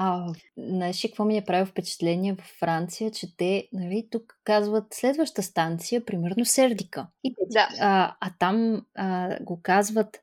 [0.00, 5.42] А, знаеш какво ми е правило впечатление в Франция, че те, нали, тук казват следваща
[5.42, 7.06] станция, примерно Сердика.
[7.24, 7.68] И, да.
[7.80, 10.22] а, а там а, го казват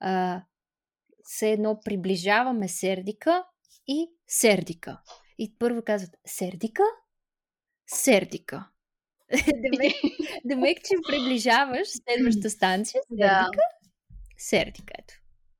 [0.00, 0.42] а,
[1.24, 3.44] все едно приближаваме Сердика
[3.86, 5.00] и Сердика.
[5.38, 6.82] И първо казват Сердика,
[7.86, 8.68] Сердика.
[9.46, 9.94] демек,
[10.44, 13.50] демек, че приближаваш следващата станция, Сердика, да.
[14.38, 15.14] Сердика, ето.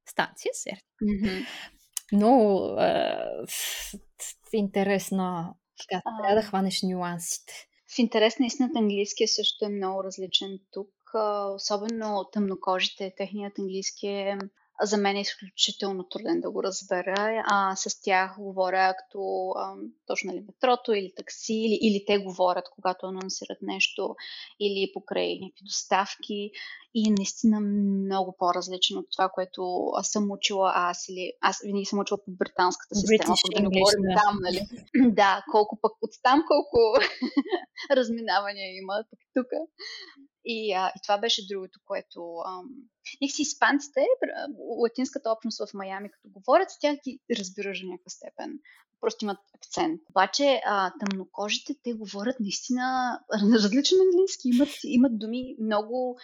[0.07, 0.87] Станция Сердика.
[1.03, 1.47] Mm-hmm
[2.13, 3.17] много е,
[4.53, 5.55] интересна.
[5.79, 6.23] Така, а...
[6.23, 7.53] трябва да хванеш нюансите.
[7.95, 10.89] В интерес на истината английския също е много различен тук.
[11.55, 14.39] Особено тъмнокожите, техният английски е
[14.83, 17.43] за мен е изключително труден да го разбера.
[17.47, 19.75] А, с тях говоря като а,
[20.07, 24.17] точно ли метрото или такси, или, или те говорят, когато анонсират нещо,
[24.61, 26.51] или покрай някакви доставки.
[26.95, 32.19] И наистина много по-различно от това, което съм учила аз или аз винаги съм учила
[32.25, 34.23] по британската система, British да не говорим да.
[34.23, 34.67] там, нали?
[35.15, 36.79] да, колко пък от там колко
[37.97, 39.19] разминавания има тук.
[39.35, 39.47] тук.
[40.45, 42.37] И, а, и това беше другото, което...
[42.47, 42.69] Ам...
[43.29, 44.07] си испанците,
[44.83, 48.59] латинската общност в Майами, като говорят, с тях ги разбираш до някаква степен.
[49.01, 50.01] Просто имат акцент.
[50.11, 53.19] Обаче а, тъмнокожите, те говорят наистина
[53.55, 54.49] различен английски.
[54.49, 56.19] Имат, имат думи много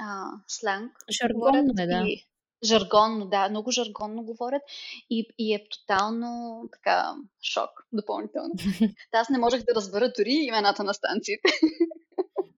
[0.00, 0.92] а, сленг.
[1.10, 2.04] Жаргонно е, да.
[2.06, 2.26] И,
[2.64, 4.62] жаргонно, да, много жаргонно говорят
[5.10, 8.54] и, и е тотално така шок допълнително.
[9.12, 11.48] аз не можех да разбера дори имената на станциите.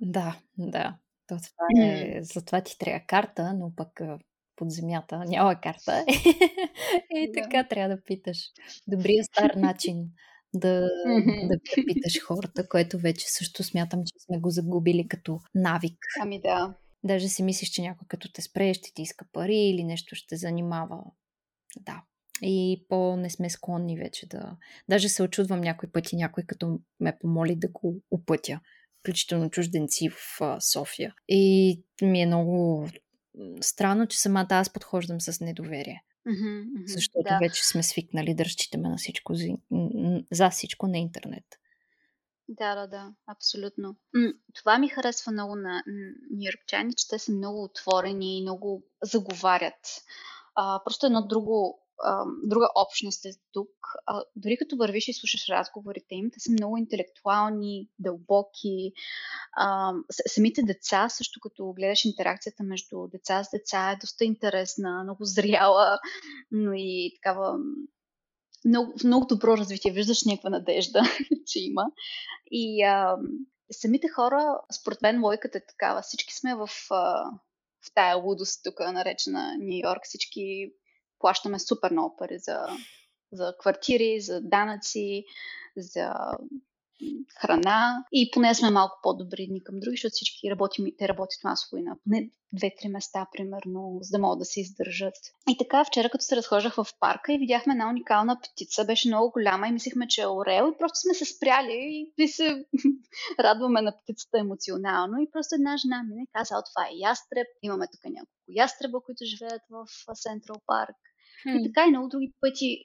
[0.00, 0.96] Да, да.
[1.26, 4.00] То това е, затова ти трябва карта, но пък
[4.56, 6.04] под земята няма карта.
[7.10, 7.68] и така да.
[7.68, 8.38] трябва да питаш.
[8.86, 10.10] Добрия стар начин
[10.54, 10.80] да,
[11.48, 15.98] да питаш хората, което вече също смятам, че сме го загубили като навик.
[16.20, 16.74] Ами да.
[17.04, 20.36] Даже си мислиш, че някой като те спре, ще ти иска пари или нещо ще
[20.36, 21.04] занимава.
[21.80, 22.02] Да.
[22.42, 24.56] И по-не сме склонни вече да...
[24.88, 28.60] Даже се очудвам някой пъти, някой като ме помоли да го опътя
[29.00, 31.14] включително чужденци в София.
[31.28, 32.86] И ми е много
[33.60, 36.04] странно, че самата аз подхождам с недоверие.
[36.28, 37.38] Mm-hmm, mm-hmm, защото да.
[37.38, 39.46] вече сме свикнали да разчитаме на всичко за,
[40.32, 41.44] за всичко на интернет.
[42.48, 43.96] Да, да, да, абсолютно.
[44.54, 45.82] Това ми харесва много на
[46.30, 50.02] нью-йоркчани, че те са много отворени и много заговарят.
[50.54, 53.70] А, просто едно друго а, друга общност е тук.
[54.06, 58.92] А, дори като вървиш и слушаш разговорите им, те са много интелектуални, дълбоки.
[59.56, 59.92] А,
[60.26, 65.98] самите деца, също като гледаш интеракцията между деца с деца, е доста интересна, много зряла,
[66.50, 67.58] но и такава
[68.64, 69.92] много, много добро развитие.
[69.92, 71.02] Виждаш някаква надежда,
[71.46, 71.86] че има.
[72.50, 73.16] И а,
[73.70, 76.02] самите хора, според мен, лойката е такава.
[76.02, 76.70] Всички сме в,
[77.86, 80.00] в тая лудост, тук наречена Нью Йорк.
[80.04, 80.72] Всички
[81.18, 82.66] плащаме супер много пари за,
[83.32, 85.24] за квартири, за данъци,
[85.76, 86.14] за
[87.40, 88.04] храна.
[88.12, 91.82] И поне сме малко по-добри едни към други, защото всички работим, те работят масово и
[91.82, 95.14] на поне две-три места, примерно, за да могат да се издържат.
[95.50, 99.30] И така, вчера като се разхождах в парка и видяхме една уникална птица, беше много
[99.30, 102.64] голяма и мислихме, че е орел и просто сме се спряли и се
[103.40, 105.18] радваме на птицата емоционално.
[105.18, 109.62] И просто една жена ми каза, това е ястреб, имаме тук няколко ястреба, които живеят
[109.70, 110.96] в Централ парк
[111.46, 112.84] и така и много други пъти,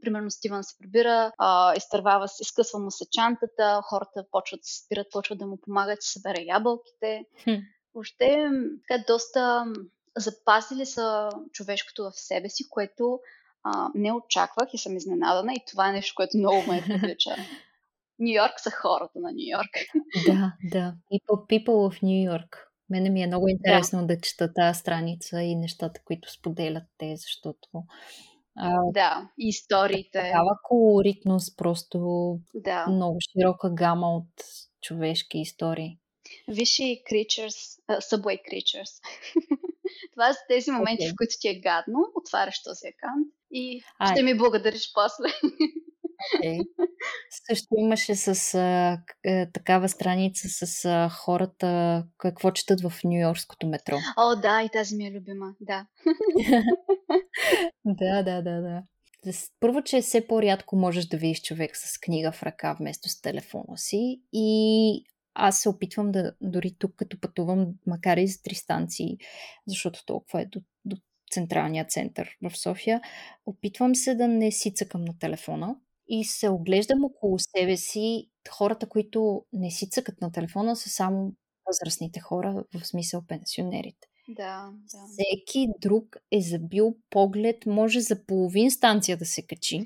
[0.00, 5.06] примерно Стивън се прибира, а, изтървава, изкъсва му се чантата, хората почват да се спират,
[5.12, 7.24] почват да му помагат да събере ябълките.
[7.94, 8.48] Въобще,
[8.88, 9.64] така доста
[10.16, 13.20] запазили са човешкото в себе си, което
[13.62, 17.30] а, не очаквах и съм изненадана и това е нещо, което много ме привлича.
[18.18, 19.76] Нью Йорк са хората на Нью Йорк.
[20.26, 20.94] Да, да.
[21.12, 22.71] People, people of New York.
[22.92, 27.16] Мене ми е много интересно да, да чета тази страница и нещата, които споделят те,
[27.16, 27.68] защото
[28.56, 30.18] а, да, историите.
[30.18, 31.98] Такава колоритност, просто
[32.54, 32.86] да.
[32.86, 34.44] много широка гама от
[34.82, 35.98] човешки истории.
[36.48, 39.00] Виж и Creatures, uh, Subway Creatures.
[40.12, 41.12] Това са тези моменти, okay.
[41.12, 44.14] в които ти е гадно, отваряш този акаунт и Ай.
[44.14, 45.28] ще ми благодариш после.
[46.36, 46.66] Okay.
[47.50, 48.98] Също имаше с а,
[49.52, 53.96] такава страница с а, хората, какво четат в Нью-Йоркското метро.
[54.16, 55.86] О, да, и тази ми е любима, да.
[57.84, 58.82] да, да, да, да.
[59.60, 63.78] Първо, че все по-рядко можеш да видиш човек с книга в ръка вместо с телефона
[63.78, 65.04] си и
[65.34, 69.18] аз се опитвам да, дори тук като пътувам, макар и за три станции,
[69.66, 70.96] защото толкова е до, до
[71.32, 73.00] централния център в София,
[73.46, 75.76] опитвам се да не си цъкам на телефона,
[76.14, 78.30] и се оглеждам около себе си.
[78.50, 81.32] Хората, които не си цъкат на телефона, са само
[81.66, 84.08] възрастните хора, в смисъл пенсионерите.
[84.28, 84.98] Да, да.
[85.12, 89.84] Всеки друг е забил поглед, може за половин станция да се качи,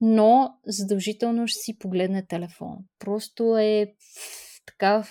[0.00, 2.78] но задължително ще си погледне телефон.
[2.98, 3.94] Просто е
[4.66, 5.08] така.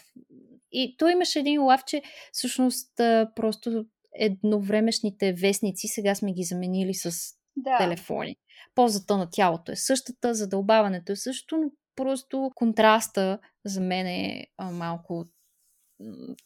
[0.72, 2.02] И той имаше един лав, че
[2.32, 2.92] всъщност
[3.36, 7.12] просто едновремешните вестници сега сме ги заменили с
[7.56, 7.78] да.
[7.78, 8.36] телефони.
[8.76, 15.26] Позата на тялото е същата, задълбаването е същото, но просто контраста за мен е малко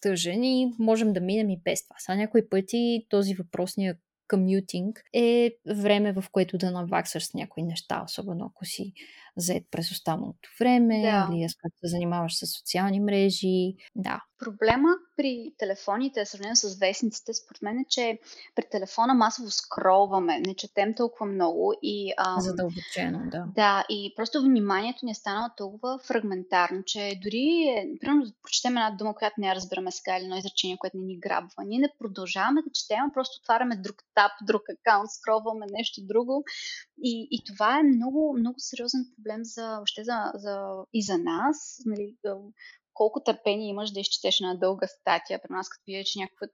[0.01, 1.95] тъжен и можем да минем и без това.
[1.99, 3.97] Са някои пъти този въпросния
[4.27, 8.93] комютинг е време, в което да наваксаш с някои неща, особено ако си
[9.38, 11.30] заед през останалото време да.
[11.31, 13.76] или ако се занимаваш с социални мрежи.
[13.95, 14.22] Да.
[14.39, 18.19] Проблема при телефоните, сравнено с вестниците, според мен е, че
[18.56, 22.14] при телефона масово скролваме, не четем толкова много и...
[22.18, 23.45] Ам, Задълбочено, да.
[23.56, 28.77] Да, и просто вниманието ни е станало толкова фрагментарно, че дори, е, примерно, да прочетем
[28.77, 31.64] една дума, която не я разбираме сега или едно изречение, което не ни грабва.
[31.65, 36.43] Ние не продължаваме да четем, просто отваряме друг таб, друг акаунт, скролваме нещо друго.
[37.03, 41.81] И, и това е много, много сериозен проблем за, въобще за, за, и за нас.
[41.85, 42.15] Нали,
[42.93, 45.39] колко търпение имаш да изчетеш една дълга статия.
[45.41, 46.47] При нас, като видя, че някаква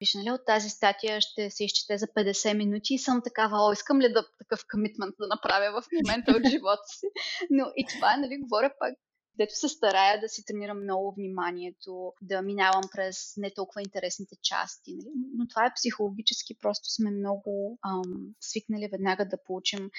[0.00, 3.72] виж, нали, от тази статия ще се изчете за 50 минути и съм такава, о,
[3.72, 7.06] искам ли да такъв комитмент да направя в момента от живота си.
[7.50, 8.94] Но и това, нали, говоря пак
[9.38, 14.94] дето се старая да си тренирам много вниманието, да минавам през не толкова интересните части.
[14.94, 15.26] Нали?
[15.36, 19.90] Но това е психологически, просто сме много ам, свикнали веднага да получим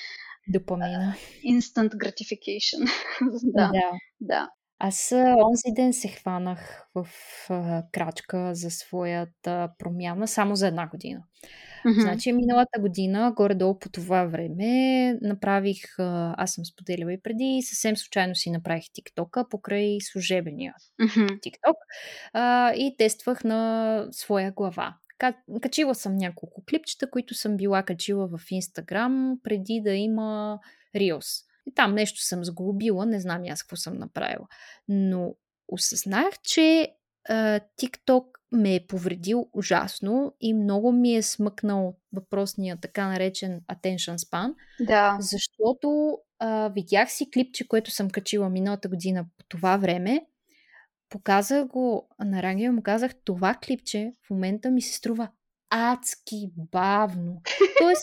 [0.48, 1.16] допамина.
[1.16, 2.90] Uh, instant gratification.
[3.44, 3.92] да, да.
[4.22, 4.50] да.
[4.80, 5.12] Аз
[5.46, 7.08] онзи ден се хванах в
[7.50, 11.24] а, крачка за своята промяна само за една година.
[11.86, 12.02] Mm-hmm.
[12.02, 18.36] Значи миналата година, горе-долу по това време, направих, аз съм споделила и преди, съвсем случайно
[18.36, 21.42] си направих тиктока покрай служебения mm-hmm.
[21.42, 21.76] тикток
[22.34, 24.96] а, и тествах на своя глава.
[25.62, 30.60] Качила съм няколко клипчета, които съм била качила в Инстаграм преди да има
[30.96, 31.49] Reels.
[31.70, 34.48] И там нещо съм сглобила, не знам аз какво съм направила.
[34.88, 35.36] Но
[35.68, 36.96] осъзнах, че
[37.82, 44.54] TikTok ме е повредил ужасно и много ми е смъкнал въпросния така наречен attention span.
[44.80, 45.18] Да.
[45.20, 50.26] Защото а, видях си клипче, което съм качила миналата година по това време.
[51.10, 55.30] Показах го на Рангия, му казах, това клипче в момента ми се струва
[55.70, 57.42] адски бавно.
[57.80, 58.02] То е с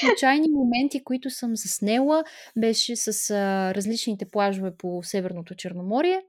[0.00, 2.24] случайни моменти, които съм заснела.
[2.58, 6.22] Беше с а, различните плажове по Северното Черноморие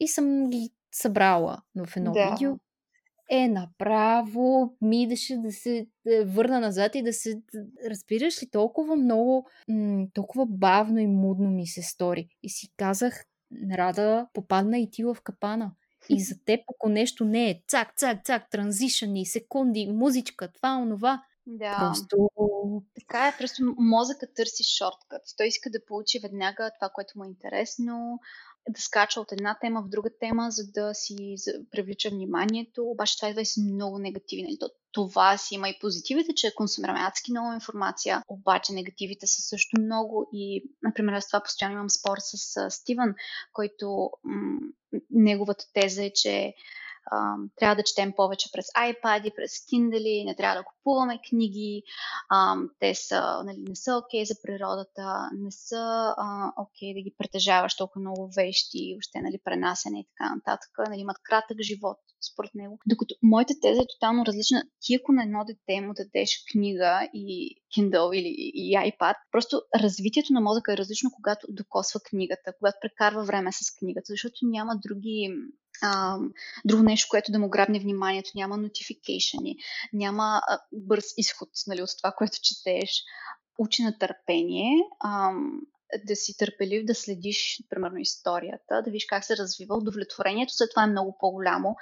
[0.00, 2.30] и съм ги събрала в едно да.
[2.30, 2.52] видео.
[3.30, 5.86] Е, направо ми идеше да се
[6.24, 7.42] върна назад и да се...
[7.90, 12.28] Разбираш ли, толкова много, м- толкова бавно и мудно ми се стори.
[12.42, 13.24] И си казах,
[13.72, 15.72] Рада, попадна и ти в капана.
[16.08, 21.22] И за теб, ако нещо не е цак, цак, цак, транзишъни, секунди, музичка, това, онова,
[21.46, 21.76] да.
[21.78, 22.30] Просто...
[22.94, 25.22] Така е, просто мозъкът търси шорткът.
[25.36, 28.20] Той иска да получи веднага това, което му е интересно.
[28.68, 31.34] Да скача от една тема в друга тема, за да си
[31.70, 34.58] привлича вниманието, обаче това идва и с много негативи.
[34.92, 40.28] Това си има и позитивите, че консумираме адски много информация, обаче негативите са също много
[40.32, 43.14] и, например, аз това постоянно имам спор с Стивън,
[43.52, 44.58] който м-
[45.10, 46.54] неговата теза е, че
[47.56, 51.82] трябва да четем повече през iPad, през Kindle, не трябва да купуваме книги,
[52.28, 56.14] а, те са, нали, не са окей okay за природата, не са
[56.56, 61.00] окей okay да ги притежаваш толкова много вещи, въобще нали, пренасене и така нататък, нали,
[61.00, 61.98] имат кратък живот
[62.32, 62.78] според него.
[62.86, 64.62] Докато моята теза е тотално различна.
[64.80, 70.32] Ти ако на едно дете му дадеш книга и Kindle или и iPad, просто развитието
[70.32, 75.34] на мозъка е различно, когато докосва книгата, когато прекарва време с книгата, защото няма други
[75.82, 76.18] а,
[76.64, 79.56] друго нещо, което да му грабне вниманието, няма нотификейшени,
[79.92, 82.90] няма а, бърз изход нали, от това, което четеш.
[83.58, 84.70] Учи на търпение,
[85.00, 85.32] а,
[86.04, 89.76] да си търпелив, да следиш, примерно, историята, да видиш как се развива.
[89.76, 91.76] Удовлетворението след това е много по-голямо.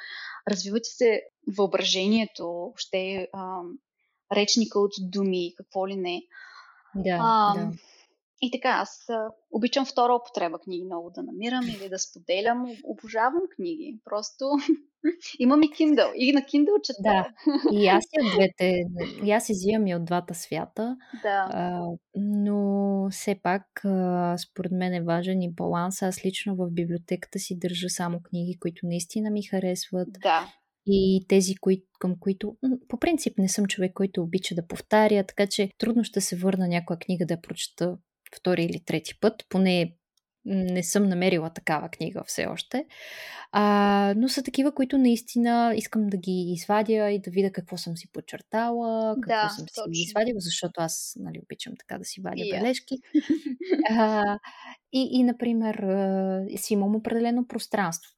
[0.49, 1.23] Развивате се
[1.57, 3.61] въображението, въобще а,
[4.33, 6.23] речника от думи, какво ли не.
[6.95, 7.73] Да, а, да.
[8.45, 9.07] И така, аз
[9.53, 12.67] обичам втора употреба книги много да намирам или да споделям.
[12.85, 13.99] Обожавам книги.
[14.05, 14.45] Просто
[15.39, 16.13] имам и Kindle.
[16.15, 17.03] И на Kindle чета.
[17.03, 17.29] Да,
[17.73, 18.85] и аз и от двете.
[19.25, 20.97] И аз изимам и от двата свята.
[21.23, 21.49] Да.
[21.51, 21.83] А,
[22.15, 26.03] но все пак, а, според мен е важен и баланс.
[26.03, 30.09] Аз лично в библиотеката си държа само книги, които наистина ми харесват.
[30.23, 30.49] Да
[30.87, 32.57] и тези, кои, към които
[32.89, 36.69] по принцип не съм човек, който обича да повтаря, така че трудно ще се върна
[36.69, 37.97] някоя книга да прочета
[38.37, 39.97] втори или трети път, поне
[40.45, 42.87] не съм намерила такава книга все още.
[43.53, 47.97] А, но са такива, които наистина искам да ги извадя и да видя какво съм
[47.97, 49.95] си подчертала, какво да, съм точно.
[49.95, 52.61] си извадила, защото аз нали, обичам така да си вадя yeah.
[52.61, 52.97] бележки.
[53.91, 54.39] а,
[54.93, 55.85] и, и, например,
[56.57, 58.11] си имам определено пространство.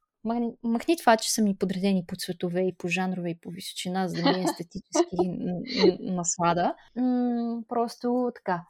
[0.63, 4.23] Махни това, че са ми подредени по цветове и по жанрове и по височина, за
[4.23, 5.17] да ми е естетически
[6.01, 6.75] наслада.
[7.69, 8.63] Просто така.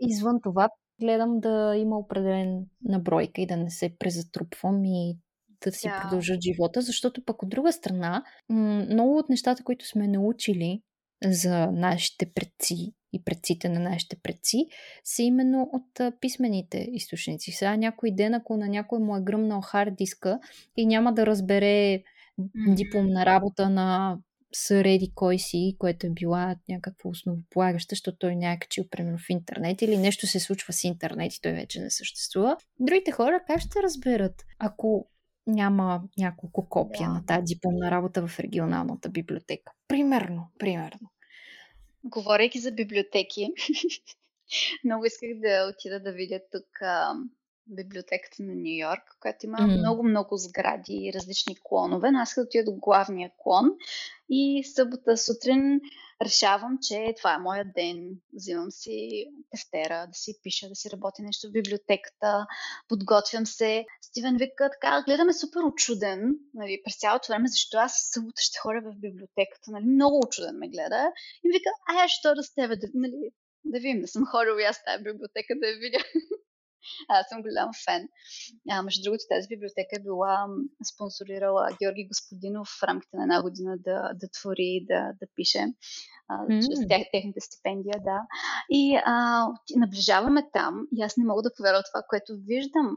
[0.00, 0.68] Извън това,
[1.00, 5.18] гледам да има определен набройка и да не се презатрупвам и
[5.64, 6.02] да си yeah.
[6.02, 10.82] продължат живота, защото пък от друга страна, много от нещата, които сме научили
[11.24, 14.66] за нашите предци и предците на нашите предци,
[15.04, 17.52] са именно от писмените източници.
[17.52, 20.40] Сега някой ден, ако на някой му е гръмнал хард диска
[20.76, 22.02] и няма да разбере
[22.68, 24.18] дипломна работа на
[24.52, 29.82] съреди кой си, което е била някаква основополагаща, защото той няма качил, примерно, в интернет
[29.82, 32.56] или нещо се случва с интернет и той вече не съществува.
[32.80, 35.08] Другите хора как ще разберат, ако
[35.46, 37.12] няма няколко копия yeah.
[37.12, 39.72] на тази дипломна работа в регионалната библиотека?
[39.88, 41.10] Примерно, примерно.
[42.04, 43.48] Говорейки за библиотеки,
[44.84, 46.80] много исках да отида да видя тук
[47.66, 49.78] библиотеката на Нью Йорк, която има mm.
[49.78, 52.10] много-много сгради и различни клонове.
[52.10, 53.70] Но аз да отида до главния клон
[54.30, 55.80] и събота сутрин
[56.22, 58.10] решавам, че това е моя ден.
[58.34, 62.46] Взимам си тефтера, да си пиша, да си работя нещо в библиотеката,
[62.88, 63.86] подготвям се.
[64.02, 68.80] Стивен вика, така, гледаме супер очуден, нали, през цялото време, защо аз събота ще ходя
[68.80, 71.12] в библиотеката, нали, много очуден ме гледа.
[71.44, 71.70] И вика,
[72.00, 73.30] ай, що да с тебе, да, нали,
[73.64, 75.98] да видим, да съм ходила и аз тази библиотека да я видя.
[77.08, 78.08] Аз съм голям фен.
[78.70, 80.46] А, между другото, тази библиотека е била
[80.92, 85.62] спонсорирала Георги Господинов в рамките на една година да, да твори, да, да пише
[86.28, 86.66] а, mm.
[86.66, 88.18] чрез тех, техните стипендия, да.
[88.70, 89.46] И а,
[89.76, 92.96] наближаваме там и аз не мога да повярвам това, което виждам.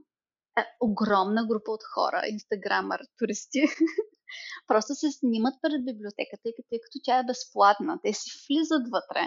[0.59, 3.61] Е, огромна група от хора, инстаграмър, туристи,
[4.67, 7.99] просто се снимат пред библиотеката, тъй като, тъй като тя е безплатна.
[8.03, 9.23] Те си влизат вътре.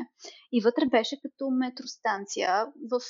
[0.52, 3.00] И вътре беше като метростанция в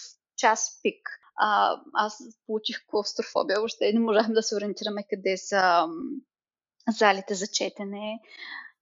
[0.42, 1.08] час пик.
[1.36, 5.86] А, аз получих клаустрофобия, въобще не можахме да се ориентираме къде са
[6.98, 8.20] залите за четене.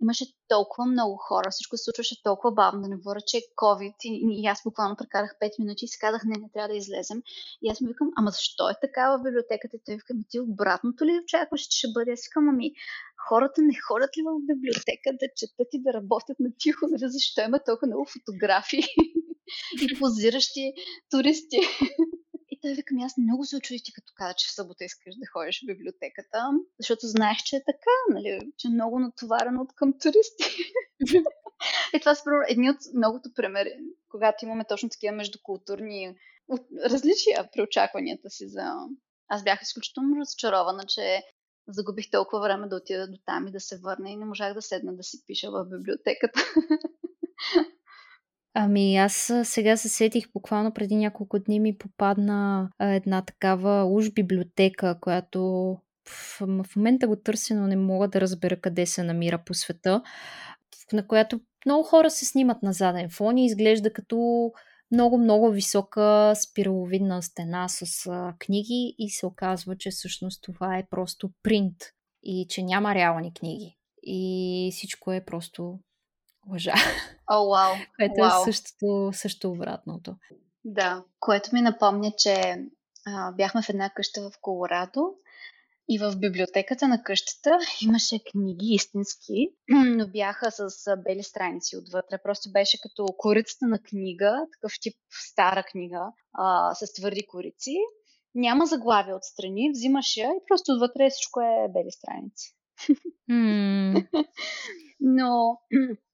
[0.02, 3.94] Имаше толкова много хора, всичко се случваше толкова бавно, да не говоря, че е COVID
[4.04, 7.22] и, и аз буквално прекарах 5 минути и си казах, не, не трябва да излезем.
[7.62, 9.76] И аз му викам, ама защо е така в библиотеката?
[9.76, 12.12] И той вика, ами ти обратното ли очакваш, че ще бъде?
[12.12, 12.72] Аз викам, ами
[13.28, 17.12] хората не ходят ли в библиотека да четат и да работят на тихо, нали?
[17.16, 18.84] защо има толкова много фотографии
[19.82, 20.72] и позиращи
[21.10, 21.60] туристи?
[22.52, 25.26] И той вика, аз много се очудих ти като каза, че в събота искаш да
[25.32, 26.38] ходиш в библиотеката,
[26.80, 30.44] защото знаех, че е така, нали, че е много натоварено от към туристи.
[31.94, 33.72] и това са едни от многото примери,
[34.08, 36.16] когато имаме точно такива междукултурни
[36.84, 38.74] различия при очакванията си за...
[39.28, 41.22] Аз бях изключително разочарована, че
[41.68, 44.62] загубих толкова време да отида до там и да се върна и не можах да
[44.62, 46.40] седна да си пиша в библиотеката.
[48.54, 54.98] Ами аз сега се сетих, буквално преди няколко дни ми попадна една такава уж библиотека,
[55.00, 55.40] която
[56.08, 60.02] в, в момента го търся, но не мога да разбера къде се намира по света,
[60.92, 64.50] на която много хора се снимат на заден фон и изглежда като
[64.92, 71.30] много-много висока спираловидна стена с а, книги и се оказва, че всъщност това е просто
[71.42, 71.76] принт
[72.22, 73.78] и че няма реални книги.
[74.02, 75.78] И всичко е просто
[76.50, 76.74] лъжа.
[77.26, 77.74] О, oh, вау!
[77.74, 77.86] Wow.
[77.96, 78.42] Което wow.
[78.42, 80.16] е същото, също обратното.
[80.64, 82.56] Да, което ми напомня, че
[83.06, 85.14] а, бяхме в една къща в Колорадо
[85.92, 92.18] и в библиотеката на къщата имаше книги истински, но бяха с бели страници отвътре.
[92.22, 94.94] Просто беше като корицата на книга, такъв тип
[95.30, 97.76] стара книга а, с твърди корици.
[98.34, 102.56] Няма заглавия отстрани, взимаш я и просто отвътре всичко е бели страници.
[105.00, 105.58] Но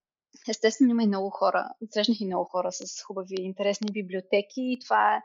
[0.49, 1.69] естествено има и много хора.
[1.91, 5.21] Срещнах и много хора с хубави, интересни библиотеки и това е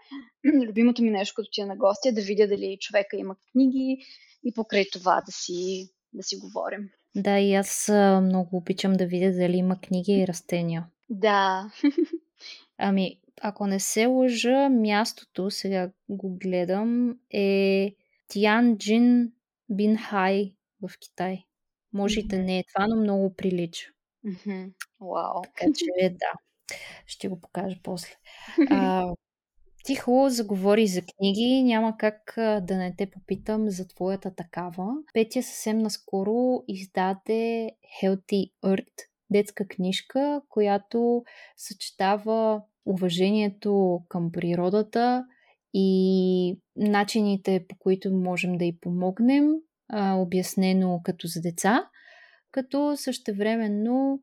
[0.68, 4.06] любимото ми нещо, като ти е на гости, да видя дали човека има книги,
[4.43, 6.89] и покрай това да си, да си говорим.
[7.15, 7.89] Да, и аз
[8.22, 10.85] много обичам да видя дали има книги и растения.
[11.10, 11.72] Да.
[12.77, 17.95] Ами, ако не се лъжа, мястото, сега го гледам, е
[18.27, 19.31] Тианджин
[19.69, 21.45] Бинхай в Китай.
[21.93, 23.88] Може и да не е това, но много прилича.
[25.02, 25.41] Вау.
[25.41, 26.32] Така че, да.
[27.06, 28.15] Ще го покажа после.
[28.69, 29.07] А,
[29.84, 34.94] ти хубаво заговори за книги, няма как да не те попитам за твоята такава.
[35.14, 37.72] Петя съвсем наскоро издаде
[38.02, 41.23] Healthy Earth, детска книжка, която
[41.57, 45.26] съчетава уважението към природата
[45.73, 49.48] и начините по които можем да й помогнем,
[49.94, 51.90] обяснено като за деца,
[52.52, 54.22] като същевременно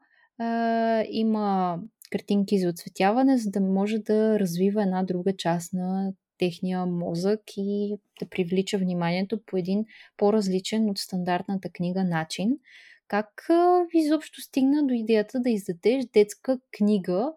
[1.08, 1.78] има
[2.10, 7.96] картинки за оцветяване, за да може да развива една друга част на техния мозък и
[8.20, 9.84] да привлича вниманието по един
[10.16, 12.58] по-различен от стандартната книга начин.
[13.08, 13.48] Как
[13.94, 17.32] изобщо стигна до идеята да издадеш детска книга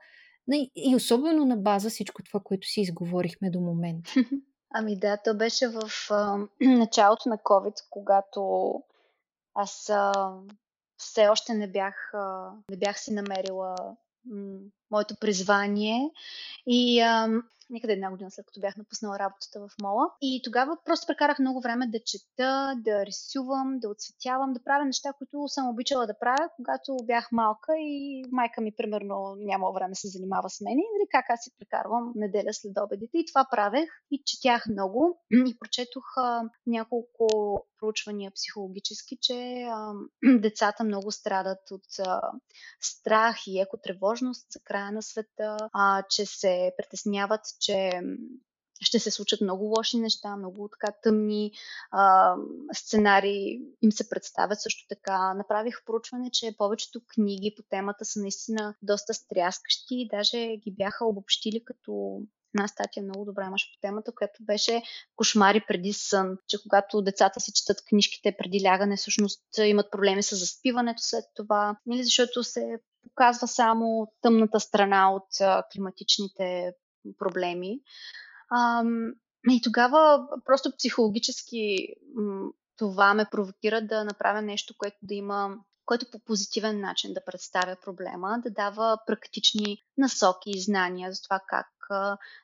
[0.75, 4.11] и особено на база всичко това, което си изговорихме до момента?
[4.73, 8.73] Ами да, то беше в а, началото на COVID, когато
[9.53, 10.33] аз а,
[11.01, 12.13] все още не бях,
[12.69, 13.75] не бях си намерила
[14.91, 16.09] моето призвание.
[16.67, 17.01] И
[17.71, 20.13] някъде една година след като бях напуснала работата в мола.
[20.21, 25.13] И тогава просто прекарах много време да чета, да рисувам, да отцветявам, да правя неща,
[25.17, 30.07] които съм обичала да правя, когато бях малка и майка ми, примерно, няма време се
[30.07, 30.73] занимава с мен.
[30.73, 33.17] И нали, как аз си прекарвам неделя след обедите.
[33.17, 35.21] И това правех и четях много.
[35.31, 36.05] И прочетох
[36.67, 37.27] няколко
[37.81, 39.93] проучвания психологически, че а,
[40.39, 42.21] децата много страдат от а,
[42.81, 48.01] страх и екотревожност за края на света, а, че се притесняват, че
[48.81, 51.51] ще се случат много лоши неща, много така тъмни
[51.91, 52.35] а,
[52.73, 55.33] сценарии им се представят също така.
[55.33, 61.05] Направих проучване, че повечето книги по темата са наистина доста стряскащи и даже ги бяха
[61.05, 62.21] обобщили като
[62.55, 64.81] една статия много добра имаше по темата, която беше
[65.15, 70.35] кошмари преди сън, че когато децата си четат книжките преди лягане, всъщност имат проблеми с
[70.35, 75.27] заспиването след това, или нали, защото се показва само тъмната страна от
[75.73, 76.73] климатичните
[77.17, 77.79] проблеми.
[79.51, 81.87] и тогава просто психологически
[82.77, 87.75] това ме провокира да направя нещо, което да има който по позитивен начин да представя
[87.85, 91.67] проблема, да дава практични насоки и знания за това как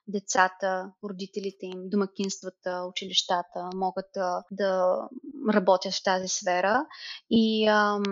[0.07, 5.01] децата, родителите им, домакинствата, училищата могат да, да
[5.53, 6.85] работят в тази сфера.
[7.29, 8.03] И ам,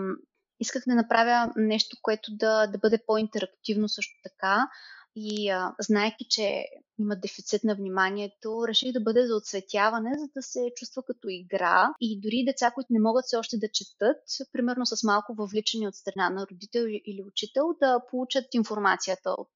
[0.59, 4.67] исках да направя нещо, което да, да бъде по-интерактивно също така,
[5.15, 6.65] и а, знайки, че
[6.99, 11.93] има дефицит на вниманието, реших да бъде за отсветяване, за да се чувства като игра.
[12.01, 14.17] И дори деца, които не могат все още да четат,
[14.53, 19.51] примерно с малко въвличане от страна на родител или учител, да получат информацията от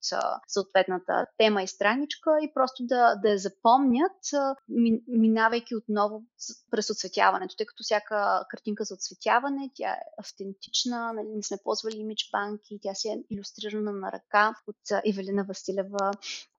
[0.47, 4.11] съответната тема и страничка и просто да, да я запомнят,
[5.07, 6.23] минавайки отново
[6.71, 11.97] през отсветяването, тъй като всяка картинка за отсветяване, тя е автентична, нали, не сме ползвали
[11.97, 16.11] имидж банки, тя си е иллюстрирана на ръка от Евелина Василева,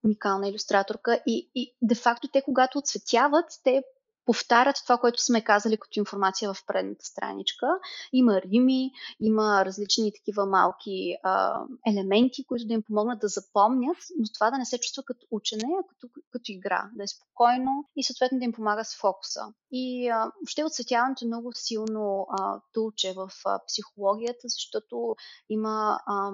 [0.05, 1.23] уникална иллюстраторка.
[1.27, 3.83] И, и де-факто те, когато отцветяват, те
[4.31, 7.67] повтарят това, което сме казали като информация в предната страничка.
[8.13, 8.91] Има рими,
[9.21, 14.59] има различни такива малки а, елементи, които да им помогнат да запомнят, но това да
[14.59, 18.45] не се чувства като учене, а като, като игра, да е спокойно и съответно да
[18.45, 19.41] им помага с фокуса.
[19.71, 25.17] И а, въобще отсветяването е много силно а, тулче в а, психологията, защото
[25.49, 26.31] има а,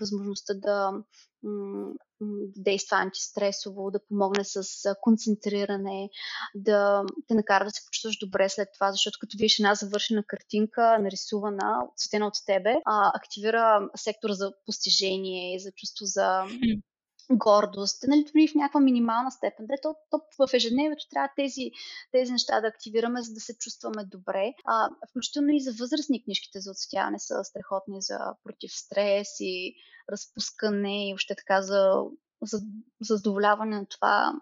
[0.00, 0.92] възможността да
[2.56, 4.62] действа антистресово, да помогне с
[5.00, 6.10] концентриране,
[6.54, 10.98] да те накара да се почувстваш добре след това, защото като видиш една завършена картинка,
[10.98, 16.44] нарисувана, отсветена от тебе, а, активира сектора за постижение, за чувство за
[17.30, 19.66] гордост, нали, дори в някаква минимална степен.
[19.66, 21.70] Да, то, то в ежедневието трябва тези,
[22.12, 24.52] тези неща да активираме, за да се чувстваме добре.
[24.64, 29.74] А, включително и за възрастни книжките за отсветяване са страхотни за против стрес и
[30.12, 32.02] разпускане и въобще така за,
[32.42, 32.58] за,
[33.00, 34.32] за задоволяване на това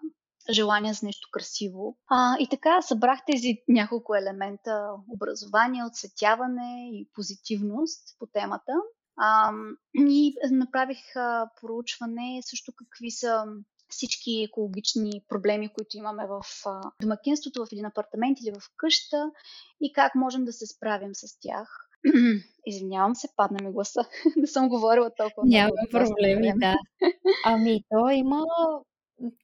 [0.49, 1.97] желание за нещо красиво.
[2.07, 8.73] А, и така събрах тези няколко елемента образование, отсветяване и позитивност по темата.
[9.17, 9.51] А,
[9.95, 13.43] и направих а, проучване също какви са
[13.89, 16.41] всички екологични проблеми, които имаме в
[17.01, 19.31] домакинството, в един апартамент или в къща
[19.81, 21.89] и как можем да се справим с тях.
[22.65, 24.05] Извинявам се, падна ми гласа.
[24.35, 25.89] Не съм говорила толкова Няма много.
[25.91, 26.75] проблеми, да.
[27.45, 28.43] Ами, то има...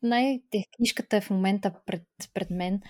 [0.03, 0.41] Най-
[0.77, 2.81] книжката е в момента пред, пред мен.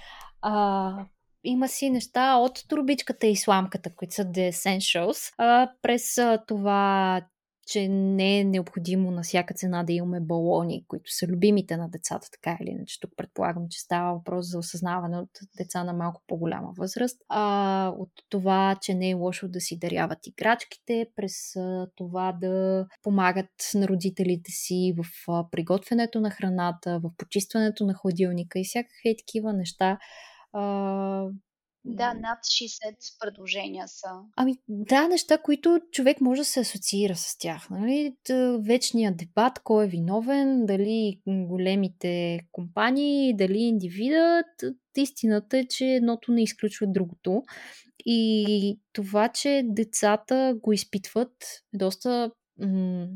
[0.41, 1.05] А,
[1.43, 7.21] има си неща от турбичката и сламката, които са The Essentials, а, през а, това,
[7.67, 12.27] че не е необходимо на всяка цена да имаме балони, които са любимите на децата,
[12.31, 12.99] така или иначе.
[12.99, 17.21] Тук предполагам, че става въпрос за осъзнаване от деца на малко по-голяма възраст.
[17.29, 22.85] А, от това, че не е лошо да си даряват играчките, през а, това да
[23.03, 29.15] помагат на родителите си в а, приготвянето на храната, в почистването на хладилника и всякакви
[29.17, 29.97] такива неща
[30.53, 31.29] а,
[31.85, 34.07] да, над 60 предложения са.
[34.35, 37.69] Ами да, неща, които човек може да се асоциира с тях.
[37.69, 38.15] Нали?
[38.59, 44.45] Вечният дебат, кой е виновен, дали големите компании, дали индивидът.
[44.97, 47.43] Истината е, че едното не изключва другото.
[48.05, 51.33] И това, че децата го изпитват,
[51.73, 53.07] е доста м-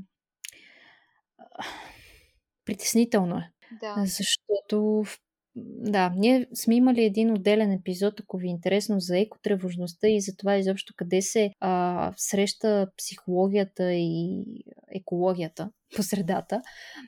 [2.66, 3.52] притеснително е.
[3.82, 3.96] Да.
[4.06, 5.20] Защото в
[5.66, 10.36] да, ние сме имали един отделен епизод, ако ви е интересно, за екотревожността и за
[10.36, 14.46] това изобщо къде се а, среща психологията и
[14.96, 16.62] екологията по средата.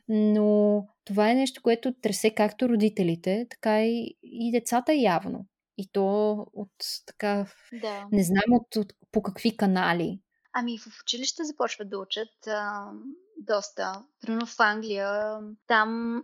[0.07, 5.45] Но това е нещо, което тресе както родителите, така и, и децата явно.
[5.77, 6.71] И то от
[7.05, 7.45] така.
[7.81, 8.07] Да.
[8.11, 10.19] Не знам от, от по какви канали.
[10.53, 12.91] Ами в училище започват да учат а,
[13.37, 14.03] доста.
[14.21, 16.23] Примерно в Англия, там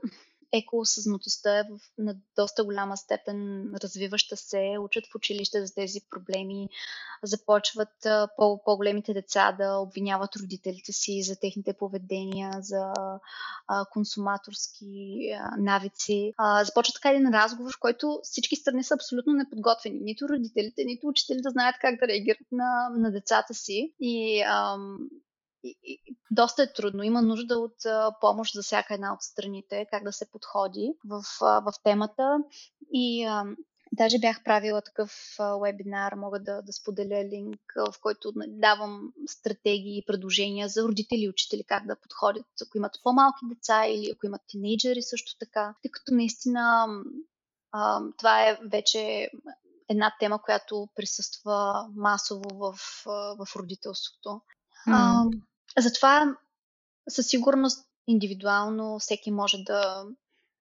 [0.58, 6.70] екоосъзнатостта е в, на доста голяма степен развиваща се, учат в училище за тези проблеми,
[7.24, 8.08] започват
[8.38, 12.94] по- по-големите деца да обвиняват родителите си за техните поведения, за
[13.68, 16.34] а, консуматорски а, навици.
[16.38, 20.00] А, започва така един разговор, в който всички страни са абсолютно неподготвени.
[20.02, 23.94] Нито родителите, нито учителите знаят как да реагират на, на децата си.
[24.00, 24.98] И ам,
[25.66, 27.04] и, и, доста е трудно.
[27.04, 31.24] Има нужда от а, помощ за всяка една от страните, как да се подходи в,
[31.42, 32.38] а, в темата.
[32.94, 33.46] И а,
[33.92, 39.98] даже бях правила такъв а, вебинар, мога да, да споделя линк, в който давам стратегии
[39.98, 44.26] и предложения за родители и учители как да подходят, ако имат по-малки деца или ако
[44.26, 45.76] имат тинейджери също така.
[45.82, 46.88] Тъй като наистина
[47.72, 49.30] а, това е вече
[49.90, 52.74] една тема, която присъства масово в,
[53.38, 54.42] в родителството.
[54.88, 55.42] Mm.
[55.80, 56.38] Затова
[57.10, 60.06] със сигурност индивидуално всеки може да,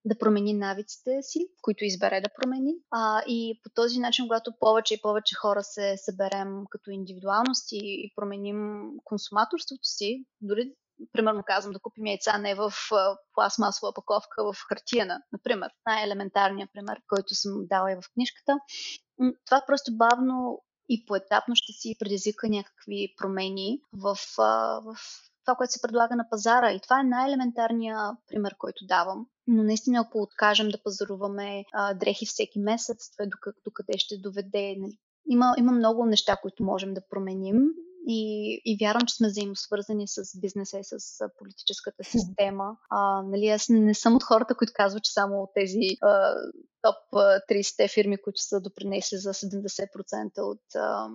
[0.05, 2.74] да промени навиците си, които избере да промени.
[2.91, 8.12] А, и по този начин, когато повече и повече хора се съберем като индивидуалности и
[8.16, 10.73] променим консуматорството си, дори
[11.12, 12.73] примерно казвам да купим яйца не в
[13.35, 15.70] пластмасова паковка, в хартияна, например.
[15.86, 18.59] Най-елементарният пример, който съм дала и в книжката.
[19.47, 24.97] Това просто бавно и поетапно ще си предизвика някакви промени в, в
[25.44, 26.73] това, което се предлага на пазара.
[26.73, 29.27] И това е най-елементарният пример, който давам.
[29.47, 33.28] Но наистина, ако откажем да пазаруваме а, дрехи всеки месец, това е
[33.65, 34.74] до къде ще доведе.
[34.78, 34.98] Нали?
[35.28, 37.56] Има, има много неща, които можем да променим.
[38.09, 40.98] И, и вярвам, че сме взаимосвързани с бизнеса и с
[41.39, 42.77] политическата система.
[42.90, 46.35] А, нали, аз не съм от хората, които казват, че само тези а,
[46.85, 51.09] топ 30 фирми, които са допринесли за 70% от а,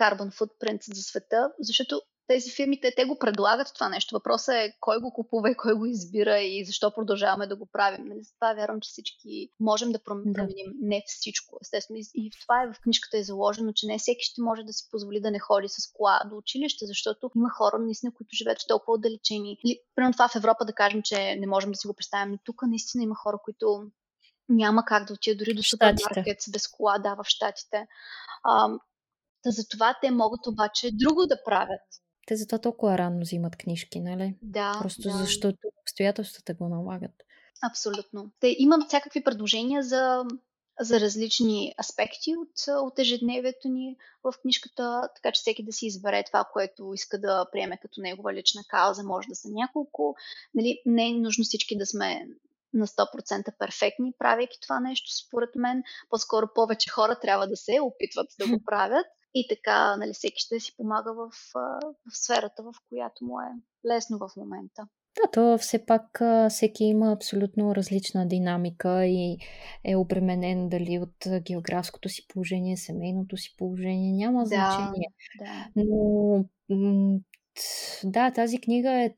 [0.00, 4.14] carbon footprint за света, защото тези фирми, те, те го предлагат това нещо.
[4.14, 8.04] Въпросът е кой го купува и кой го избира и защо продължаваме да го правим.
[8.04, 8.22] Нали?
[8.22, 10.88] Затова вярвам, че всички можем да променим да.
[10.88, 11.58] не всичко.
[11.62, 14.88] Естествено, и това е в книжката е заложено, че не всеки ще може да си
[14.90, 18.92] позволи да не ходи с кола до училище, защото има хора, наистина, които живеят толкова
[18.94, 19.58] отдалечени.
[19.94, 22.62] Примерно това в Европа да кажем, че не можем да си го представим, но тук
[22.62, 23.90] наистина има хора, които
[24.50, 27.86] няма как да отида дори до супермаркет без кола, да, в Штатите.
[28.44, 28.68] А,
[29.42, 31.80] Та затова те могат обаче друго да правят.
[32.26, 34.36] Те затова толкова рано взимат книжки, нали?
[34.42, 34.78] Да.
[34.80, 35.10] Просто да.
[35.18, 37.14] защото обстоятелствата го налагат.
[37.62, 38.30] Абсолютно.
[38.40, 40.24] Те имам всякакви предложения за,
[40.80, 46.24] за различни аспекти от, от ежедневието ни в книжката, така че всеки да си избере
[46.26, 49.02] това, което иска да приеме като негова лична кауза.
[49.02, 50.16] Може да са няколко.
[50.54, 52.26] Нали, не е нужно всички да сме
[52.74, 55.82] на 100% перфектни, правейки това нещо, според мен.
[56.10, 59.06] По-скоро повече хора трябва да се опитват да го правят.
[59.34, 63.50] И така, нали, всеки ще си помага в, в сферата, в която му е
[63.88, 64.86] лесно в момента.
[65.16, 69.38] Да, то все пак всеки има абсолютно различна динамика и
[69.84, 75.08] е обременен дали от географското си положение, семейното си положение, няма да, значение.
[75.38, 75.68] Да.
[75.76, 76.44] Но
[78.04, 79.14] да, тази книга е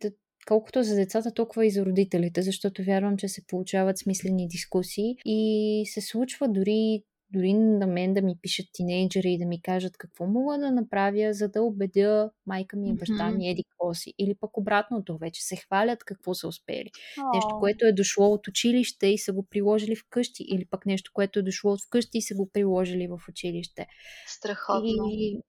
[0.49, 5.83] колкото за децата, толкова и за родителите, защото вярвам, че се получават смислени дискусии и
[5.87, 7.03] се случва дори
[7.33, 11.35] дори на мен да ми пишат тинейджери и да ми кажат какво мога да направя,
[11.35, 14.15] за да убедя майка ми и баща ми еди какво си.
[14.19, 16.91] Или пък обратното, вече се хвалят какво са успели.
[17.19, 17.35] Oh.
[17.35, 20.45] Нещо, което е дошло от училище и са го приложили вкъщи.
[20.49, 23.87] Или пък нещо, което е дошло от вкъщи и са го приложили в училище.
[24.27, 25.09] Страхотно.
[25.09, 25.41] И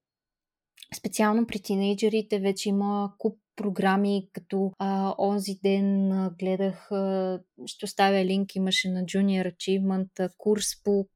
[0.96, 7.86] специално при тинейджерите вече има куп програми, като а, онзи ден а, гледах, а, ще
[7.86, 11.08] оставя линк, имаше на Junior Achievement а, курс по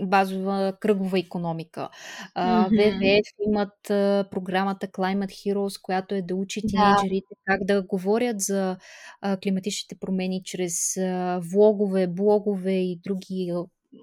[0.00, 1.88] базова кръгова економика.
[2.36, 3.20] Uh, mm-hmm.
[3.20, 7.36] ВВФ имат а, програмата Climate Heroes, която е да учи тинейджерите да.
[7.44, 8.76] как да говорят за
[9.20, 13.52] а, климатичните промени чрез а, влогове, блогове и други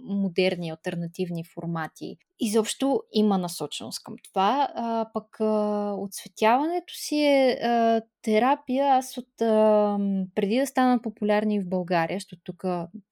[0.04, 2.18] модерни альтернативни формати.
[2.40, 4.70] Изобщо има насоченост към това.
[4.76, 8.88] А, пък а, отсветяването си е а, терапия.
[8.88, 9.98] Аз от а,
[10.36, 12.64] преди да станат популярни в България, защото тук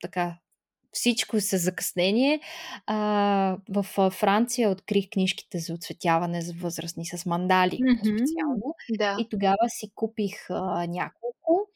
[0.01, 0.37] така
[0.91, 2.39] всичко с закъснение.
[2.85, 7.99] А, в Франция открих книжките за оцветяване за възрастни с мандали mm-hmm.
[7.99, 8.75] специално.
[8.97, 9.17] Да.
[9.19, 11.69] И тогава си купих а, няколко.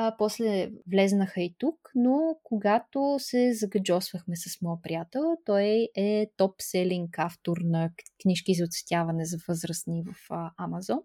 [0.00, 7.18] А, после влезнаха и тук, но когато се загаджосвахме с моя приятел, той е топ-селинг
[7.18, 7.90] автор на
[8.22, 10.98] книжки за оцветяване за възрастни в а, Амазон.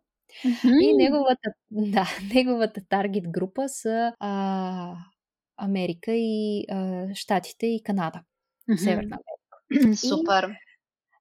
[0.46, 0.84] Mm-hmm.
[0.84, 4.96] И неговата, да, неговата таргет група са а,
[5.58, 8.22] Америка и а, Штатите и Канада.
[8.70, 8.78] Mm-hmm.
[8.78, 9.18] Северна
[9.72, 9.98] Америка.
[9.98, 10.56] Супер.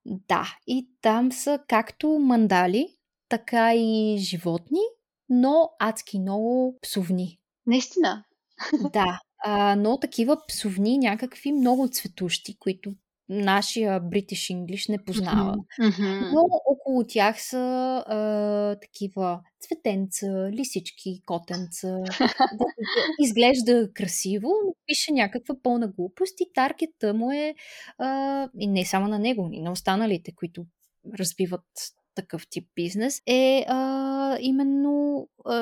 [0.05, 2.97] И, да, и там са както мандали,
[3.28, 4.82] така и животни,
[5.28, 7.39] но адски много псовни.
[7.66, 8.24] Наистина.
[8.93, 12.93] Да, а, но такива псовни, някакви много цветущи, които
[13.28, 15.56] нашия British English не познава.
[15.80, 16.32] Mm-hmm.
[16.32, 17.59] Но около тях са
[18.06, 21.98] а, такива цветенца, лисички, котенца.
[23.20, 27.55] изглежда красиво, но пише някаква пълна глупост и таргета му е
[27.98, 30.64] а, и не само на него, и на останалите, които
[31.18, 31.64] развиват
[32.14, 35.52] такъв тип бизнес, е а, именно а,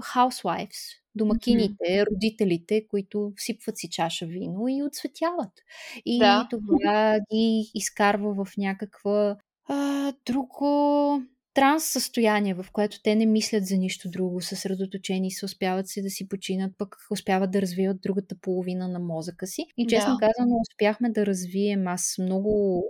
[0.00, 2.10] housewives, домакините, mm-hmm.
[2.10, 5.52] родителите, които всипват си чаша вино и отсветяват.
[6.06, 6.48] И да.
[6.50, 9.36] това ги изкарва в някаква
[9.68, 11.22] а, друго
[11.54, 16.10] транс състояние, в което те не мислят за нищо друго, съсредоточени се, успяват си да
[16.10, 19.66] си починат, пък успяват да развиват другата половина на мозъка си.
[19.76, 20.26] И честно да.
[20.26, 22.84] казано, успяхме да развием аз много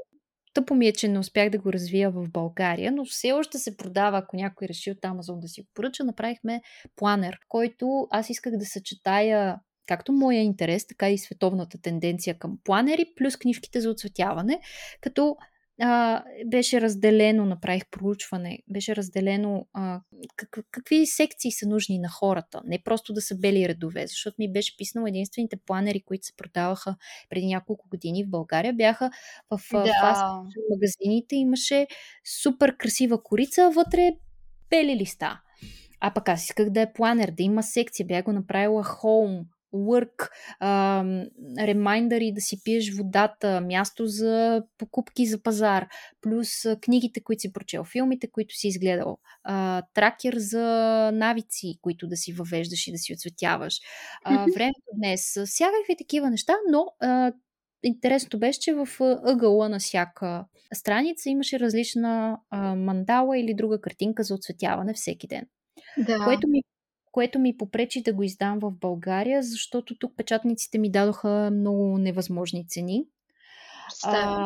[0.54, 3.76] Тъпо ми е, че не успях да го развия в България, но все още се
[3.76, 6.04] продава, ако някой реши от Амазон да си го поръча.
[6.04, 6.60] Направихме
[6.96, 9.56] планер, който аз исках да съчетая
[9.86, 14.60] както моя интерес, така и световната тенденция към планери, плюс книжките за оцветяване,
[15.00, 15.36] като
[15.80, 20.00] а, беше разделено, направих проучване, беше разделено а,
[20.36, 24.52] как, какви секции са нужни на хората, не просто да са бели редове, защото ми
[24.52, 26.96] беше писнало единствените планери, които се продаваха
[27.30, 29.10] преди няколко години в България, бяха
[29.50, 29.92] в да.
[30.00, 30.22] фаст
[30.70, 31.86] магазините, имаше
[32.42, 34.10] супер красива корица, вътре
[34.70, 35.40] бели листа.
[36.00, 39.44] А пък аз исках да е планер, да има секция, бях го направила home,
[39.74, 40.30] work,
[41.58, 45.88] ремайндъри да си пиеш водата, място за покупки за пазар,
[46.20, 46.48] плюс
[46.80, 50.64] книгите, които си прочел, филмите, които си изгледал, а, тракер за
[51.14, 53.78] навици, които да си въвеждаш и да си отсветяваш,
[54.24, 57.32] а, времето днес, всякакви такива неща, но а,
[57.82, 58.88] интересното беше, че в
[59.24, 60.44] ъгъла на всяка
[60.74, 65.46] страница имаше различна а, мандала или друга картинка за оцветяване всеки ден.
[65.98, 66.24] Да.
[66.24, 66.62] Което ми
[67.12, 72.68] което ми попречи да го издам в България, защото тук печатниците ми дадоха много невъзможни
[72.68, 73.04] цени.
[74.04, 74.44] А,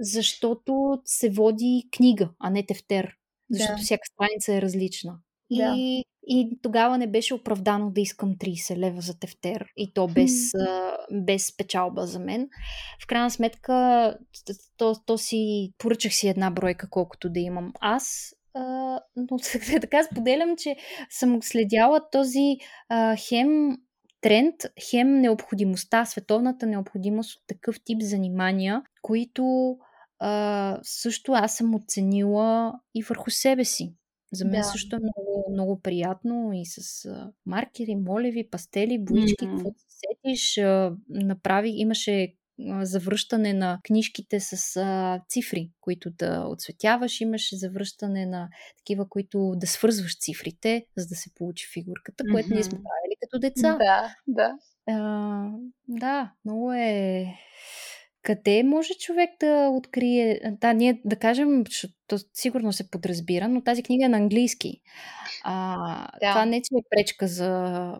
[0.00, 3.16] защото се води книга, а не тефтер.
[3.50, 3.82] Защото Да.
[3.82, 5.18] всяка страница е различна.
[5.50, 5.74] Да.
[5.76, 9.66] И, и тогава не беше оправдано да искам 30 лева за тефтер.
[9.76, 12.48] И то без, а, без печалба за мен.
[13.02, 14.16] В крайна сметка,
[14.76, 18.34] то, то си поръчах си една бройка, колкото да имам аз.
[18.54, 19.38] А, но
[19.80, 20.76] така споделям, че
[21.10, 22.56] съм следяла този
[22.88, 23.78] а, хем
[24.20, 24.54] тренд,
[24.90, 29.76] хем необходимостта, световната необходимост от такъв тип занимания, които
[30.18, 33.94] а, също аз съм оценила и върху себе си.
[34.32, 34.64] За мен Да.
[34.64, 39.56] също е много, много приятно и с а, маркери, молеви, пастели, боички, Мгм.
[39.56, 40.58] какво се сетиш.
[40.58, 42.34] А, направи, имаше
[42.82, 47.20] завръщане на книжките с а, цифри, които да отсветяваш.
[47.20, 48.48] Имаше завръщане на
[48.78, 53.38] такива, които да свързваш цифрите, за да се получи фигурката, което ние сме правили като
[53.38, 53.76] деца.
[53.78, 54.58] Да, да.
[54.86, 55.50] А,
[55.88, 57.26] да, много е.
[58.22, 60.40] Къде може човек да открие?
[60.60, 64.80] Да, ние да кажем, защото сигурно се подразбира, но тази книга е на английски.
[65.44, 65.76] А,
[66.20, 66.30] Да.
[66.30, 67.92] Това не че е пречка за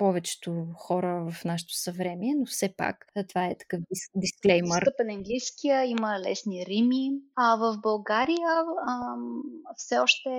[0.00, 4.84] повечето хора в нашето съвремие, но все пак а, това е такъв дис, дисклеймър.
[4.84, 7.10] Достъпен английския, има лесни рими.
[7.36, 9.42] А в България ам,
[9.76, 10.30] все още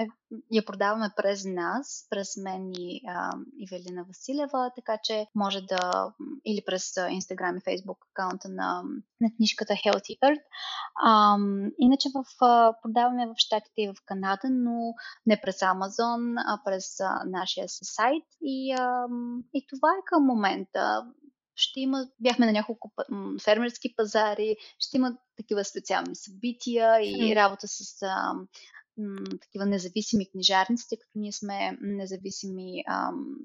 [0.00, 0.06] е,
[0.52, 6.12] я продаваме през нас, през мен и ам, Ивелина Василева, така че може да
[6.44, 8.82] или през а, Instagram и Facebook акаунта на,
[9.20, 10.42] на книжката Healthy Earth.
[11.06, 14.94] Ам, иначе в, а, продаваме в Штатите и в Канада, но
[15.26, 18.24] не през Amazon, а през а, нашия си сайт.
[18.40, 21.06] И, ам, и това е към момента
[21.56, 22.92] ще има, бяхме на няколко
[23.44, 28.32] фермерски пазари, ще има такива специални събития и работа с а,
[28.98, 33.36] м, такива независими книжарници, тъй като ние сме независими ам,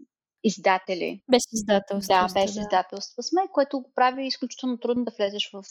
[0.43, 1.21] издатели.
[1.31, 2.13] Без издателство.
[2.13, 5.63] Да, без издателство сме, което го прави изключително трудно да влезеш в,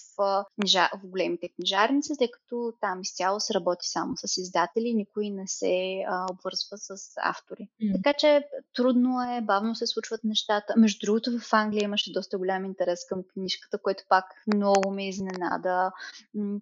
[0.55, 5.47] книжа, в големите книжарници, тъй като там изцяло се работи само с издатели, никой не
[5.47, 7.68] се а, обвързва с автори.
[7.82, 7.92] М.
[7.94, 8.42] Така че
[8.74, 10.74] трудно е, бавно се случват нещата.
[10.76, 14.24] Между другото, в Англия имаше доста голям интерес към книжката, което пак
[14.55, 15.92] много ме изненада.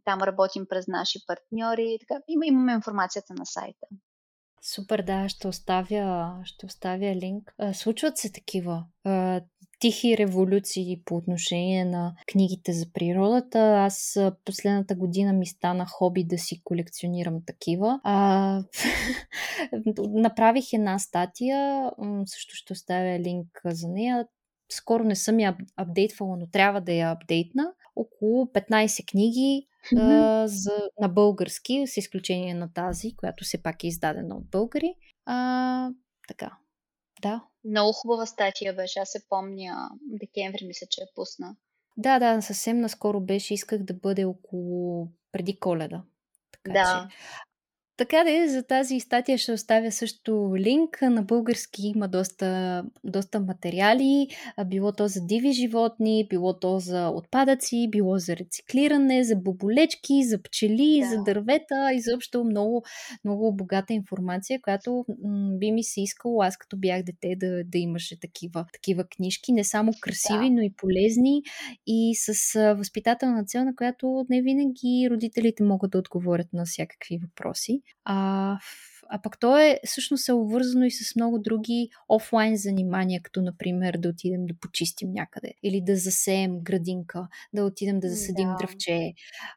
[0.04, 1.98] Там работим през наши партньори.
[2.00, 3.86] Така, има, имаме информацията на сайта.
[4.62, 7.54] Супер, да, ще оставя, ще оставя линк.
[7.72, 8.84] Случват се такива
[9.78, 13.58] тихи революции по отношение на книгите за природата.
[13.58, 18.00] Аз последната година ми стана хоби да си колекционирам такива.
[18.02, 18.62] А,
[19.98, 21.90] направих една статия,
[22.26, 24.26] също ще оставя линк за нея.
[24.72, 27.72] Скоро не съм я ап- апдейтвала, но трябва да я апдейтна.
[27.96, 29.66] Около 15 книги
[29.96, 34.94] А, за, на български, с изключение на тази, която все пак е издадена от българи.
[35.26, 35.90] А,
[36.28, 36.56] така,
[37.22, 37.44] да.
[37.64, 38.98] Много хубава статия беше.
[38.98, 41.56] Аз се помня, декември мисля, че е пусна.
[41.96, 43.54] Да, да, съвсем наскоро беше.
[43.54, 46.02] Исках да бъде около преди коледа.
[46.52, 47.08] Така Да.
[47.10, 47.16] че.
[47.98, 51.02] Така да е, за тази статия ще оставя също линк.
[51.02, 54.28] На български има доста, доста материали.
[54.66, 60.42] Било то за диви животни, било то за отпадъци, било за рециклиране, за боболечки, за
[60.42, 61.08] пчели, Да.
[61.08, 61.90] за дървета.
[61.94, 62.84] Изобщо много,
[63.24, 67.78] много богата информация, която м, би ми се искало аз като бях дете да, да
[67.78, 69.52] имаше такива, такива книжки.
[69.52, 70.50] Не само красиви, Да.
[70.50, 71.42] но и полезни
[71.86, 77.82] и с възпитателна цел, на която не винаги родителите могат да отговорят на всякакви въпроси.
[78.04, 78.58] А,
[79.10, 83.96] а пък то е всъщност е обвързано и с много други офлайн занимания, като например
[83.98, 88.56] да отидем да почистим някъде или да засеем градинка, да отидем да засадим Да.
[88.58, 89.12] дръвче,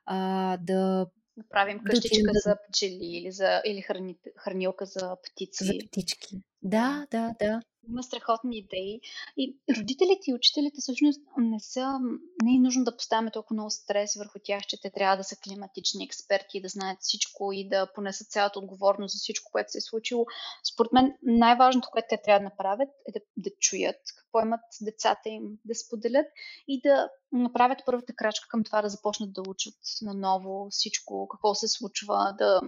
[0.06, 1.08] а, да
[1.50, 5.64] правим къщичка да- за пчели или, за, или храни, хранилка за птици.
[5.66, 6.36] за птички.
[6.62, 7.62] Да, да, да.
[7.90, 9.02] Има страхотни идеи.
[9.38, 12.00] И родителите и учителите всъщност не са,
[12.44, 15.36] не е нужно да поставяме толкова много стрес върху тях, че те трябва да са
[15.36, 19.82] климатични експерти да знаят всичко и да понесат цялата отговорност за всичко, което се е
[19.82, 20.26] случило.
[20.74, 25.30] Според мен най-важното, което те трябва да направят е да, да чуят какво имат децата
[25.30, 26.26] им, да споделят
[26.68, 31.68] и да направят първата крачка към това да започнат да учат наново всичко, какво се
[31.68, 32.62] случва, да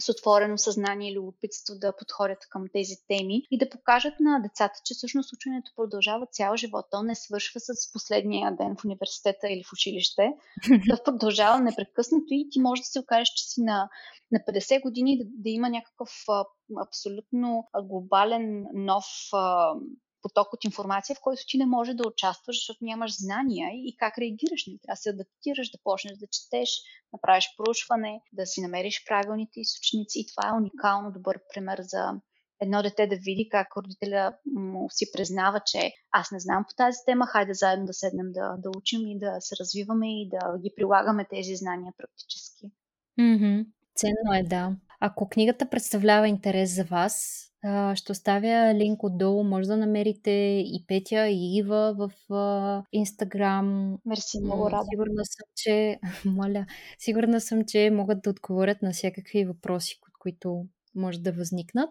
[0.00, 4.80] с отворено съзнание и любопитство да подходят към тези теми и да покажат на децата,
[4.84, 6.84] че всъщност ученето продължава цял живот.
[6.90, 10.32] То не свършва с последния ден в университета или в училище.
[10.88, 13.88] То продължава непрекъснато и ти можеш да се окажеш, че си на,
[14.32, 16.44] на 50 години да, да има някакъв а,
[16.86, 19.74] абсолютно глобален нов а,
[20.22, 24.18] поток от информация, в който ти не можеш да участваш, защото нямаш знания и как
[24.18, 24.66] реагираш.
[24.66, 26.70] Не трябва да се адаптираш, да почнеш да четеш,
[27.12, 30.20] направиш проучване, да си намериш правилните източници.
[30.20, 32.20] И това е уникално добър пример за
[32.62, 36.98] едно дете да види как родителя му си признава, че аз не знам по тази
[37.06, 40.72] тема, хайде заедно да седнем да, да учим и да се развиваме и да ги
[40.76, 42.66] прилагаме тези знания практически.
[43.20, 43.66] Mm-hmm.
[43.96, 44.76] Ценно е, да.
[45.00, 47.44] Ако книгата представлява интерес за вас,
[47.94, 49.44] ще оставя линк отдолу.
[49.44, 50.30] Може да намерите
[50.66, 52.10] и Петя, и Ива в
[52.92, 53.98] Инстаграм.
[54.06, 54.86] Мерси, много рада.
[54.90, 56.66] Сигурна съм, че, моля,
[56.98, 60.64] сигурна съм, че могат да отговорят на всякакви въпроси, които
[60.94, 61.90] може да възникнат.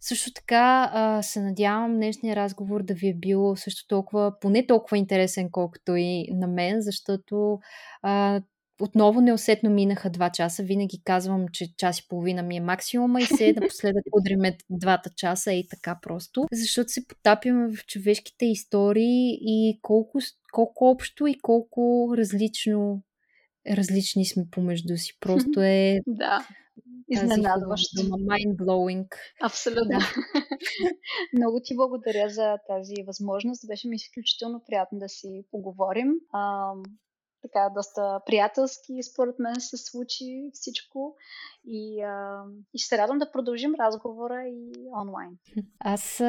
[0.00, 5.50] Също така се надявам днешния разговор да ви е бил също толкова, поне толкова интересен,
[5.50, 7.58] колкото и на мен, защото
[8.02, 8.40] а,
[8.80, 10.62] отново неусетно минаха два часа.
[10.62, 15.52] Винаги казвам, че час и половина ми е максимума и се напоследък удриме двата часа
[15.52, 16.44] и така просто.
[16.52, 20.18] Защото се потапяме в човешките истории и колко,
[20.52, 23.02] колко общо и колко различно
[23.70, 25.18] различни сме помежду си.
[25.20, 26.00] Просто е...
[26.06, 26.46] да.
[27.08, 28.00] Изненадващо.
[28.02, 29.06] Mind blowing.
[29.42, 29.98] Абсолютно.
[29.98, 30.14] Да.
[31.36, 33.66] Много ти благодаря за тази възможност.
[33.68, 36.08] Беше ми изключително приятно да си поговорим
[37.42, 41.16] така доста приятелски, според мен се случи всичко
[41.64, 42.04] и,
[42.74, 44.72] и ще се радвам да продължим разговора и
[45.02, 45.38] онлайн.
[45.78, 46.20] Аз,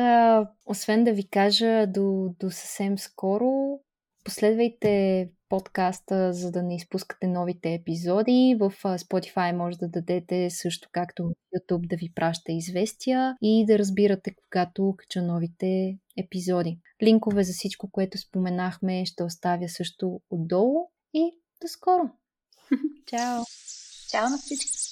[0.65, 3.79] освен да ви кажа до, до съвсем скоро,
[4.23, 8.55] последвайте подкаста, за да не изпускате новите епизоди.
[8.59, 14.35] В Spotify може да дадете също както YouTube да ви праща известия и да разбирате
[14.35, 16.79] когато кача новите епизоди.
[17.03, 22.11] Линкове за всичко, което споменахме, ще оставя също отдолу и до скоро!
[23.05, 23.43] Чао!
[24.09, 24.90] Чао на всички!